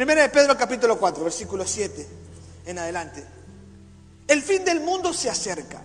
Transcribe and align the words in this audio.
Primera 0.00 0.22
de 0.22 0.30
Pedro 0.30 0.56
capítulo 0.56 0.98
4, 0.98 1.24
versículo 1.24 1.66
7 1.66 2.08
en 2.64 2.78
adelante. 2.78 3.22
El 4.26 4.40
fin 4.40 4.64
del 4.64 4.80
mundo 4.80 5.12
se 5.12 5.28
acerca. 5.28 5.82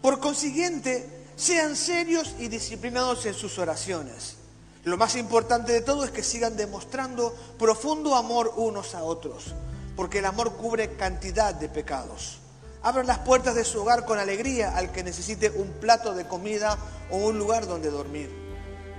Por 0.00 0.18
consiguiente, 0.18 1.26
sean 1.36 1.76
serios 1.76 2.34
y 2.40 2.48
disciplinados 2.48 3.24
en 3.24 3.34
sus 3.34 3.60
oraciones. 3.60 4.34
Lo 4.82 4.96
más 4.96 5.14
importante 5.14 5.70
de 5.70 5.80
todo 5.80 6.02
es 6.02 6.10
que 6.10 6.24
sigan 6.24 6.56
demostrando 6.56 7.36
profundo 7.56 8.16
amor 8.16 8.52
unos 8.56 8.96
a 8.96 9.04
otros, 9.04 9.54
porque 9.94 10.18
el 10.18 10.24
amor 10.24 10.54
cubre 10.54 10.96
cantidad 10.96 11.54
de 11.54 11.68
pecados. 11.68 12.40
Abran 12.82 13.06
las 13.06 13.20
puertas 13.20 13.54
de 13.54 13.64
su 13.64 13.82
hogar 13.82 14.04
con 14.04 14.18
alegría 14.18 14.76
al 14.76 14.90
que 14.90 15.04
necesite 15.04 15.50
un 15.50 15.68
plato 15.74 16.14
de 16.14 16.26
comida 16.26 16.76
o 17.12 17.18
un 17.18 17.38
lugar 17.38 17.68
donde 17.68 17.90
dormir. 17.90 18.28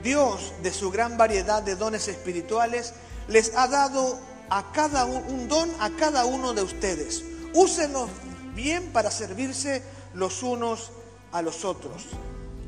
Dios, 0.02 0.54
de 0.64 0.72
su 0.72 0.90
gran 0.90 1.18
variedad 1.18 1.62
de 1.62 1.76
dones 1.76 2.08
espirituales, 2.08 2.94
les 3.28 3.54
ha 3.58 3.68
dado 3.68 4.32
a 4.50 4.72
cada 4.72 5.06
un, 5.06 5.48
don 5.48 5.70
a 5.80 5.90
cada 5.92 6.26
uno 6.26 6.54
de 6.54 6.62
ustedes. 6.62 7.24
Úsenlos 7.54 8.10
bien 8.56 8.92
para 8.92 9.12
servirse 9.12 9.84
los 10.14 10.44
unos 10.44 10.92
a 11.32 11.42
los 11.42 11.66
otros. 11.66 12.04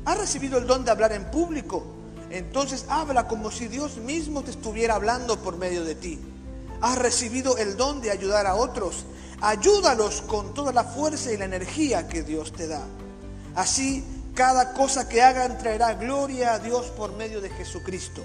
¿Has 0.04 0.18
recibido 0.18 0.58
el 0.58 0.66
don 0.66 0.84
de 0.84 0.90
hablar 0.90 1.12
en 1.12 1.30
público? 1.30 1.84
Entonces 2.30 2.86
habla 2.88 3.28
como 3.28 3.50
si 3.50 3.68
Dios 3.68 3.96
mismo 3.98 4.42
te 4.42 4.50
estuviera 4.50 4.94
hablando 4.94 5.40
por 5.40 5.56
medio 5.56 5.84
de 5.84 5.94
ti. 5.94 6.18
¿Has 6.80 6.98
recibido 6.98 7.56
el 7.56 7.76
don 7.76 8.00
de 8.00 8.10
ayudar 8.10 8.46
a 8.46 8.56
otros? 8.56 9.04
Ayúdalos 9.40 10.22
con 10.22 10.54
toda 10.54 10.72
la 10.72 10.84
fuerza 10.84 11.32
y 11.32 11.36
la 11.36 11.44
energía 11.44 12.08
que 12.08 12.22
Dios 12.22 12.52
te 12.52 12.66
da. 12.66 12.82
Así, 13.54 14.04
cada 14.34 14.72
cosa 14.74 15.08
que 15.08 15.22
hagan 15.22 15.58
traerá 15.58 15.94
gloria 15.94 16.54
a 16.54 16.58
Dios 16.58 16.86
por 16.88 17.12
medio 17.16 17.40
de 17.40 17.50
Jesucristo. 17.50 18.22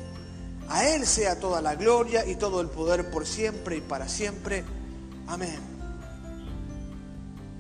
A 0.72 0.88
Él 0.88 1.06
sea 1.06 1.38
toda 1.38 1.62
la 1.62 1.76
gloria 1.76 2.26
y 2.26 2.36
todo 2.36 2.62
el 2.62 2.70
poder 2.70 3.12
por 3.12 3.28
siempre 3.28 3.76
y 3.76 3.82
para 3.82 4.08
siempre. 4.08 4.64
Amén. 5.28 5.60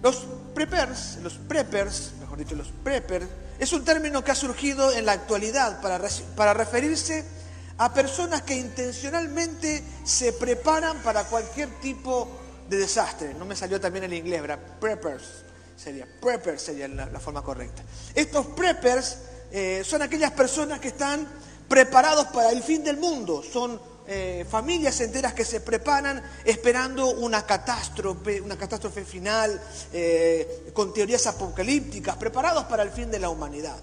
Los 0.01 0.25
preppers, 0.55 1.17
los 1.21 1.33
preppers, 1.33 2.13
mejor 2.21 2.37
dicho, 2.37 2.55
los 2.55 2.69
preppers, 2.83 3.25
es 3.59 3.73
un 3.73 3.83
término 3.83 4.23
que 4.23 4.31
ha 4.31 4.35
surgido 4.35 4.93
en 4.93 5.05
la 5.05 5.11
actualidad 5.11 5.81
para, 5.81 5.99
para 6.37 6.53
referirse 6.53 7.25
a 7.77 7.93
personas 7.93 8.43
que 8.43 8.55
intencionalmente 8.55 9.83
se 10.05 10.31
preparan 10.31 10.97
para 11.03 11.25
cualquier 11.25 11.67
tipo 11.81 12.29
de 12.69 12.77
desastre. 12.77 13.33
No 13.33 13.43
me 13.43 13.57
salió 13.57 13.81
también 13.81 14.05
en 14.05 14.13
inglés, 14.13 14.41
¿verdad? 14.41 14.59
Preppers 14.79 15.25
sería, 15.75 16.07
preppers 16.21 16.61
sería 16.61 16.87
la, 16.87 17.07
la 17.07 17.19
forma 17.19 17.43
correcta. 17.43 17.83
Estos 18.15 18.45
preppers 18.47 19.17
eh, 19.51 19.83
son 19.83 20.01
aquellas 20.01 20.31
personas 20.31 20.79
que 20.79 20.87
están 20.87 21.27
preparados 21.71 22.27
para 22.27 22.51
el 22.51 22.61
fin 22.61 22.83
del 22.83 22.97
mundo, 22.97 23.41
son 23.41 23.79
eh, 24.05 24.45
familias 24.49 24.99
enteras 24.99 25.33
que 25.33 25.45
se 25.45 25.61
preparan 25.61 26.21
esperando 26.43 27.11
una 27.11 27.45
catástrofe, 27.45 28.41
una 28.41 28.57
catástrofe 28.57 29.05
final, 29.05 29.57
eh, 29.93 30.69
con 30.73 30.93
teorías 30.93 31.27
apocalípticas, 31.27 32.17
preparados 32.17 32.65
para 32.65 32.83
el 32.83 32.89
fin 32.89 33.09
de 33.09 33.19
la 33.19 33.29
humanidad. 33.29 33.77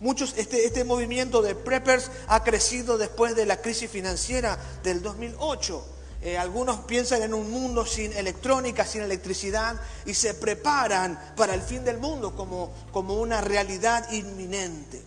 Muchos, 0.00 0.32
este, 0.38 0.64
este 0.64 0.84
movimiento 0.84 1.42
de 1.42 1.54
preppers 1.54 2.10
ha 2.28 2.42
crecido 2.42 2.96
después 2.96 3.36
de 3.36 3.44
la 3.44 3.60
crisis 3.60 3.90
financiera 3.90 4.58
del 4.82 5.02
2008. 5.02 5.84
Eh, 6.22 6.38
algunos 6.38 6.78
piensan 6.86 7.24
en 7.24 7.34
un 7.34 7.50
mundo 7.50 7.84
sin 7.84 8.14
electrónica, 8.14 8.86
sin 8.86 9.02
electricidad, 9.02 9.78
y 10.06 10.14
se 10.14 10.32
preparan 10.32 11.34
para 11.36 11.52
el 11.52 11.60
fin 11.60 11.84
del 11.84 11.98
mundo 11.98 12.34
como, 12.34 12.72
como 12.90 13.20
una 13.20 13.42
realidad 13.42 14.10
inminente. 14.12 15.02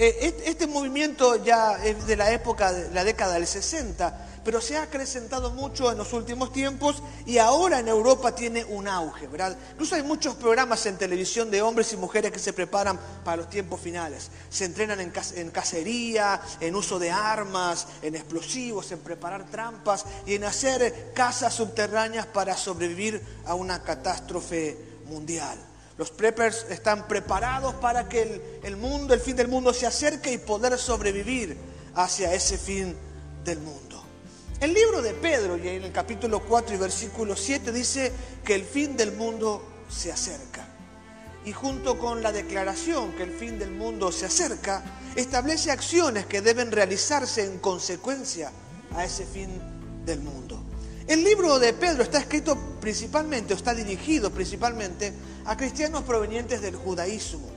Este 0.00 0.66
movimiento 0.66 1.44
ya 1.44 1.82
es 1.84 2.06
de 2.06 2.16
la 2.16 2.32
época, 2.32 2.72
de 2.72 2.90
la 2.90 3.04
década 3.04 3.34
del 3.34 3.46
60, 3.46 4.28
pero 4.42 4.60
se 4.60 4.78
ha 4.78 4.82
acrecentado 4.82 5.50
mucho 5.50 5.92
en 5.92 5.98
los 5.98 6.14
últimos 6.14 6.52
tiempos 6.52 7.02
y 7.26 7.36
ahora 7.36 7.80
en 7.80 7.88
Europa 7.88 8.34
tiene 8.34 8.64
un 8.64 8.88
auge, 8.88 9.26
¿verdad? 9.26 9.56
Incluso 9.72 9.96
hay 9.96 10.02
muchos 10.02 10.36
programas 10.36 10.86
en 10.86 10.96
televisión 10.96 11.50
de 11.50 11.60
hombres 11.60 11.92
y 11.92 11.98
mujeres 11.98 12.32
que 12.32 12.38
se 12.38 12.54
preparan 12.54 12.98
para 13.22 13.36
los 13.36 13.50
tiempos 13.50 13.80
finales. 13.80 14.30
Se 14.48 14.64
entrenan 14.64 15.00
en, 15.00 15.12
en 15.36 15.50
cacería, 15.50 16.40
en 16.60 16.74
uso 16.74 16.98
de 16.98 17.10
armas, 17.10 17.86
en 18.00 18.14
explosivos, 18.14 18.90
en 18.92 19.00
preparar 19.00 19.44
trampas 19.50 20.06
y 20.24 20.34
en 20.34 20.44
hacer 20.44 21.12
casas 21.14 21.54
subterráneas 21.54 22.24
para 22.26 22.56
sobrevivir 22.56 23.22
a 23.44 23.54
una 23.54 23.82
catástrofe 23.82 24.78
mundial. 25.04 25.58
Los 26.00 26.10
preppers 26.10 26.64
están 26.70 27.06
preparados 27.06 27.74
para 27.74 28.08
que 28.08 28.40
el, 28.62 28.78
mundo, 28.78 29.12
el 29.12 29.20
fin 29.20 29.36
del 29.36 29.48
mundo 29.48 29.74
se 29.74 29.86
acerque 29.86 30.32
y 30.32 30.38
poder 30.38 30.78
sobrevivir 30.78 31.58
hacia 31.94 32.32
ese 32.32 32.56
fin 32.56 32.96
del 33.44 33.58
mundo. 33.58 34.02
El 34.60 34.72
libro 34.72 35.02
de 35.02 35.12
Pedro, 35.12 35.58
y 35.58 35.68
en 35.68 35.84
el 35.84 35.92
capítulo 35.92 36.40
4 36.42 36.74
y 36.74 36.78
versículo 36.78 37.36
7, 37.36 37.70
dice 37.70 38.12
que 38.42 38.54
el 38.54 38.64
fin 38.64 38.96
del 38.96 39.12
mundo 39.12 39.62
se 39.90 40.10
acerca. 40.10 40.66
Y 41.44 41.52
junto 41.52 41.98
con 41.98 42.22
la 42.22 42.32
declaración 42.32 43.12
que 43.12 43.24
el 43.24 43.32
fin 43.32 43.58
del 43.58 43.70
mundo 43.70 44.10
se 44.10 44.24
acerca, 44.24 44.82
establece 45.16 45.70
acciones 45.70 46.24
que 46.24 46.40
deben 46.40 46.72
realizarse 46.72 47.44
en 47.44 47.58
consecuencia 47.58 48.50
a 48.96 49.04
ese 49.04 49.26
fin 49.26 49.50
del 50.06 50.20
mundo. 50.20 50.69
El 51.10 51.24
libro 51.24 51.58
de 51.58 51.72
Pedro 51.72 52.04
está 52.04 52.18
escrito 52.20 52.56
principalmente, 52.80 53.52
o 53.52 53.56
está 53.56 53.74
dirigido 53.74 54.30
principalmente 54.30 55.12
a 55.44 55.56
cristianos 55.56 56.04
provenientes 56.04 56.62
del 56.62 56.76
judaísmo. 56.76 57.50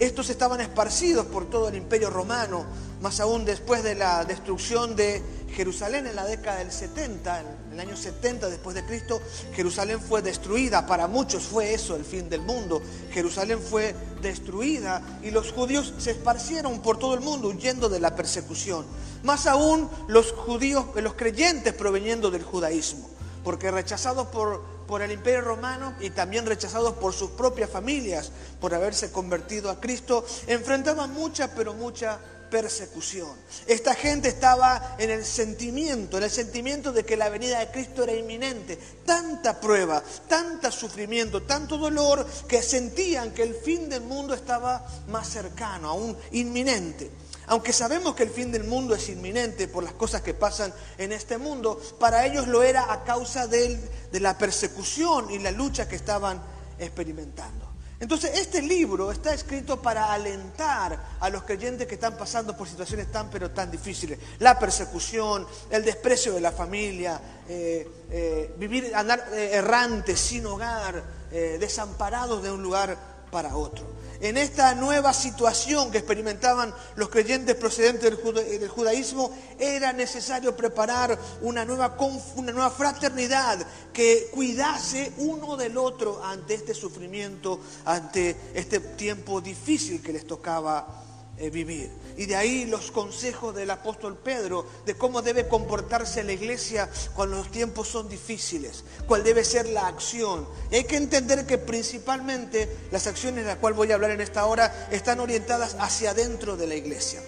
Estos 0.00 0.28
estaban 0.28 0.60
esparcidos 0.60 1.26
por 1.26 1.48
todo 1.48 1.68
el 1.68 1.76
imperio 1.76 2.10
romano, 2.10 2.66
más 3.00 3.20
aún 3.20 3.44
después 3.44 3.84
de 3.84 3.94
la 3.94 4.24
destrucción 4.24 4.96
de 4.96 5.22
Jerusalén 5.54 6.06
en 6.06 6.16
la 6.16 6.24
década 6.24 6.58
del 6.58 6.70
70, 6.70 7.40
en 7.40 7.72
el 7.72 7.80
año 7.80 7.96
70 7.96 8.48
después 8.48 8.74
de 8.74 8.84
Cristo, 8.84 9.20
Jerusalén 9.54 10.00
fue 10.00 10.22
destruida. 10.22 10.86
Para 10.86 11.06
muchos 11.06 11.44
fue 11.44 11.74
eso 11.74 11.96
el 11.96 12.04
fin 12.04 12.28
del 12.28 12.42
mundo. 12.42 12.80
Jerusalén 13.12 13.60
fue 13.60 13.94
destruida 14.22 15.02
y 15.22 15.30
los 15.30 15.52
judíos 15.52 15.94
se 15.98 16.12
esparcieron 16.12 16.80
por 16.80 16.98
todo 16.98 17.14
el 17.14 17.20
mundo 17.20 17.48
huyendo 17.48 17.88
de 17.88 18.00
la 18.00 18.14
persecución. 18.14 18.84
Más 19.22 19.46
aún 19.46 19.88
los 20.08 20.32
judíos, 20.32 20.86
los 20.96 21.14
creyentes 21.14 21.74
proveniendo 21.74 22.30
del 22.30 22.42
judaísmo, 22.42 23.08
porque 23.44 23.70
rechazados 23.70 24.28
por, 24.28 24.62
por 24.86 25.02
el 25.02 25.12
imperio 25.12 25.42
romano 25.42 25.94
y 26.00 26.10
también 26.10 26.46
rechazados 26.46 26.94
por 26.94 27.12
sus 27.12 27.30
propias 27.30 27.70
familias 27.70 28.32
por 28.60 28.74
haberse 28.74 29.10
convertido 29.12 29.70
a 29.70 29.80
Cristo, 29.80 30.24
enfrentaban 30.46 31.12
mucha, 31.12 31.54
pero 31.54 31.74
mucha 31.74 32.18
persecución. 32.50 33.30
Esta 33.66 33.94
gente 33.94 34.28
estaba 34.28 34.96
en 34.98 35.10
el 35.10 35.24
sentimiento, 35.24 36.18
en 36.18 36.24
el 36.24 36.30
sentimiento 36.30 36.92
de 36.92 37.04
que 37.04 37.16
la 37.16 37.28
venida 37.28 37.60
de 37.60 37.70
Cristo 37.70 38.02
era 38.02 38.14
inminente. 38.14 38.76
Tanta 39.06 39.60
prueba, 39.60 40.02
tanto 40.28 40.70
sufrimiento, 40.70 41.42
tanto 41.42 41.78
dolor, 41.78 42.26
que 42.48 42.62
sentían 42.62 43.32
que 43.32 43.44
el 43.44 43.54
fin 43.54 43.88
del 43.88 44.02
mundo 44.02 44.34
estaba 44.34 44.84
más 45.08 45.28
cercano, 45.28 45.88
aún 45.88 46.16
inminente. 46.32 47.10
Aunque 47.46 47.72
sabemos 47.72 48.14
que 48.14 48.22
el 48.22 48.30
fin 48.30 48.52
del 48.52 48.64
mundo 48.64 48.94
es 48.94 49.08
inminente 49.08 49.66
por 49.66 49.82
las 49.82 49.94
cosas 49.94 50.22
que 50.22 50.34
pasan 50.34 50.72
en 50.98 51.12
este 51.12 51.38
mundo, 51.38 51.80
para 51.98 52.26
ellos 52.26 52.46
lo 52.46 52.62
era 52.62 52.92
a 52.92 53.02
causa 53.02 53.46
de, 53.46 53.80
de 54.12 54.20
la 54.20 54.38
persecución 54.38 55.30
y 55.30 55.38
la 55.38 55.50
lucha 55.50 55.88
que 55.88 55.96
estaban 55.96 56.40
experimentando. 56.78 57.69
Entonces, 58.00 58.30
este 58.34 58.62
libro 58.62 59.12
está 59.12 59.34
escrito 59.34 59.82
para 59.82 60.10
alentar 60.10 61.18
a 61.20 61.28
los 61.28 61.42
creyentes 61.42 61.86
que 61.86 61.96
están 61.96 62.16
pasando 62.16 62.56
por 62.56 62.66
situaciones 62.66 63.12
tan 63.12 63.28
pero 63.28 63.50
tan 63.50 63.70
difíciles. 63.70 64.18
La 64.38 64.58
persecución, 64.58 65.46
el 65.68 65.84
desprecio 65.84 66.32
de 66.32 66.40
la 66.40 66.50
familia, 66.50 67.20
eh, 67.46 67.86
eh, 68.10 68.54
vivir, 68.56 68.90
andar 68.94 69.28
eh, 69.32 69.50
errantes, 69.52 70.18
sin 70.18 70.46
hogar, 70.46 71.20
desamparados 71.30 72.42
de 72.42 72.50
un 72.50 72.60
lugar 72.60 72.96
para 73.30 73.56
otro. 73.56 74.00
En 74.20 74.36
esta 74.36 74.74
nueva 74.74 75.14
situación 75.14 75.90
que 75.90 75.98
experimentaban 75.98 76.74
los 76.96 77.08
creyentes 77.08 77.54
procedentes 77.54 78.02
del, 78.02 78.16
juda 78.16 78.42
del 78.42 78.68
judaísmo, 78.68 79.34
era 79.58 79.94
necesario 79.94 80.54
preparar 80.54 81.18
una 81.40 81.64
nueva, 81.64 81.96
una 82.36 82.52
nueva 82.52 82.70
fraternidad 82.70 83.66
que 83.94 84.28
cuidase 84.30 85.12
uno 85.18 85.56
del 85.56 85.78
otro 85.78 86.22
ante 86.22 86.52
este 86.52 86.74
sufrimiento, 86.74 87.60
ante 87.86 88.36
este 88.52 88.80
tiempo 88.80 89.40
difícil 89.40 90.02
que 90.02 90.12
les 90.12 90.26
tocaba 90.26 91.09
vivir. 91.48 91.90
Y 92.18 92.26
de 92.26 92.36
ahí 92.36 92.66
los 92.66 92.90
consejos 92.90 93.54
del 93.54 93.70
apóstol 93.70 94.18
Pedro 94.18 94.66
de 94.84 94.94
cómo 94.94 95.22
debe 95.22 95.48
comportarse 95.48 96.22
la 96.22 96.32
iglesia 96.32 96.90
cuando 97.14 97.36
los 97.36 97.50
tiempos 97.50 97.88
son 97.88 98.08
difíciles, 98.08 98.84
cuál 99.06 99.24
debe 99.24 99.44
ser 99.44 99.66
la 99.68 99.86
acción. 99.86 100.46
Hay 100.70 100.84
que 100.84 100.96
entender 100.96 101.46
que 101.46 101.56
principalmente 101.56 102.68
las 102.90 103.06
acciones 103.06 103.44
de 103.44 103.50
las 103.50 103.58
cuales 103.58 103.78
voy 103.78 103.90
a 103.92 103.94
hablar 103.94 104.10
en 104.10 104.20
esta 104.20 104.44
hora 104.44 104.88
están 104.90 105.20
orientadas 105.20 105.76
hacia 105.78 106.10
adentro 106.10 106.58
de 106.58 106.66
la 106.66 106.74
iglesia. 106.74 107.22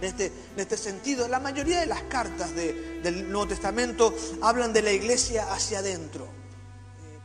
En 0.00 0.04
este, 0.08 0.26
en 0.26 0.60
este 0.60 0.78
sentido, 0.78 1.28
la 1.28 1.40
mayoría 1.40 1.80
de 1.80 1.86
las 1.86 2.02
cartas 2.04 2.54
de, 2.54 3.00
del 3.02 3.30
Nuevo 3.30 3.48
Testamento 3.48 4.14
hablan 4.40 4.72
de 4.72 4.80
la 4.80 4.92
iglesia 4.92 5.52
hacia 5.52 5.80
adentro. 5.80 6.39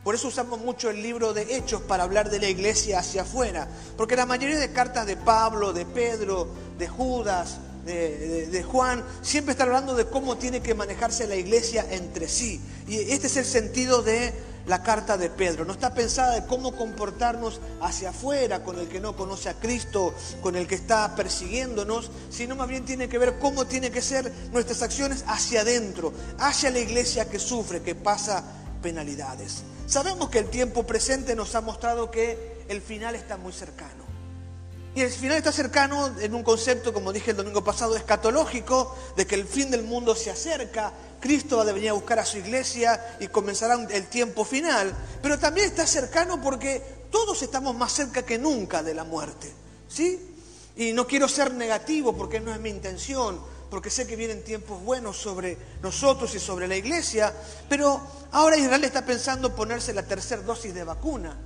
Por 0.06 0.14
eso 0.14 0.28
usamos 0.28 0.60
mucho 0.60 0.88
el 0.88 1.02
libro 1.02 1.32
de 1.32 1.56
Hechos 1.56 1.82
para 1.82 2.04
hablar 2.04 2.30
de 2.30 2.38
la 2.38 2.48
iglesia 2.48 3.00
hacia 3.00 3.22
afuera. 3.22 3.66
Porque 3.96 4.14
la 4.14 4.24
mayoría 4.24 4.56
de 4.56 4.70
cartas 4.70 5.04
de 5.04 5.16
Pablo, 5.16 5.72
de 5.72 5.84
Pedro, 5.84 6.46
de 6.78 6.86
Judas, 6.86 7.58
de, 7.84 8.64
Juan, 8.70 9.04
siempre 9.20 9.50
está 9.50 9.64
hablando 9.64 9.96
de 9.96 10.06
cómo 10.06 10.36
tiene 10.36 10.62
que 10.62 10.76
manejarse 10.76 11.26
la 11.26 11.34
iglesia 11.34 11.84
entre 11.90 12.28
sí. 12.28 12.60
Y 12.86 12.98
este 12.98 13.26
es 13.26 13.36
el 13.36 13.44
sentido 13.44 14.02
de 14.02 14.32
la 14.66 14.84
carta 14.84 15.18
de 15.18 15.28
Pedro. 15.28 15.64
No 15.64 15.72
está 15.72 15.92
pensada 15.92 16.36
de 16.36 16.46
cómo 16.46 16.76
comportarnos 16.76 17.60
hacia 17.80 18.10
afuera 18.10 18.62
con 18.62 18.78
el 18.78 18.86
que 18.86 19.00
no 19.00 19.16
conoce 19.16 19.48
a 19.48 19.54
Cristo, 19.54 20.14
con 20.40 20.54
el 20.54 20.68
que 20.68 20.76
está 20.76 21.16
persiguiéndonos, 21.16 22.12
sino 22.30 22.54
más 22.54 22.68
bien 22.68 22.84
tiene 22.84 23.08
que 23.08 23.18
ver 23.18 23.40
cómo 23.40 23.66
tiene 23.66 23.90
que 23.90 24.02
ser 24.02 24.32
nuestras 24.52 24.82
acciones 24.82 25.24
hacia 25.26 25.62
adentro, 25.62 26.12
hacia 26.38 26.70
la 26.70 26.78
iglesia 26.78 27.28
que 27.28 27.40
sufre, 27.40 27.82
que 27.82 27.96
pasa 27.96 28.44
penalidades. 28.80 29.64
Sabemos 29.86 30.30
que 30.30 30.40
el 30.40 30.50
tiempo 30.50 30.84
presente 30.84 31.36
nos 31.36 31.54
ha 31.54 31.60
mostrado 31.60 32.10
que 32.10 32.64
el 32.68 32.82
final 32.82 33.14
está 33.14 33.36
muy 33.36 33.52
cercano. 33.52 34.04
Y 34.96 35.02
el 35.02 35.10
final 35.10 35.36
está 35.36 35.52
cercano 35.52 36.10
en 36.20 36.34
un 36.34 36.42
concepto, 36.42 36.92
como 36.92 37.12
dije 37.12 37.32
el 37.32 37.36
domingo 37.36 37.62
pasado, 37.62 37.96
escatológico, 37.96 38.96
de 39.14 39.26
que 39.26 39.34
el 39.34 39.46
fin 39.46 39.70
del 39.70 39.82
mundo 39.82 40.16
se 40.16 40.30
acerca, 40.30 40.92
Cristo 41.20 41.58
va 41.58 41.64
a 41.64 41.72
venir 41.72 41.90
a 41.90 41.92
buscar 41.92 42.18
a 42.18 42.24
su 42.24 42.38
iglesia 42.38 43.16
y 43.20 43.28
comenzará 43.28 43.74
el 43.74 44.06
tiempo 44.06 44.44
final, 44.44 44.96
pero 45.22 45.38
también 45.38 45.66
está 45.66 45.86
cercano 45.86 46.40
porque 46.40 46.82
todos 47.10 47.42
estamos 47.42 47.76
más 47.76 47.92
cerca 47.92 48.22
que 48.22 48.38
nunca 48.38 48.82
de 48.82 48.94
la 48.94 49.04
muerte, 49.04 49.52
¿sí? 49.86 50.18
Y 50.76 50.92
no 50.92 51.06
quiero 51.06 51.28
ser 51.28 51.52
negativo 51.52 52.16
porque 52.16 52.40
no 52.40 52.52
es 52.52 52.60
mi 52.60 52.70
intención, 52.70 53.38
porque 53.70 53.90
sé 53.90 54.06
que 54.06 54.16
vienen 54.16 54.44
tiempos 54.44 54.82
buenos 54.82 55.16
sobre 55.16 55.58
nosotros 55.82 56.34
y 56.34 56.40
sobre 56.40 56.68
la 56.68 56.76
iglesia, 56.76 57.32
pero 57.68 58.00
ahora 58.32 58.56
Israel 58.56 58.84
está 58.84 59.04
pensando 59.04 59.54
ponerse 59.54 59.92
la 59.92 60.02
tercera 60.02 60.42
dosis 60.42 60.74
de 60.74 60.84
vacuna 60.84 61.36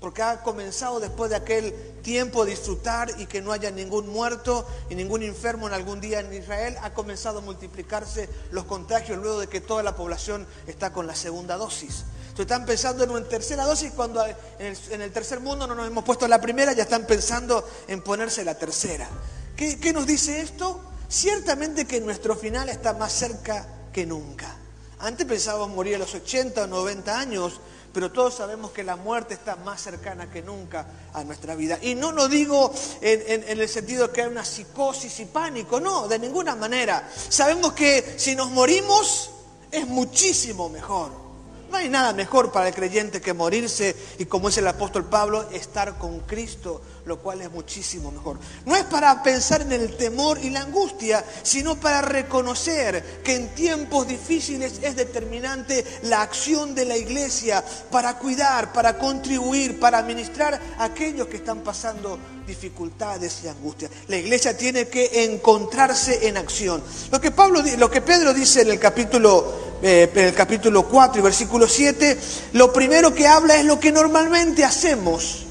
porque 0.00 0.22
ha 0.22 0.42
comenzado 0.42 1.00
después 1.00 1.30
de 1.30 1.36
aquel 1.36 1.74
tiempo 2.02 2.44
disfrutar 2.44 3.12
y 3.18 3.26
que 3.26 3.42
no 3.42 3.52
haya 3.52 3.70
ningún 3.70 4.08
muerto 4.08 4.66
y 4.88 4.94
ningún 4.94 5.22
enfermo 5.22 5.66
en 5.66 5.74
algún 5.74 6.00
día 6.00 6.20
en 6.20 6.32
Israel, 6.32 6.76
ha 6.82 6.94
comenzado 6.94 7.38
a 7.38 7.42
multiplicarse 7.42 8.28
los 8.52 8.64
contagios 8.64 9.18
luego 9.18 9.40
de 9.40 9.48
que 9.48 9.60
toda 9.60 9.82
la 9.82 9.96
población 9.96 10.46
está 10.66 10.92
con 10.92 11.06
la 11.06 11.16
segunda 11.16 11.56
dosis. 11.56 12.04
Entonces 12.28 12.52
están 12.52 12.66
pensando 12.66 13.02
en 13.02 13.10
una 13.10 13.24
tercera 13.24 13.64
dosis 13.64 13.90
cuando 13.92 14.24
en 14.24 15.02
el, 15.02 15.12
tercer 15.12 15.40
mundo 15.40 15.66
no 15.66 15.74
nos 15.74 15.88
hemos 15.88 16.04
puesto 16.04 16.28
la 16.28 16.40
primera, 16.40 16.72
ya 16.72 16.84
están 16.84 17.04
pensando 17.04 17.68
en 17.88 18.00
ponerse 18.00 18.44
la 18.44 18.56
tercera. 18.56 19.08
¿Qué, 19.56 19.80
qué 19.80 19.92
nos 19.92 20.06
dice 20.06 20.40
esto? 20.40 20.80
Ciertamente 21.08 21.86
que 21.86 22.00
nuestro 22.00 22.36
final 22.36 22.68
está 22.68 22.92
más 22.92 23.12
cerca 23.12 23.66
que 23.92 24.04
nunca. 24.04 24.54
Antes 25.00 25.26
pensábamos 25.26 25.74
morir 25.74 25.94
a 25.94 25.98
los 25.98 26.14
80 26.14 26.64
o 26.64 26.66
90 26.66 27.18
años, 27.18 27.60
pero 27.92 28.12
todos 28.12 28.34
sabemos 28.34 28.72
que 28.72 28.84
la 28.84 28.96
muerte 28.96 29.34
está 29.34 29.56
más 29.56 29.80
cercana 29.80 30.30
que 30.30 30.42
nunca 30.42 30.86
a 31.14 31.24
nuestra 31.24 31.54
vida. 31.54 31.78
Y 31.80 31.94
no 31.94 32.12
lo 32.12 32.28
digo 32.28 32.72
en, 33.00 33.44
el 33.48 33.68
sentido 33.68 34.08
de 34.08 34.12
que 34.12 34.22
hay 34.22 34.28
una 34.28 34.44
psicosis 34.44 35.20
y 35.20 35.24
pánico, 35.24 35.80
no, 35.80 36.08
de 36.08 36.18
ninguna 36.18 36.54
manera. 36.54 37.08
Sabemos 37.28 37.72
que 37.72 38.14
si 38.18 38.36
nos 38.36 38.50
morimos 38.50 39.30
es 39.70 39.86
muchísimo 39.86 40.68
mejor. 40.68 41.10
No 41.70 41.76
hay 41.76 41.88
nada 41.88 42.12
mejor 42.12 42.50
para 42.50 42.68
el 42.68 42.74
creyente 42.74 43.20
que 43.20 43.34
morirse 43.34 43.94
y 44.18 44.24
como 44.24 44.48
es 44.48 44.56
el 44.58 44.66
apóstol 44.66 45.04
Pablo, 45.04 45.48
estar 45.50 45.98
con 45.98 46.20
Cristo, 46.20 46.80
lo 47.08 47.18
cual 47.18 47.40
es 47.40 47.50
muchísimo 47.50 48.12
mejor. 48.12 48.38
No 48.66 48.76
es 48.76 48.84
para 48.84 49.22
pensar 49.22 49.62
en 49.62 49.72
el 49.72 49.96
temor 49.96 50.38
y 50.42 50.50
la 50.50 50.60
angustia, 50.60 51.24
sino 51.42 51.80
para 51.80 52.02
reconocer 52.02 53.22
que 53.24 53.34
en 53.34 53.48
tiempos 53.54 54.06
difíciles 54.06 54.74
es 54.82 54.94
determinante 54.94 55.84
la 56.02 56.22
acción 56.22 56.74
de 56.74 56.84
la 56.84 56.96
iglesia 56.96 57.64
para 57.90 58.18
cuidar, 58.18 58.72
para 58.72 58.98
contribuir, 58.98 59.80
para 59.80 59.98
administrar 59.98 60.60
a 60.78 60.84
aquellos 60.84 61.26
que 61.28 61.38
están 61.38 61.60
pasando 61.60 62.18
dificultades 62.46 63.40
y 63.44 63.48
angustias. 63.48 63.90
La 64.08 64.16
iglesia 64.16 64.56
tiene 64.56 64.88
que 64.88 65.24
encontrarse 65.24 66.28
en 66.28 66.36
acción. 66.36 66.82
Lo 67.10 67.20
que 67.20 67.30
Pablo, 67.30 67.62
lo 67.78 67.90
que 67.90 68.00
Pedro 68.02 68.32
dice 68.32 68.62
en 68.62 68.70
el 68.70 68.78
capítulo 68.78 69.68
eh, 69.80 70.10
en 70.12 70.24
el 70.24 70.34
capítulo 70.34 70.88
4 70.88 71.20
y 71.20 71.22
versículo 71.22 71.68
7, 71.68 72.18
lo 72.54 72.72
primero 72.72 73.14
que 73.14 73.28
habla 73.28 73.56
es 73.56 73.64
lo 73.64 73.78
que 73.78 73.92
normalmente 73.92 74.64
hacemos, 74.64 75.46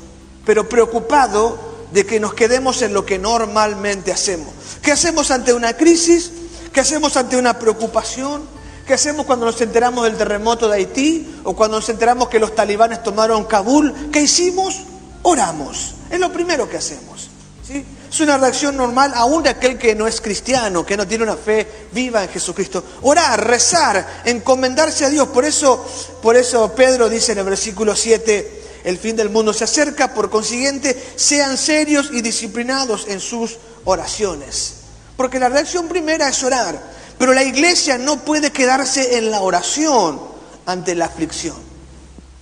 pero 0.47 0.69
preocupado 0.69 1.59
de 1.91 2.05
que 2.05 2.21
nos 2.21 2.33
quedemos 2.33 2.81
en 2.81 2.93
lo 2.93 3.05
que 3.05 3.19
normalmente 3.19 4.13
hacemos. 4.13 4.47
¿Qué 4.81 4.93
hacemos 4.93 5.29
ante 5.29 5.53
una 5.53 5.75
crisis? 5.75 6.31
¿Qué 6.71 6.79
hacemos 6.79 7.17
ante 7.17 7.35
una 7.35 7.59
preocupación? 7.59 8.43
¿Qué 8.87 8.93
hacemos 8.93 9.25
cuando 9.25 9.45
nos 9.45 9.59
enteramos 9.59 10.05
del 10.05 10.15
terremoto 10.15 10.69
de 10.69 10.77
Haití 10.77 11.41
o 11.43 11.53
cuando 11.53 11.75
nos 11.75 11.89
enteramos 11.89 12.29
que 12.29 12.39
los 12.39 12.55
talibanes 12.55 13.03
tomaron 13.03 13.43
Kabul? 13.43 14.09
¿Qué 14.09 14.21
hicimos? 14.21 14.83
Oramos. 15.23 15.95
Es 16.09 16.17
lo 16.17 16.31
primero 16.31 16.69
que 16.69 16.77
hacemos. 16.77 17.29
¿sí? 17.67 17.83
Es 18.09 18.19
una 18.21 18.37
reacción 18.37 18.77
normal 18.77 19.11
aún 19.15 19.43
de 19.43 19.49
aquel 19.49 19.77
que 19.77 19.95
no 19.95 20.07
es 20.07 20.21
cristiano, 20.21 20.85
que 20.85 20.95
no 20.95 21.05
tiene 21.05 21.25
una 21.25 21.35
fe 21.35 21.67
viva 21.91 22.23
en 22.23 22.29
Jesucristo. 22.29 22.81
Orar, 23.01 23.45
rezar, 23.45 24.21
encomendarse 24.23 25.03
a 25.03 25.09
Dios. 25.09 25.27
Por 25.27 25.43
eso, 25.43 25.85
por 26.21 26.37
eso 26.37 26.73
Pedro 26.73 27.09
dice 27.09 27.33
en 27.33 27.39
el 27.39 27.45
versículo 27.45 27.97
7, 27.97 28.57
el 28.83 28.97
fin 28.97 29.15
del 29.15 29.29
mundo 29.29 29.53
se 29.53 29.63
acerca, 29.63 30.13
por 30.13 30.29
consiguiente, 30.29 30.95
sean 31.15 31.57
serios 31.57 32.09
y 32.11 32.21
disciplinados 32.21 33.07
en 33.07 33.19
sus 33.19 33.57
oraciones. 33.85 34.75
Porque 35.15 35.39
la 35.39 35.49
reacción 35.49 35.87
primera 35.87 36.29
es 36.29 36.43
orar, 36.43 36.79
pero 37.17 37.33
la 37.33 37.43
iglesia 37.43 37.97
no 37.97 38.23
puede 38.23 38.51
quedarse 38.51 39.17
en 39.17 39.31
la 39.31 39.41
oración 39.41 40.19
ante 40.65 40.95
la 40.95 41.05
aflicción, 41.05 41.57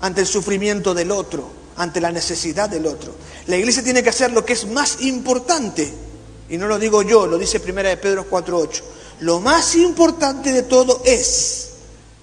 ante 0.01 0.21
el 0.21 0.27
sufrimiento 0.27 0.93
del 0.93 1.11
otro 1.11 1.65
ante 1.77 2.01
la 2.01 2.11
necesidad 2.11 2.69
del 2.69 2.85
otro. 2.85 3.13
La 3.47 3.57
iglesia 3.57 3.83
tiene 3.83 4.03
que 4.03 4.09
hacer 4.09 4.31
lo 4.31 4.45
que 4.45 4.53
es 4.53 4.67
más 4.67 5.01
importante, 5.01 5.91
y 6.49 6.57
no 6.57 6.67
lo 6.67 6.79
digo 6.79 7.01
yo, 7.01 7.27
lo 7.27 7.37
dice 7.37 7.59
Primera 7.59 7.89
de 7.89 7.97
Pedro 7.97 8.29
4.8. 8.29 8.81
Lo 9.21 9.39
más 9.39 9.75
importante 9.75 10.51
de 10.51 10.63
todo 10.63 11.01
es, 11.05 11.69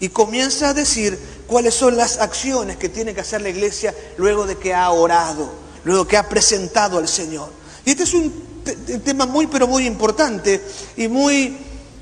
y 0.01 0.09
comienza 0.09 0.71
a 0.71 0.75
decir 0.75 1.19
cuáles 1.53 1.75
son 1.75 1.99
las 1.99 2.19
acciones 2.19 2.79
que 2.79 2.89
tiene 2.89 3.13
que 3.13 3.21
hacer 3.21 3.43
la 3.43 3.51
iglesia 3.51 3.95
luego 4.17 4.47
de 4.47 4.57
que 4.57 4.73
ha 4.73 4.91
orado, 4.91 5.53
luego 5.85 6.09
que 6.09 6.17
ha 6.17 6.27
presentado 6.27 6.97
al 6.97 7.07
Señor. 7.07 7.51
Y 7.85 7.91
este 7.91 8.05
es 8.05 8.15
un 8.15 8.33
tema 9.05 9.27
muy, 9.27 9.47
pero 9.49 9.67
muy 9.67 9.87
importante 9.87 10.65
y 10.97 11.09
muy, 11.09 11.55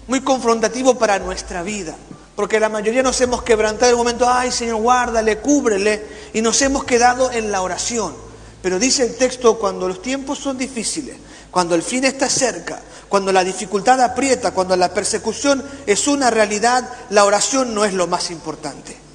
muy 0.07 0.21
confrontativo 0.21 0.97
para 0.97 1.19
nuestra 1.19 1.65
vida. 1.65 1.97
Porque 2.37 2.61
la 2.61 2.69
mayoría 2.69 3.03
nos 3.03 3.21
hemos 3.21 3.43
quebrantado 3.43 3.87
en 3.87 3.91
el 3.91 3.97
momento, 3.97 4.29
ay 4.29 4.53
Señor, 4.53 4.81
guárdale, 4.83 5.39
cúbrele, 5.39 6.01
y 6.33 6.43
nos 6.43 6.63
hemos 6.63 6.85
quedado 6.85 7.33
en 7.33 7.51
la 7.51 7.63
oración. 7.63 8.15
Pero 8.63 8.79
dice 8.79 9.03
el 9.03 9.17
texto, 9.17 9.59
cuando 9.59 9.89
los 9.89 10.01
tiempos 10.01 10.39
son 10.39 10.59
difíciles, 10.59 11.17
cuando 11.51 11.75
el 11.75 11.83
fin 11.83 12.05
está 12.05 12.29
cerca, 12.29 12.81
cuando 13.09 13.33
la 13.33 13.43
dificultad 13.43 14.01
aprieta, 14.01 14.53
cuando 14.53 14.77
la 14.77 14.95
persecución 14.95 15.61
es 15.89 16.07
una 16.07 16.31
realidad, 16.31 16.89
la 17.11 17.25
oración 17.25 17.75
no 17.75 17.85
es 17.85 17.95
lo 17.95 18.07
más 18.07 18.31
importante. 18.31 19.10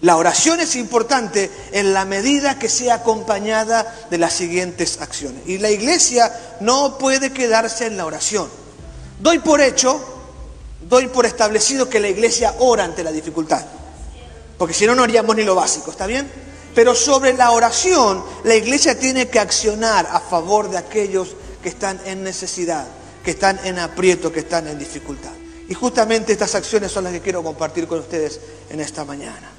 La 0.00 0.16
oración 0.16 0.60
es 0.60 0.76
importante 0.76 1.50
en 1.72 1.92
la 1.92 2.04
medida 2.04 2.58
que 2.58 2.68
sea 2.68 2.94
acompañada 2.94 4.06
de 4.10 4.18
las 4.18 4.32
siguientes 4.32 5.00
acciones. 5.00 5.42
Y 5.46 5.58
la 5.58 5.70
iglesia 5.70 6.32
no 6.60 6.98
puede 6.98 7.32
quedarse 7.32 7.86
en 7.86 7.96
la 7.96 8.06
oración. 8.06 8.48
Doy 9.20 9.40
por 9.40 9.60
hecho 9.60 10.18
doy 10.88 11.08
por 11.08 11.26
establecido 11.26 11.88
que 11.88 12.00
la 12.00 12.08
iglesia 12.08 12.54
ora 12.58 12.84
ante 12.84 13.04
la 13.04 13.12
dificultad. 13.12 13.64
Porque 14.56 14.74
si 14.74 14.86
no, 14.86 14.94
no 14.94 15.02
haríamos 15.02 15.36
ni 15.36 15.44
lo 15.44 15.54
básico, 15.54 15.90
¿está 15.90 16.06
bien? 16.06 16.30
Pero 16.74 16.94
sobre 16.94 17.34
la 17.34 17.50
oración, 17.50 18.24
la 18.44 18.54
iglesia 18.54 18.98
tiene 18.98 19.28
que 19.28 19.38
accionar 19.38 20.06
a 20.10 20.20
favor 20.20 20.70
de 20.70 20.78
aquellos 20.78 21.36
que 21.62 21.68
están 21.68 22.00
en 22.04 22.22
necesidad, 22.22 22.86
que 23.24 23.32
están 23.32 23.58
en 23.64 23.78
aprieto, 23.78 24.32
que 24.32 24.40
están 24.40 24.68
en 24.68 24.78
dificultad. 24.78 25.30
Y 25.68 25.74
justamente 25.74 26.32
estas 26.32 26.54
acciones 26.54 26.90
son 26.90 27.04
las 27.04 27.12
que 27.12 27.20
quiero 27.20 27.42
compartir 27.42 27.86
con 27.86 28.00
ustedes 28.00 28.40
en 28.70 28.80
esta 28.80 29.04
mañana. 29.04 29.57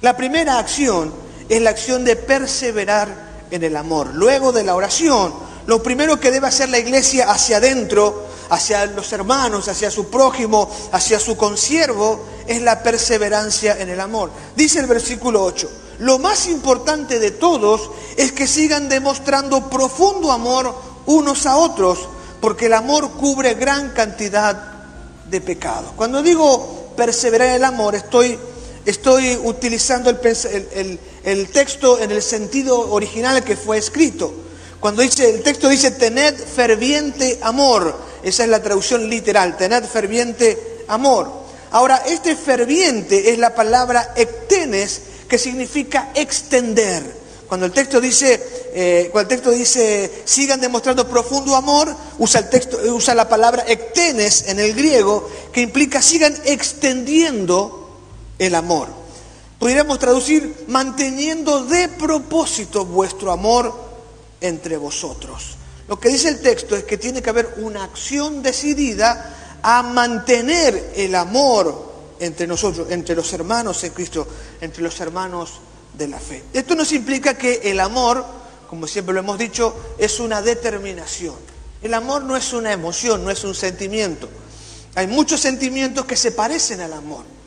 La 0.00 0.16
primera 0.16 0.58
acción 0.58 1.12
es 1.48 1.60
la 1.60 1.70
acción 1.70 2.04
de 2.04 2.16
perseverar 2.16 3.30
en 3.50 3.64
el 3.64 3.76
amor. 3.76 4.10
Luego 4.14 4.52
de 4.52 4.64
la 4.64 4.74
oración, 4.74 5.32
lo 5.66 5.82
primero 5.82 6.18
que 6.18 6.30
debe 6.30 6.46
hacer 6.46 6.68
la 6.68 6.78
iglesia 6.78 7.30
hacia 7.30 7.58
adentro 7.58 8.30
hacia 8.50 8.84
los 8.86 9.12
hermanos, 9.12 9.68
hacia 9.68 9.90
su 9.90 10.10
prójimo, 10.10 10.68
hacia 10.92 11.18
su 11.18 11.36
consiervo, 11.36 12.20
es 12.46 12.60
la 12.60 12.82
perseverancia 12.82 13.78
en 13.80 13.88
el 13.88 14.00
amor. 14.00 14.30
Dice 14.56 14.80
el 14.80 14.86
versículo 14.86 15.42
8, 15.44 15.70
lo 16.00 16.18
más 16.18 16.48
importante 16.48 17.18
de 17.18 17.30
todos 17.30 17.90
es 18.16 18.32
que 18.32 18.46
sigan 18.46 18.88
demostrando 18.88 19.70
profundo 19.70 20.32
amor 20.32 20.74
unos 21.06 21.46
a 21.46 21.56
otros, 21.56 22.00
porque 22.40 22.66
el 22.66 22.74
amor 22.74 23.12
cubre 23.12 23.54
gran 23.54 23.90
cantidad 23.90 24.56
de 25.26 25.40
pecados. 25.40 25.92
Cuando 25.94 26.22
digo 26.22 26.92
perseverar 26.96 27.48
en 27.50 27.54
el 27.54 27.64
amor, 27.64 27.94
estoy, 27.94 28.38
estoy 28.84 29.36
utilizando 29.36 30.10
el, 30.10 31.48
texto 31.52 31.98
en 31.98 32.10
el 32.10 32.22
sentido 32.22 32.90
original 32.92 33.42
que 33.44 33.56
fue 33.56 33.78
escrito. 33.78 34.32
Cuando 34.80 35.02
dice, 35.02 35.28
el 35.28 35.42
texto 35.42 35.68
dice, 35.68 35.90
tened 35.90 36.34
ferviente 36.34 37.38
amor. 37.42 37.94
Esa 38.22 38.44
es 38.44 38.48
la 38.48 38.62
traducción 38.62 39.08
literal, 39.08 39.56
tened 39.56 39.84
ferviente 39.84 40.84
amor. 40.88 41.30
Ahora, 41.70 42.02
este 42.06 42.34
ferviente 42.34 43.30
es 43.30 43.38
la 43.38 43.54
palabra 43.54 44.14
ectenes, 44.16 45.02
que 45.28 45.38
significa 45.38 46.10
extender. 46.14 47.20
Cuando 47.46 47.66
el 47.66 47.72
texto 47.72 48.00
dice, 48.00 48.40
eh, 48.72 49.08
cuando 49.12 49.30
el 49.32 49.40
texto 49.40 49.50
dice, 49.50 50.22
sigan 50.24 50.60
demostrando 50.60 51.08
profundo 51.08 51.54
amor, 51.56 51.94
usa, 52.18 52.40
el 52.40 52.48
texto, 52.48 52.78
usa 52.94 53.14
la 53.14 53.28
palabra 53.28 53.64
ectenes 53.66 54.44
en 54.48 54.60
el 54.60 54.74
griego, 54.74 55.28
que 55.52 55.60
implica 55.60 56.00
sigan 56.00 56.34
extendiendo 56.44 57.79
el 58.40 58.54
amor. 58.54 58.88
Podríamos 59.58 59.98
traducir 59.98 60.64
manteniendo 60.68 61.66
de 61.66 61.88
propósito 61.88 62.86
vuestro 62.86 63.30
amor 63.30 63.72
entre 64.40 64.78
vosotros. 64.78 65.56
Lo 65.86 66.00
que 66.00 66.08
dice 66.08 66.30
el 66.30 66.40
texto 66.40 66.74
es 66.74 66.84
que 66.84 66.96
tiene 66.96 67.20
que 67.20 67.28
haber 67.28 67.56
una 67.58 67.84
acción 67.84 68.42
decidida 68.42 69.58
a 69.62 69.82
mantener 69.82 70.94
el 70.96 71.14
amor 71.14 71.92
entre 72.18 72.46
nosotros, 72.46 72.90
entre 72.90 73.14
los 73.14 73.30
hermanos 73.34 73.84
en 73.84 73.92
Cristo, 73.92 74.26
entre 74.62 74.82
los 74.82 74.98
hermanos 75.00 75.60
de 75.92 76.08
la 76.08 76.18
fe. 76.18 76.42
Esto 76.54 76.74
nos 76.74 76.92
implica 76.92 77.36
que 77.36 77.60
el 77.64 77.78
amor, 77.80 78.24
como 78.70 78.86
siempre 78.86 79.12
lo 79.12 79.20
hemos 79.20 79.36
dicho, 79.36 79.76
es 79.98 80.18
una 80.18 80.40
determinación. 80.40 81.34
El 81.82 81.92
amor 81.92 82.22
no 82.22 82.36
es 82.36 82.54
una 82.54 82.72
emoción, 82.72 83.22
no 83.22 83.30
es 83.30 83.44
un 83.44 83.54
sentimiento. 83.54 84.30
Hay 84.94 85.06
muchos 85.06 85.40
sentimientos 85.40 86.06
que 86.06 86.16
se 86.16 86.32
parecen 86.32 86.80
al 86.80 86.94
amor. 86.94 87.39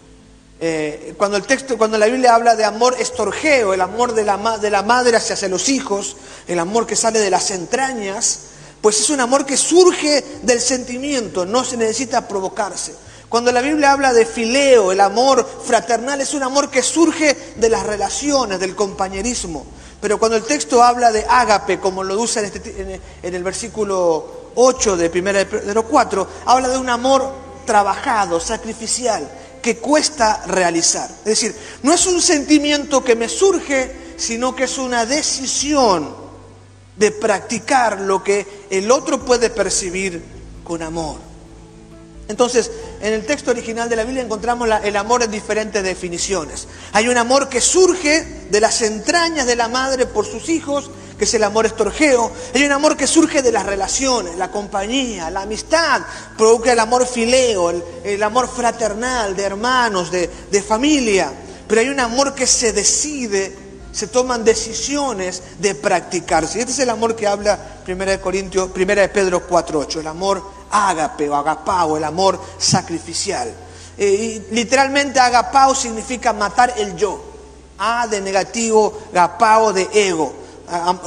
Eh, 0.65 1.13
cuando 1.17 1.36
el 1.36 1.43
texto, 1.43 1.77
cuando 1.77 1.98
la 1.98 2.05
Biblia 2.05 2.36
habla 2.36 2.55
de 2.55 2.63
amor 2.63 2.96
estorgeo, 2.98 3.74
el 3.74 3.82
amor 3.82 4.13
de 4.13 4.24
la, 4.24 4.58
de 4.60 4.70
la 4.70 4.82
madre 4.82 5.17
hacia 5.17 5.50
los 5.50 5.67
hijos, 5.67 6.15
el 6.48 6.58
amor 6.58 6.88
que 6.88 6.96
sale 6.96 7.20
de 7.20 7.29
las 7.29 7.51
entrañas, 7.51 8.39
pues 8.79 8.98
es 9.01 9.10
un 9.10 9.20
amor 9.20 9.46
que 9.46 9.58
surge 9.58 10.24
del 10.41 10.62
sentimiento, 10.62 11.46
no 11.46 11.65
se 11.65 11.75
necesita 11.75 12.29
provocarse. 12.29 12.96
Cuando 13.27 13.51
la 13.51 13.60
Biblia 13.60 13.91
habla 13.91 14.13
de 14.13 14.25
fileo, 14.25 14.93
el 14.93 15.01
amor 15.01 15.46
fraternal, 15.65 16.22
es 16.22 16.34
un 16.34 16.43
amor 16.43 16.70
que 16.70 16.82
surge 16.82 17.36
de 17.58 17.67
las 17.67 17.86
relaciones, 17.86 18.58
del 18.58 18.74
compañerismo. 18.74 19.65
Pero 20.00 20.17
cuando 20.17 20.38
el 20.38 20.46
texto 20.46 20.82
habla 20.82 21.12
de 21.12 21.25
ágape, 21.27 21.77
como 21.77 22.05
lo 22.05 22.17
usa 22.17 22.41
en, 22.41 22.46
este, 22.46 23.01
el 23.22 23.43
versículo 23.43 24.51
8 24.55 24.96
de 24.96 25.08
1 25.08 25.24
Pedro 25.50 25.84
4, 25.84 26.27
habla 26.46 26.70
de 26.70 26.77
un 26.77 26.88
amor 26.88 27.29
trabajado, 27.65 28.39
sacrificial, 28.39 29.29
que 29.63 29.77
cuesta 29.77 30.43
realizar. 30.46 31.10
Es 31.10 31.25
decir, 31.25 31.55
no 31.82 31.93
es 31.93 32.05
un 32.05 32.22
sentimiento 32.22 33.03
que 33.03 33.15
me 33.15 33.29
surge, 33.29 34.13
sino 34.17 34.55
que 34.55 34.65
es 34.65 34.77
una 34.77 35.08
decisión 35.08 36.15
de 36.98 37.12
practicar 37.12 38.01
lo 38.01 38.24
que 38.24 38.46
el 38.70 38.91
otro 38.91 39.25
puede 39.25 39.50
percibir 39.50 40.22
con 40.63 40.84
amor. 40.84 41.17
Entonces, 42.27 42.70
en 43.01 43.13
el 43.13 43.25
texto 43.25 43.51
original 43.51 43.89
de 43.89 43.96
la 43.96 44.03
Biblia 44.03 44.24
encontramos 44.24 44.70
el 44.84 44.96
amor 44.96 45.24
en 45.24 45.32
diferentes 45.32 45.82
definiciones. 45.82 46.67
Hay 46.91 47.08
un 47.08 47.17
amor 47.17 47.50
que 47.50 47.62
surge 47.62 48.24
de 48.50 48.62
las 48.62 48.82
entrañas 48.82 49.48
de 49.48 49.55
la 49.55 49.70
madre 49.70 50.05
por 50.05 50.25
sus 50.25 50.50
hijos, 50.50 50.91
que 51.24 51.27
es 51.27 51.34
el 51.36 51.44
amor 51.46 51.65
estorgeo. 51.65 52.34
Hay 52.53 52.65
un 52.65 52.74
amor 52.74 52.98
que 52.98 53.08
surge 53.08 53.42
de 53.42 53.53
las 53.53 53.65
relaciones, 53.65 54.36
la 54.36 54.51
compañía, 54.51 55.30
la 55.30 55.44
amistad, 55.44 56.01
provoca 56.38 56.74
el 56.74 56.80
amor 56.82 57.08
fileo, 57.08 57.70
el, 58.03 58.22
amor 58.22 58.50
fraternal 58.50 59.34
de 59.34 59.44
hermanos, 59.44 60.12
de, 60.12 60.27
familia. 60.68 61.32
Pero 61.65 61.80
hay 61.80 61.88
un 61.88 62.01
amor 62.01 62.36
que 62.36 62.46
se 62.46 62.74
decide 62.74 63.63
se 63.94 64.08
toman 64.08 64.44
decisiones 64.44 65.44
de 65.60 65.75
practicarse. 65.75 66.60
Este 66.60 66.72
es 66.74 66.80
el 66.80 66.89
amor 66.89 67.15
que 67.15 67.27
habla 67.27 67.58
1 67.88 68.06
de 68.06 68.20
Corintios, 68.20 68.72
1 68.75 68.86
de 68.96 69.08
Pedro 69.08 69.48
4.8, 69.48 70.00
el 70.00 70.08
amor 70.08 70.44
ágape 70.72 71.30
o 71.30 71.36
agapao, 71.36 71.96
el 71.96 72.03
amor 72.03 72.38
sacrificial. 72.58 73.53
Eh, 73.98 74.48
literalmente 74.50 75.20
agapao 75.20 75.74
significa 75.74 76.34
matar 76.34 76.74
el 76.75 76.98
yo. 76.98 77.24
A 77.77 78.08
de 78.08 78.20
negativo, 78.20 79.03
agapao 79.12 79.72
de 79.72 79.88
ego. 79.94 80.43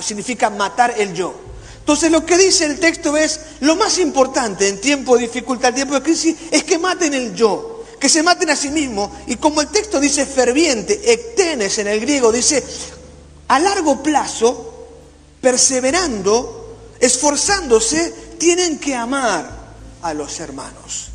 Significa 0.00 0.50
matar 0.50 0.94
el 0.96 1.12
yo. 1.14 1.35
Entonces 1.78 2.11
lo 2.11 2.26
que 2.26 2.37
dice 2.37 2.64
el 2.64 2.80
texto 2.80 3.16
es, 3.16 3.40
lo 3.61 3.76
más 3.76 3.99
importante 3.99 4.68
en 4.68 4.80
tiempo 4.80 5.16
de 5.16 5.23
dificultad, 5.23 5.68
en 5.68 5.75
tiempo 5.76 5.94
de 5.94 6.02
crisis, 6.02 6.37
es 6.50 6.64
que 6.64 6.78
maten 6.78 7.14
el 7.14 7.35
yo 7.35 7.76
que 7.99 8.08
se 8.08 8.23
maten 8.23 8.50
a 8.50 8.56
sí 8.56 8.70
mismos. 8.70 9.11
Y 9.26 9.37
como 9.37 9.61
el 9.61 9.68
texto 9.68 10.00
dice 10.00 10.26
ferviente, 10.26 11.12
ectenes 11.12 11.78
en 11.78 11.88
el 11.88 12.00
griego, 12.00 12.32
dice 12.32 12.62
a 13.49 13.58
largo 13.58 14.02
plazo, 14.02 14.88
perseverando, 15.40 16.76
esforzándose, 17.00 18.14
tienen 18.38 18.78
que 18.78 18.94
amar 18.94 19.50
a 20.02 20.14
los 20.14 20.40
hermanos. 20.40 21.08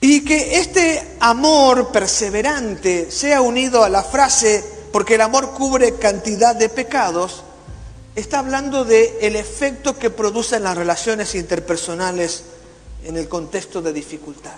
Y 0.00 0.24
que 0.24 0.58
este 0.58 1.16
amor 1.20 1.92
perseverante 1.92 3.10
sea 3.10 3.40
unido 3.40 3.84
a 3.84 3.88
la 3.88 4.02
frase, 4.02 4.64
porque 4.92 5.14
el 5.14 5.22
amor 5.22 5.52
cubre 5.52 5.94
cantidad 5.94 6.54
de 6.54 6.68
pecados, 6.68 7.42
está 8.14 8.40
hablando 8.40 8.84
de 8.84 9.18
el 9.22 9.36
efecto 9.36 9.98
que 9.98 10.10
producen 10.10 10.62
las 10.62 10.76
relaciones 10.76 11.34
interpersonales 11.34 12.44
en 13.04 13.16
el 13.16 13.28
contexto 13.28 13.80
de 13.82 13.92
dificultad. 13.92 14.54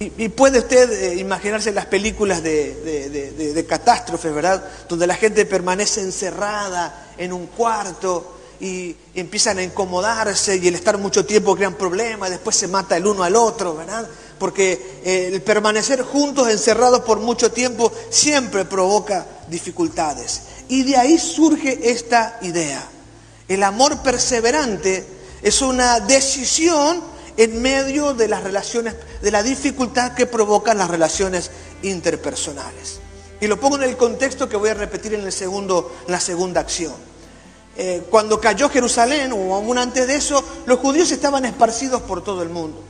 Y, 0.00 0.28
puede 0.28 0.60
usted 0.60 0.92
eh, 0.92 1.16
imaginarse 1.16 1.72
las 1.72 1.86
películas 1.86 2.40
de, 2.40 3.10
de, 3.52 3.66
catástrofes, 3.66 4.32
¿verdad? 4.32 4.64
Donde 4.88 5.08
la 5.08 5.16
gente 5.16 5.44
permanece 5.44 6.02
encerrada 6.02 7.14
en 7.18 7.32
un 7.32 7.48
cuarto 7.48 8.38
y 8.60 8.94
empiezan 9.14 9.58
a 9.58 9.64
incomodarse 9.64 10.56
y 10.56 10.68
el 10.68 10.76
estar 10.76 10.98
mucho 10.98 11.26
tiempo 11.26 11.56
crean 11.56 11.74
problemas, 11.74 12.30
después 12.30 12.54
se 12.54 12.68
mata 12.68 12.96
el 12.96 13.08
uno 13.08 13.24
al 13.24 13.34
otro, 13.34 13.74
¿verdad? 13.74 14.08
Porque 14.38 15.00
eh, 15.04 15.30
el 15.32 15.42
permanecer 15.42 16.02
juntos, 16.02 16.48
encerrados 16.48 17.00
por 17.00 17.18
mucho 17.18 17.50
tiempo, 17.50 17.92
siempre 18.10 18.64
provoca 18.64 19.26
dificultades. 19.48 20.42
Y 20.68 20.82
de 20.84 20.96
ahí 20.96 21.18
surge 21.18 21.90
esta 21.90 22.38
idea. 22.42 22.86
El 23.48 23.62
amor 23.62 24.02
perseverante 24.02 25.06
es 25.42 25.62
una 25.62 26.00
decisión 26.00 27.02
en 27.36 27.62
medio 27.62 28.14
de 28.14 28.28
las 28.28 28.42
relaciones, 28.42 28.94
de 29.22 29.30
la 29.30 29.42
dificultad 29.42 30.12
que 30.12 30.26
provocan 30.26 30.76
las 30.76 30.90
relaciones 30.90 31.50
interpersonales. 31.82 33.00
Y 33.40 33.46
lo 33.46 33.58
pongo 33.60 33.76
en 33.76 33.84
el 33.84 33.96
contexto 33.96 34.48
que 34.48 34.56
voy 34.56 34.70
a 34.70 34.74
repetir 34.74 35.14
en, 35.14 35.24
el 35.24 35.32
segundo, 35.32 35.94
la 36.08 36.18
segunda 36.18 36.60
acción. 36.60 36.94
Eh, 37.76 38.02
cuando 38.10 38.40
cayó 38.40 38.68
Jerusalén, 38.68 39.32
o 39.32 39.54
aún 39.54 39.78
antes 39.78 40.08
de 40.08 40.16
eso, 40.16 40.42
los 40.66 40.80
judíos 40.80 41.12
estaban 41.12 41.44
esparcidos 41.44 42.02
por 42.02 42.24
todo 42.24 42.42
el 42.42 42.48
mundo. 42.48 42.82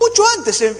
Mucho 0.00 0.22
antes, 0.38 0.60
en 0.62 0.76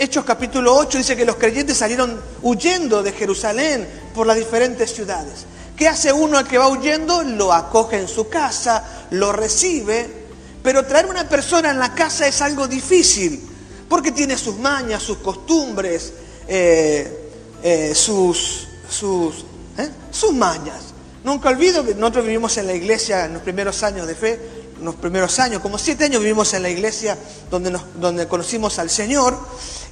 Hechos 0.00 0.24
capítulo 0.24 0.76
8 0.76 0.98
dice 0.98 1.16
que 1.16 1.24
los 1.24 1.36
creyentes 1.36 1.76
salieron 1.76 2.20
huyendo 2.42 3.02
de 3.02 3.12
Jerusalén 3.12 3.86
por 4.14 4.26
las 4.26 4.36
diferentes 4.36 4.94
ciudades. 4.94 5.44
¿Qué 5.76 5.88
hace 5.88 6.12
uno 6.12 6.38
al 6.38 6.46
que 6.46 6.58
va 6.58 6.68
huyendo? 6.68 7.22
Lo 7.22 7.52
acoge 7.52 7.98
en 7.98 8.06
su 8.06 8.28
casa, 8.28 9.06
lo 9.10 9.32
recibe 9.32 10.20
pero 10.62 10.84
traer 10.84 11.06
una 11.06 11.28
persona 11.28 11.70
en 11.70 11.78
la 11.78 11.94
casa 11.94 12.26
es 12.26 12.42
algo 12.42 12.68
difícil, 12.68 13.40
porque 13.88 14.12
tiene 14.12 14.36
sus 14.36 14.58
mañas, 14.58 15.02
sus 15.02 15.18
costumbres, 15.18 16.12
eh, 16.46 17.30
eh, 17.62 17.94
sus, 17.94 18.68
sus, 18.88 19.44
¿eh? 19.78 19.88
sus 20.10 20.32
mañas. 20.32 20.94
Nunca 21.24 21.48
olvido 21.48 21.84
que 21.84 21.94
nosotros 21.94 22.24
vivimos 22.24 22.56
en 22.58 22.66
la 22.66 22.74
iglesia 22.74 23.24
en 23.26 23.34
los 23.34 23.42
primeros 23.42 23.82
años 23.82 24.06
de 24.06 24.14
fe, 24.14 24.40
los 24.82 24.94
primeros 24.96 25.38
años, 25.38 25.60
como 25.60 25.78
siete 25.78 26.04
años 26.04 26.20
vivimos 26.20 26.52
en 26.54 26.62
la 26.62 26.68
iglesia 26.68 27.18
donde, 27.50 27.78
donde 27.96 28.26
conocimos 28.28 28.78
al 28.78 28.90
Señor. 28.90 29.36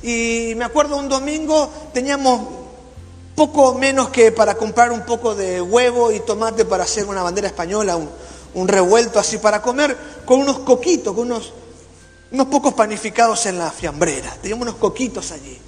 Y 0.02 0.54
me 0.57 0.64
acuerdo 0.64 0.97
un 0.97 1.09
domingo 1.09 1.71
teníamos 1.92 2.40
poco 3.35 3.75
menos 3.75 4.09
que 4.09 4.33
para 4.33 4.54
comprar 4.57 4.90
un 4.90 5.02
poco 5.02 5.35
de 5.35 5.61
huevo 5.61 6.11
y 6.11 6.21
tomate 6.21 6.64
para 6.64 6.85
hacer 6.85 7.07
una 7.07 7.23
bandera 7.23 7.49
española, 7.49 7.97
un, 7.97 8.09
un 8.54 8.68
revuelto 8.68 9.18
así 9.18 9.38
para 9.38 9.62
comer, 9.62 9.97
con 10.25 10.40
unos 10.40 10.61
coquitos, 10.61 11.14
con 11.14 11.26
unos, 11.26 11.52
unos 12.33 12.47
pocos 12.49 12.75
panificados 12.75 13.47
en 13.47 13.59
la 13.59 13.71
fiambrera. 13.71 14.37
Teníamos 14.40 14.62
unos 14.68 14.76
coquitos 14.76 15.30
allí. 15.30 15.59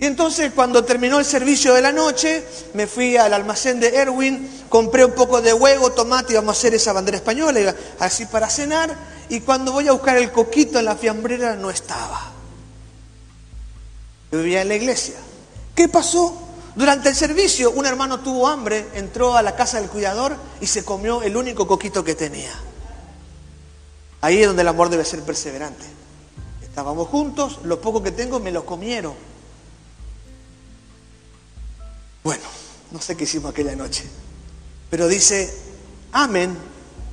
Y 0.00 0.06
entonces 0.06 0.52
cuando 0.54 0.82
terminó 0.82 1.18
el 1.18 1.26
servicio 1.26 1.74
de 1.74 1.82
la 1.82 1.92
noche, 1.92 2.42
me 2.72 2.86
fui 2.86 3.18
al 3.18 3.34
almacén 3.34 3.78
de 3.80 3.94
Erwin, 3.94 4.64
compré 4.70 5.04
un 5.04 5.12
poco 5.12 5.42
de 5.42 5.52
huevo, 5.52 5.92
tomate, 5.92 6.32
íbamos 6.32 6.56
a 6.56 6.58
hacer 6.58 6.72
esa 6.72 6.94
bandera 6.94 7.18
española, 7.18 7.74
así 7.98 8.24
para 8.24 8.48
cenar, 8.48 8.96
y 9.28 9.40
cuando 9.40 9.72
voy 9.72 9.88
a 9.88 9.92
buscar 9.92 10.16
el 10.16 10.32
coquito 10.32 10.78
en 10.78 10.86
la 10.86 10.96
fiambrera 10.96 11.54
no 11.54 11.68
estaba. 11.68 12.32
Yo 14.32 14.38
vivía 14.38 14.62
en 14.62 14.68
la 14.68 14.76
iglesia. 14.76 15.16
¿Qué 15.74 15.86
pasó? 15.86 16.34
Durante 16.74 17.10
el 17.10 17.14
servicio, 17.14 17.70
un 17.70 17.84
hermano 17.84 18.20
tuvo 18.20 18.48
hambre, 18.48 18.88
entró 18.94 19.36
a 19.36 19.42
la 19.42 19.54
casa 19.54 19.80
del 19.80 19.90
cuidador 19.90 20.34
y 20.62 20.66
se 20.66 20.82
comió 20.82 21.22
el 21.22 21.36
único 21.36 21.66
coquito 21.66 22.02
que 22.02 22.14
tenía. 22.14 22.52
Ahí 24.22 24.40
es 24.40 24.46
donde 24.46 24.62
el 24.62 24.68
amor 24.68 24.88
debe 24.88 25.04
ser 25.04 25.20
perseverante. 25.24 25.84
Estábamos 26.62 27.08
juntos, 27.08 27.58
lo 27.64 27.82
poco 27.82 28.02
que 28.02 28.12
tengo 28.12 28.40
me 28.40 28.50
lo 28.50 28.64
comieron. 28.64 29.29
Bueno, 32.22 32.42
no 32.90 33.00
sé 33.00 33.16
qué 33.16 33.24
hicimos 33.24 33.52
aquella 33.52 33.74
noche, 33.74 34.04
pero 34.90 35.08
dice, 35.08 35.52
amén, 36.12 36.56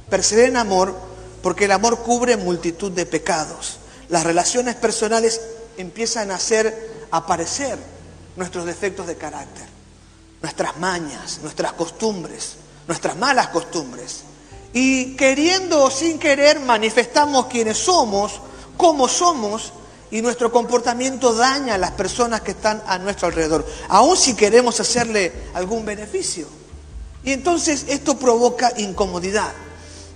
perseveren 0.10 0.52
en 0.52 0.58
amor, 0.58 0.96
porque 1.42 1.66
el 1.66 1.72
amor 1.72 2.00
cubre 2.00 2.36
multitud 2.36 2.92
de 2.92 3.06
pecados. 3.06 3.78
Las 4.10 4.24
relaciones 4.24 4.76
personales 4.76 5.40
empiezan 5.78 6.32
a 6.32 6.36
hacer 6.36 7.08
aparecer 7.12 7.78
nuestros 8.36 8.66
defectos 8.66 9.08
de 9.08 9.16
carácter, 9.16 9.66
nuestras 10.42 10.78
mañas, 10.78 11.40
nuestras 11.42 11.74
costumbres, 11.74 12.56
nuestras 12.88 13.16
malas 13.16 13.48
costumbres. 13.50 14.24
Y 14.74 15.16
queriendo 15.16 15.84
o 15.84 15.92
sin 15.92 16.20
querer 16.20 16.60
manifestamos 16.60 17.48
quiénes 17.48 17.78
somos, 17.78 18.42
cómo 18.76 19.08
somos, 19.08 19.72
y 20.12 20.22
nuestro 20.22 20.52
comportamiento 20.52 21.34
daña 21.34 21.76
a 21.76 21.78
las 21.78 21.92
personas 21.92 22.42
que 22.42 22.52
están 22.52 22.82
a 22.88 22.98
nuestro 22.98 23.28
alrededor, 23.28 23.66
aun 23.90 24.16
si 24.16 24.36
queremos 24.36 24.80
hacerle 24.80 25.32
algún 25.54 25.86
beneficio. 25.86 26.48
Y 27.24 27.34
entonces 27.34 27.86
esto 27.90 28.18
provoca 28.18 28.72
incomodidad. 28.78 29.52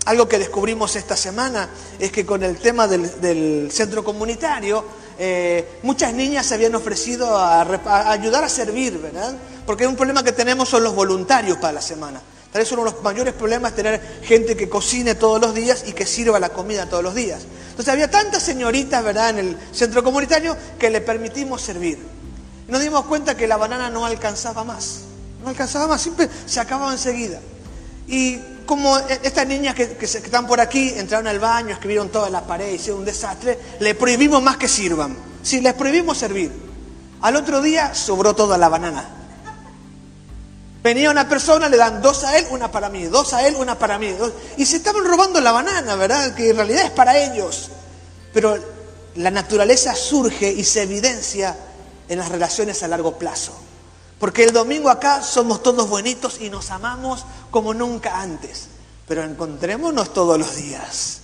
Algo 0.05 0.27
que 0.27 0.39
descubrimos 0.39 0.95
esta 0.95 1.15
semana 1.15 1.69
es 1.99 2.11
que 2.11 2.25
con 2.25 2.41
el 2.41 2.57
tema 2.57 2.87
del, 2.87 3.69
centro 3.71 4.03
comunitario, 4.03 4.83
eh, 5.19 5.79
muchas 5.83 6.13
niñas 6.13 6.45
se 6.45 6.55
habían 6.55 6.73
ofrecido 6.73 7.37
a, 7.37 7.61
a, 7.61 8.11
ayudar 8.11 8.43
a 8.43 8.49
servir, 8.49 8.97
¿verdad? 8.97 9.35
Porque 9.65 9.85
un 9.85 9.95
problema 9.95 10.23
que 10.23 10.31
tenemos 10.31 10.69
son 10.69 10.83
los 10.83 10.95
voluntarios 10.95 11.57
para 11.57 11.73
la 11.73 11.81
semana. 11.81 12.21
Tal 12.51 12.61
vez 12.61 12.71
uno 12.73 12.83
de 12.83 12.91
los 12.91 13.01
mayores 13.01 13.33
problemas 13.33 13.71
es 13.71 13.75
tener 13.77 14.01
gente 14.23 14.57
que 14.57 14.67
cocine 14.67 15.15
todos 15.15 15.39
los 15.39 15.53
días 15.53 15.85
y 15.87 15.93
que 15.93 16.05
sirva 16.05 16.39
la 16.39 16.49
comida 16.49 16.87
todos 16.87 17.03
los 17.03 17.15
días. 17.15 17.43
Entonces 17.69 17.93
había 17.93 18.11
tantas 18.11 18.43
señoritas, 18.43 19.01
¿verdad?, 19.03 19.29
en 19.29 19.39
el 19.39 19.57
centro 19.71 20.03
comunitario 20.03 20.57
que 20.77 20.89
le 20.89 20.99
permitimos 20.99 21.61
servir. 21.61 21.97
Nos 22.67 22.81
dimos 22.81 23.05
cuenta 23.05 23.35
que 23.35 23.47
la 23.47 23.55
banana 23.55 23.89
no 23.89 24.05
alcanzaba 24.05 24.65
más. 24.65 24.99
No 25.41 25.49
alcanzaba 25.49 25.87
más, 25.87 26.01
siempre 26.01 26.29
se 26.45 26.59
acababa 26.59 26.91
enseguida. 26.91 27.39
Y 28.07 28.37
como 28.65 28.97
e, 28.99 29.19
estas 29.23 29.47
niñas 29.47 29.73
que, 29.73 29.97
están 30.01 30.45
por 30.45 30.59
aquí 30.59 30.93
entraron 30.95 31.27
al 31.27 31.39
baño, 31.39 31.73
escribieron 31.73 32.09
todas 32.09 32.31
las 32.31 32.43
paredes, 32.43 32.81
hicieron 32.81 32.99
un 32.99 33.05
desastre, 33.05 33.57
le 33.79 33.95
prohibimos 33.95 34.43
más 34.43 34.57
que 34.57 34.67
sirvan. 34.67 35.15
Sí, 35.41 35.61
les 35.61 35.73
prohibimos 35.73 36.17
servir. 36.17 36.51
Al 37.21 37.37
otro 37.37 37.61
día 37.61 37.95
sobró 37.95 38.35
toda 38.35 38.57
la 38.57 38.67
banana. 38.67 39.20
Venía 40.83 41.11
una 41.11 41.29
persona, 41.29 41.69
le 41.69 41.77
dan 41.77 42.01
dos 42.01 42.23
a 42.23 42.37
él, 42.37 42.47
una 42.49 42.71
para 42.71 42.89
mí, 42.89 43.05
dos 43.05 43.33
a 43.33 43.45
él, 43.47 43.55
una 43.55 43.77
para 43.77 43.99
mí. 43.99 44.15
Y 44.57 44.65
se 44.65 44.77
estaban 44.77 45.05
robando 45.05 45.39
la 45.39 45.51
banana, 45.51 45.95
¿verdad? 45.95 46.33
Que 46.33 46.49
en 46.49 46.55
realidad 46.55 46.85
es 46.85 46.91
para 46.91 47.17
ellos. 47.17 47.69
Pero 48.33 48.57
la 49.15 49.29
naturaleza 49.29 49.93
surge 49.93 50.51
y 50.51 50.63
se 50.63 50.83
evidencia 50.83 51.55
en 52.07 52.17
las 52.17 52.29
relaciones 52.29 52.81
a 52.81 52.87
largo 52.87 53.17
plazo. 53.17 53.53
Porque 54.19 54.43
el 54.43 54.53
domingo 54.53 54.89
acá 54.89 55.21
somos 55.21 55.61
todos 55.61 55.87
buenitos 55.87 56.41
y 56.41 56.49
nos 56.49 56.71
amamos 56.71 57.25
como 57.51 57.73
nunca 57.73 58.19
antes. 58.19 58.67
Pero 59.07 59.23
encontrémonos 59.23 60.13
todos 60.13 60.39
los 60.39 60.55
días. 60.55 61.19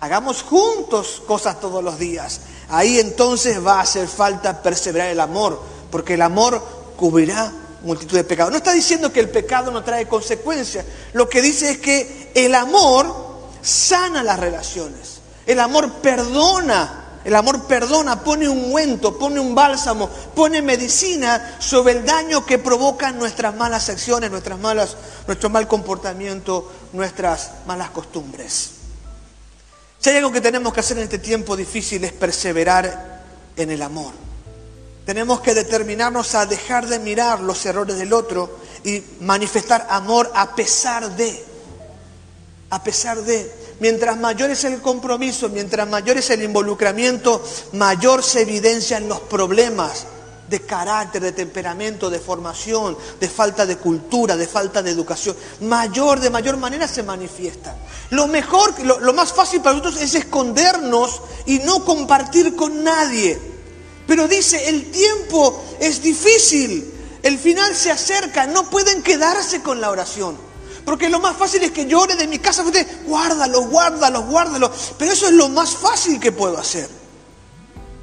Hagamos 0.00 0.42
juntos 0.42 1.22
cosas 1.26 1.60
todos 1.60 1.84
los 1.84 1.98
días. 1.98 2.40
Ahí 2.68 2.98
entonces 2.98 3.64
va 3.64 3.74
a 3.74 3.82
hacer 3.82 4.08
falta 4.08 4.62
perseverar 4.62 5.08
el 5.08 5.20
amor, 5.20 5.62
porque 5.90 6.14
el 6.14 6.22
amor 6.22 6.62
cubrirá 6.96 7.52
multitud 7.84 8.16
de 8.16 8.24
pecados. 8.24 8.50
No 8.50 8.58
está 8.58 8.72
diciendo 8.72 9.12
que 9.12 9.20
el 9.20 9.28
pecado 9.28 9.70
no 9.70 9.84
trae 9.84 10.08
consecuencias. 10.08 10.84
Lo 11.12 11.28
que 11.28 11.42
dice 11.42 11.70
es 11.70 11.78
que 11.78 12.32
el 12.34 12.54
amor 12.54 13.14
sana 13.62 14.22
las 14.22 14.38
relaciones. 14.38 15.20
El 15.46 15.60
amor 15.60 15.92
perdona. 15.94 17.00
El 17.24 17.34
amor 17.34 17.66
perdona, 17.66 18.20
pone 18.20 18.46
un 18.46 18.64
ungüento, 18.64 19.18
pone 19.18 19.40
un 19.40 19.54
bálsamo, 19.54 20.10
pone 20.34 20.60
medicina 20.60 21.56
sobre 21.58 21.94
el 21.94 22.04
daño 22.04 22.44
que 22.44 22.58
provocan 22.58 23.18
nuestras 23.18 23.56
malas 23.56 23.88
acciones, 23.88 24.30
nuestras 24.30 24.58
malas, 24.58 24.94
nuestro 25.26 25.48
mal 25.48 25.66
comportamiento, 25.66 26.70
nuestras 26.92 27.50
malas 27.66 27.88
costumbres. 27.90 28.72
Si 29.98 30.10
hay 30.10 30.16
algo 30.18 30.32
que 30.32 30.42
tenemos 30.42 30.74
que 30.74 30.80
hacer 30.80 30.98
en 30.98 31.04
este 31.04 31.18
tiempo 31.18 31.56
difícil 31.56 32.04
es 32.04 32.12
perseverar 32.12 33.22
en 33.56 33.70
el 33.70 33.80
amor. 33.80 34.23
Tenemos 35.04 35.40
que 35.40 35.54
determinarnos 35.54 36.34
a 36.34 36.46
dejar 36.46 36.88
de 36.88 36.98
mirar 36.98 37.40
los 37.40 37.64
errores 37.66 37.98
del 37.98 38.12
otro 38.12 38.58
y 38.84 39.02
manifestar 39.20 39.86
amor 39.90 40.30
a 40.34 40.54
pesar 40.54 41.14
de, 41.14 41.44
a 42.70 42.82
pesar 42.82 43.22
de. 43.22 43.64
Mientras 43.80 44.16
mayor 44.18 44.50
es 44.50 44.64
el 44.64 44.80
compromiso, 44.80 45.48
mientras 45.48 45.88
mayor 45.88 46.16
es 46.16 46.30
el 46.30 46.42
involucramiento, 46.42 47.42
mayor 47.72 48.22
se 48.22 48.42
evidencian 48.42 49.08
los 49.08 49.20
problemas 49.20 50.06
de 50.48 50.60
carácter, 50.60 51.22
de 51.22 51.32
temperamento, 51.32 52.10
de 52.10 52.18
formación, 52.18 52.96
de 53.18 53.28
falta 53.28 53.66
de 53.66 53.76
cultura, 53.76 54.36
de 54.36 54.46
falta 54.46 54.82
de 54.82 54.90
educación. 54.90 55.36
Mayor, 55.60 56.20
de 56.20 56.30
mayor 56.30 56.56
manera 56.56 56.86
se 56.86 57.02
manifiesta. 57.02 57.76
Lo 58.10 58.26
mejor, 58.26 58.78
lo, 58.80 59.12
más 59.12 59.32
fácil 59.32 59.60
para 59.60 59.76
nosotros 59.76 60.00
es 60.02 60.14
escondernos 60.14 61.20
y 61.46 61.58
no 61.60 61.84
compartir 61.84 62.54
con 62.54 62.84
nadie. 62.84 63.53
Pero 64.06 64.28
dice, 64.28 64.68
el 64.68 64.90
tiempo 64.90 65.62
es 65.80 66.02
difícil, 66.02 66.92
el 67.22 67.38
final 67.38 67.74
se 67.74 67.90
acerca, 67.90 68.46
no 68.46 68.68
pueden 68.68 69.02
quedarse 69.02 69.62
con 69.62 69.80
la 69.80 69.90
oración. 69.90 70.36
Porque 70.84 71.08
lo 71.08 71.18
más 71.20 71.36
fácil 71.36 71.62
es 71.62 71.70
que 71.70 71.86
llore 71.86 72.14
de 72.14 72.26
mi 72.26 72.38
casa, 72.38 72.62
guárdalo, 73.06 73.68
guárdalo, 73.68 74.24
guárdalo. 74.24 74.70
Pero 74.98 75.12
eso 75.12 75.26
es 75.26 75.32
lo 75.32 75.48
más 75.48 75.70
fácil 75.76 76.20
que 76.20 76.30
puedo 76.30 76.58
hacer. 76.58 76.88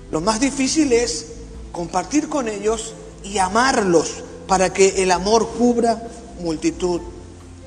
Lo 0.10 0.20
más 0.20 0.40
difícil 0.40 0.92
es 0.92 1.28
compartir 1.72 2.28
con 2.28 2.48
ellos 2.48 2.96
y 3.24 3.38
amarlos 3.38 4.24
para 4.48 4.74
que 4.74 5.04
el 5.04 5.12
amor 5.12 5.48
cubra 5.50 6.02
multitud 6.40 7.02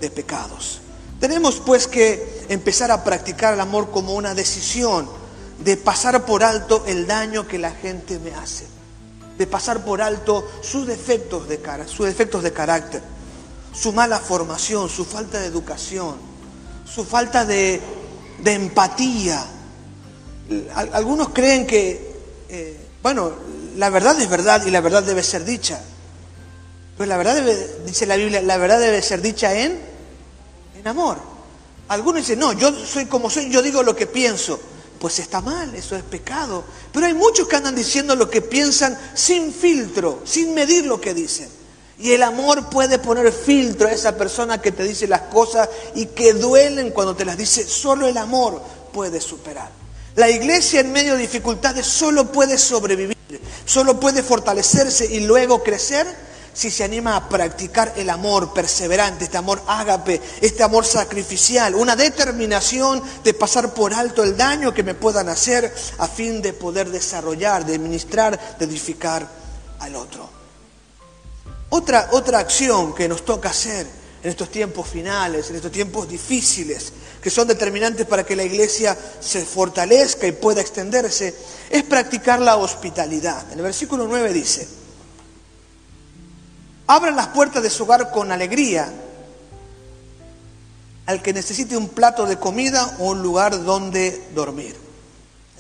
de 0.00 0.10
pecados. 0.10 0.80
Tenemos 1.20 1.62
pues 1.64 1.86
que 1.86 2.44
empezar 2.48 2.90
a 2.90 3.04
practicar 3.04 3.54
el 3.54 3.60
amor 3.60 3.90
como 3.90 4.14
una 4.14 4.34
decisión 4.34 5.08
de 5.58 5.76
pasar 5.76 6.24
por 6.24 6.42
alto 6.42 6.84
el 6.86 7.06
daño 7.06 7.46
que 7.46 7.58
la 7.58 7.70
gente 7.70 8.18
me 8.18 8.34
hace, 8.34 8.66
de 9.38 9.46
pasar 9.46 9.84
por 9.84 10.02
alto 10.02 10.50
sus 10.62 10.86
defectos 10.86 11.48
de, 11.48 11.60
cara, 11.60 11.86
sus 11.86 12.06
defectos 12.06 12.42
de 12.42 12.52
carácter, 12.52 13.02
su 13.72 13.92
mala 13.92 14.18
formación, 14.18 14.88
su 14.88 15.04
falta 15.04 15.40
de 15.40 15.46
educación, 15.46 16.16
su 16.92 17.04
falta 17.04 17.44
de, 17.44 17.80
empatía. 18.44 19.44
Algunos 20.92 21.30
creen 21.30 21.66
que, 21.66 22.14
eh, 22.48 22.88
bueno, 23.02 23.32
la 23.76 23.90
verdad 23.90 24.20
es 24.20 24.28
verdad 24.28 24.64
y 24.66 24.70
la 24.70 24.80
verdad 24.80 25.02
debe 25.02 25.22
ser 25.22 25.44
dicha. 25.44 25.80
Pero 26.96 27.08
la 27.08 27.16
verdad 27.16 27.42
dice 27.86 28.06
la 28.06 28.16
Biblia, 28.16 28.40
la 28.42 28.56
verdad 28.56 28.78
debe 28.78 29.02
ser 29.02 29.20
dicha 29.20 29.54
en, 29.58 29.80
en 30.78 30.88
amor. 30.88 31.18
Algunos 31.88 32.22
dicen, 32.22 32.38
no, 32.38 32.52
yo 32.52 32.72
soy 32.72 33.06
como 33.06 33.30
soy, 33.30 33.50
yo 33.50 33.62
digo 33.62 33.82
lo 33.82 33.96
que 33.96 34.06
pienso 34.06 34.60
pues 34.98 35.18
está 35.18 35.40
mal, 35.40 35.74
eso 35.74 35.96
es 35.96 36.02
pecado. 36.02 36.64
Pero 36.92 37.06
hay 37.06 37.14
muchos 37.14 37.48
que 37.48 37.56
andan 37.56 37.74
diciendo 37.74 38.16
lo 38.16 38.30
que 38.30 38.42
piensan 38.42 38.98
sin 39.14 39.52
filtro, 39.52 40.22
sin 40.24 40.54
medir 40.54 40.86
lo 40.86 41.00
que 41.00 41.14
dicen. 41.14 41.48
Y 41.98 42.12
el 42.12 42.22
amor 42.22 42.68
puede 42.70 42.98
poner 42.98 43.32
filtro 43.32 43.88
a 43.88 43.92
esa 43.92 44.16
persona 44.16 44.60
que 44.60 44.72
te 44.72 44.82
dice 44.82 45.06
las 45.06 45.22
cosas 45.22 45.68
y 45.94 46.06
que 46.06 46.34
duelen 46.34 46.90
cuando 46.90 47.14
te 47.14 47.24
las 47.24 47.36
dice. 47.36 47.64
Solo 47.64 48.08
el 48.08 48.16
amor 48.16 48.60
puede 48.92 49.20
superar. 49.20 49.70
La 50.16 50.30
iglesia 50.30 50.80
en 50.80 50.92
medio 50.92 51.14
de 51.14 51.20
dificultades 51.20 51.86
solo 51.86 52.30
puede 52.30 52.56
sobrevivir, 52.56 53.16
solo 53.64 53.98
puede 53.98 54.22
fortalecerse 54.22 55.06
y 55.06 55.20
luego 55.20 55.62
crecer 55.62 56.06
si 56.54 56.70
se 56.70 56.84
anima 56.84 57.16
a 57.16 57.28
practicar 57.28 57.92
el 57.96 58.08
amor 58.08 58.54
perseverante, 58.54 59.24
este 59.24 59.36
amor 59.36 59.60
ágape, 59.66 60.22
este 60.40 60.62
amor 60.62 60.86
sacrificial, 60.86 61.74
una 61.74 61.96
determinación 61.96 63.02
de 63.22 63.34
pasar 63.34 63.74
por 63.74 63.92
alto 63.92 64.22
el 64.22 64.36
daño 64.36 64.72
que 64.72 64.84
me 64.84 64.94
puedan 64.94 65.28
hacer 65.28 65.74
a 65.98 66.06
fin 66.06 66.40
de 66.40 66.52
poder 66.52 66.90
desarrollar, 66.90 67.66
de 67.66 67.78
ministrar, 67.78 68.56
de 68.56 68.64
edificar 68.64 69.28
al 69.80 69.96
otro. 69.96 70.30
Otra, 71.70 72.10
otra 72.12 72.38
acción 72.38 72.94
que 72.94 73.08
nos 73.08 73.24
toca 73.24 73.50
hacer 73.50 73.86
en 74.22 74.30
estos 74.30 74.48
tiempos 74.48 74.88
finales, 74.88 75.50
en 75.50 75.56
estos 75.56 75.72
tiempos 75.72 76.08
difíciles, 76.08 76.92
que 77.20 77.30
son 77.30 77.48
determinantes 77.48 78.06
para 78.06 78.24
que 78.24 78.36
la 78.36 78.44
iglesia 78.44 78.96
se 79.20 79.44
fortalezca 79.44 80.26
y 80.26 80.32
pueda 80.32 80.60
extenderse, 80.60 81.34
es 81.68 81.82
practicar 81.82 82.40
la 82.40 82.56
hospitalidad. 82.56 83.50
En 83.50 83.58
el 83.58 83.64
versículo 83.64 84.06
9 84.06 84.32
dice, 84.32 84.83
Abran 86.86 87.16
las 87.16 87.28
puertas 87.28 87.62
de 87.62 87.70
su 87.70 87.84
hogar 87.84 88.10
con 88.10 88.30
alegría 88.30 88.92
al 91.06 91.22
que 91.22 91.32
necesite 91.32 91.76
un 91.76 91.88
plato 91.88 92.26
de 92.26 92.38
comida 92.38 92.96
o 92.98 93.10
un 93.10 93.22
lugar 93.22 93.64
donde 93.64 94.22
dormir. 94.34 94.76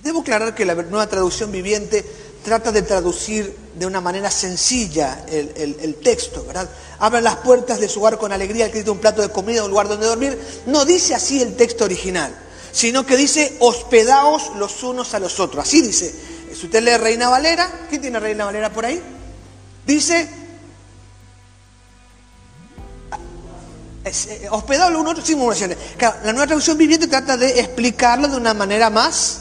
Debo 0.02 0.20
aclarar 0.20 0.54
que 0.54 0.64
la 0.64 0.74
nueva 0.74 1.06
traducción 1.06 1.50
viviente 1.50 2.04
trata 2.44 2.72
de 2.72 2.82
traducir 2.82 3.56
de 3.74 3.86
una 3.86 4.02
manera 4.02 4.30
sencilla 4.30 5.24
el, 5.30 5.96
texto, 5.96 6.44
¿verdad? 6.44 6.68
Abran 6.98 7.24
las 7.24 7.36
puertas 7.36 7.80
de 7.80 7.88
su 7.88 8.00
hogar 8.00 8.18
con 8.18 8.30
alegría 8.30 8.66
al 8.66 8.70
que 8.70 8.76
necesite 8.76 8.90
un 8.90 8.98
plato 8.98 9.22
de 9.22 9.30
comida 9.30 9.62
o 9.62 9.64
un 9.64 9.70
lugar 9.70 9.88
donde 9.88 10.06
dormir. 10.06 10.38
No 10.66 10.84
dice 10.84 11.14
así 11.14 11.40
el 11.40 11.56
texto 11.56 11.84
original, 11.84 12.34
sino 12.70 13.06
que 13.06 13.16
dice 13.16 13.56
hospedaos 13.60 14.52
los 14.56 14.82
unos 14.82 15.14
a 15.14 15.18
los 15.18 15.40
otros. 15.40 15.66
Así 15.66 15.80
dice. 15.80 16.14
Si 16.54 16.66
usted 16.66 16.82
lee 16.82 16.96
Reina 16.98 17.28
Valera, 17.28 17.86
¿quién 17.88 18.00
tiene 18.00 18.20
Reina 18.20 18.44
Valera 18.44 18.70
por 18.70 18.84
ahí? 18.84 19.02
Dice, 19.86 20.28
hospedado 24.50 24.98
uno 24.98 25.10
otro 25.10 25.24
sin 25.24 25.38
murmuraciones. 25.38 25.78
la 26.00 26.32
nueva 26.32 26.46
traducción 26.46 26.76
viviente 26.76 27.06
trata 27.06 27.36
de 27.36 27.60
explicarlo 27.60 28.28
de 28.28 28.36
una 28.36 28.52
manera 28.52 28.90
más, 28.90 29.40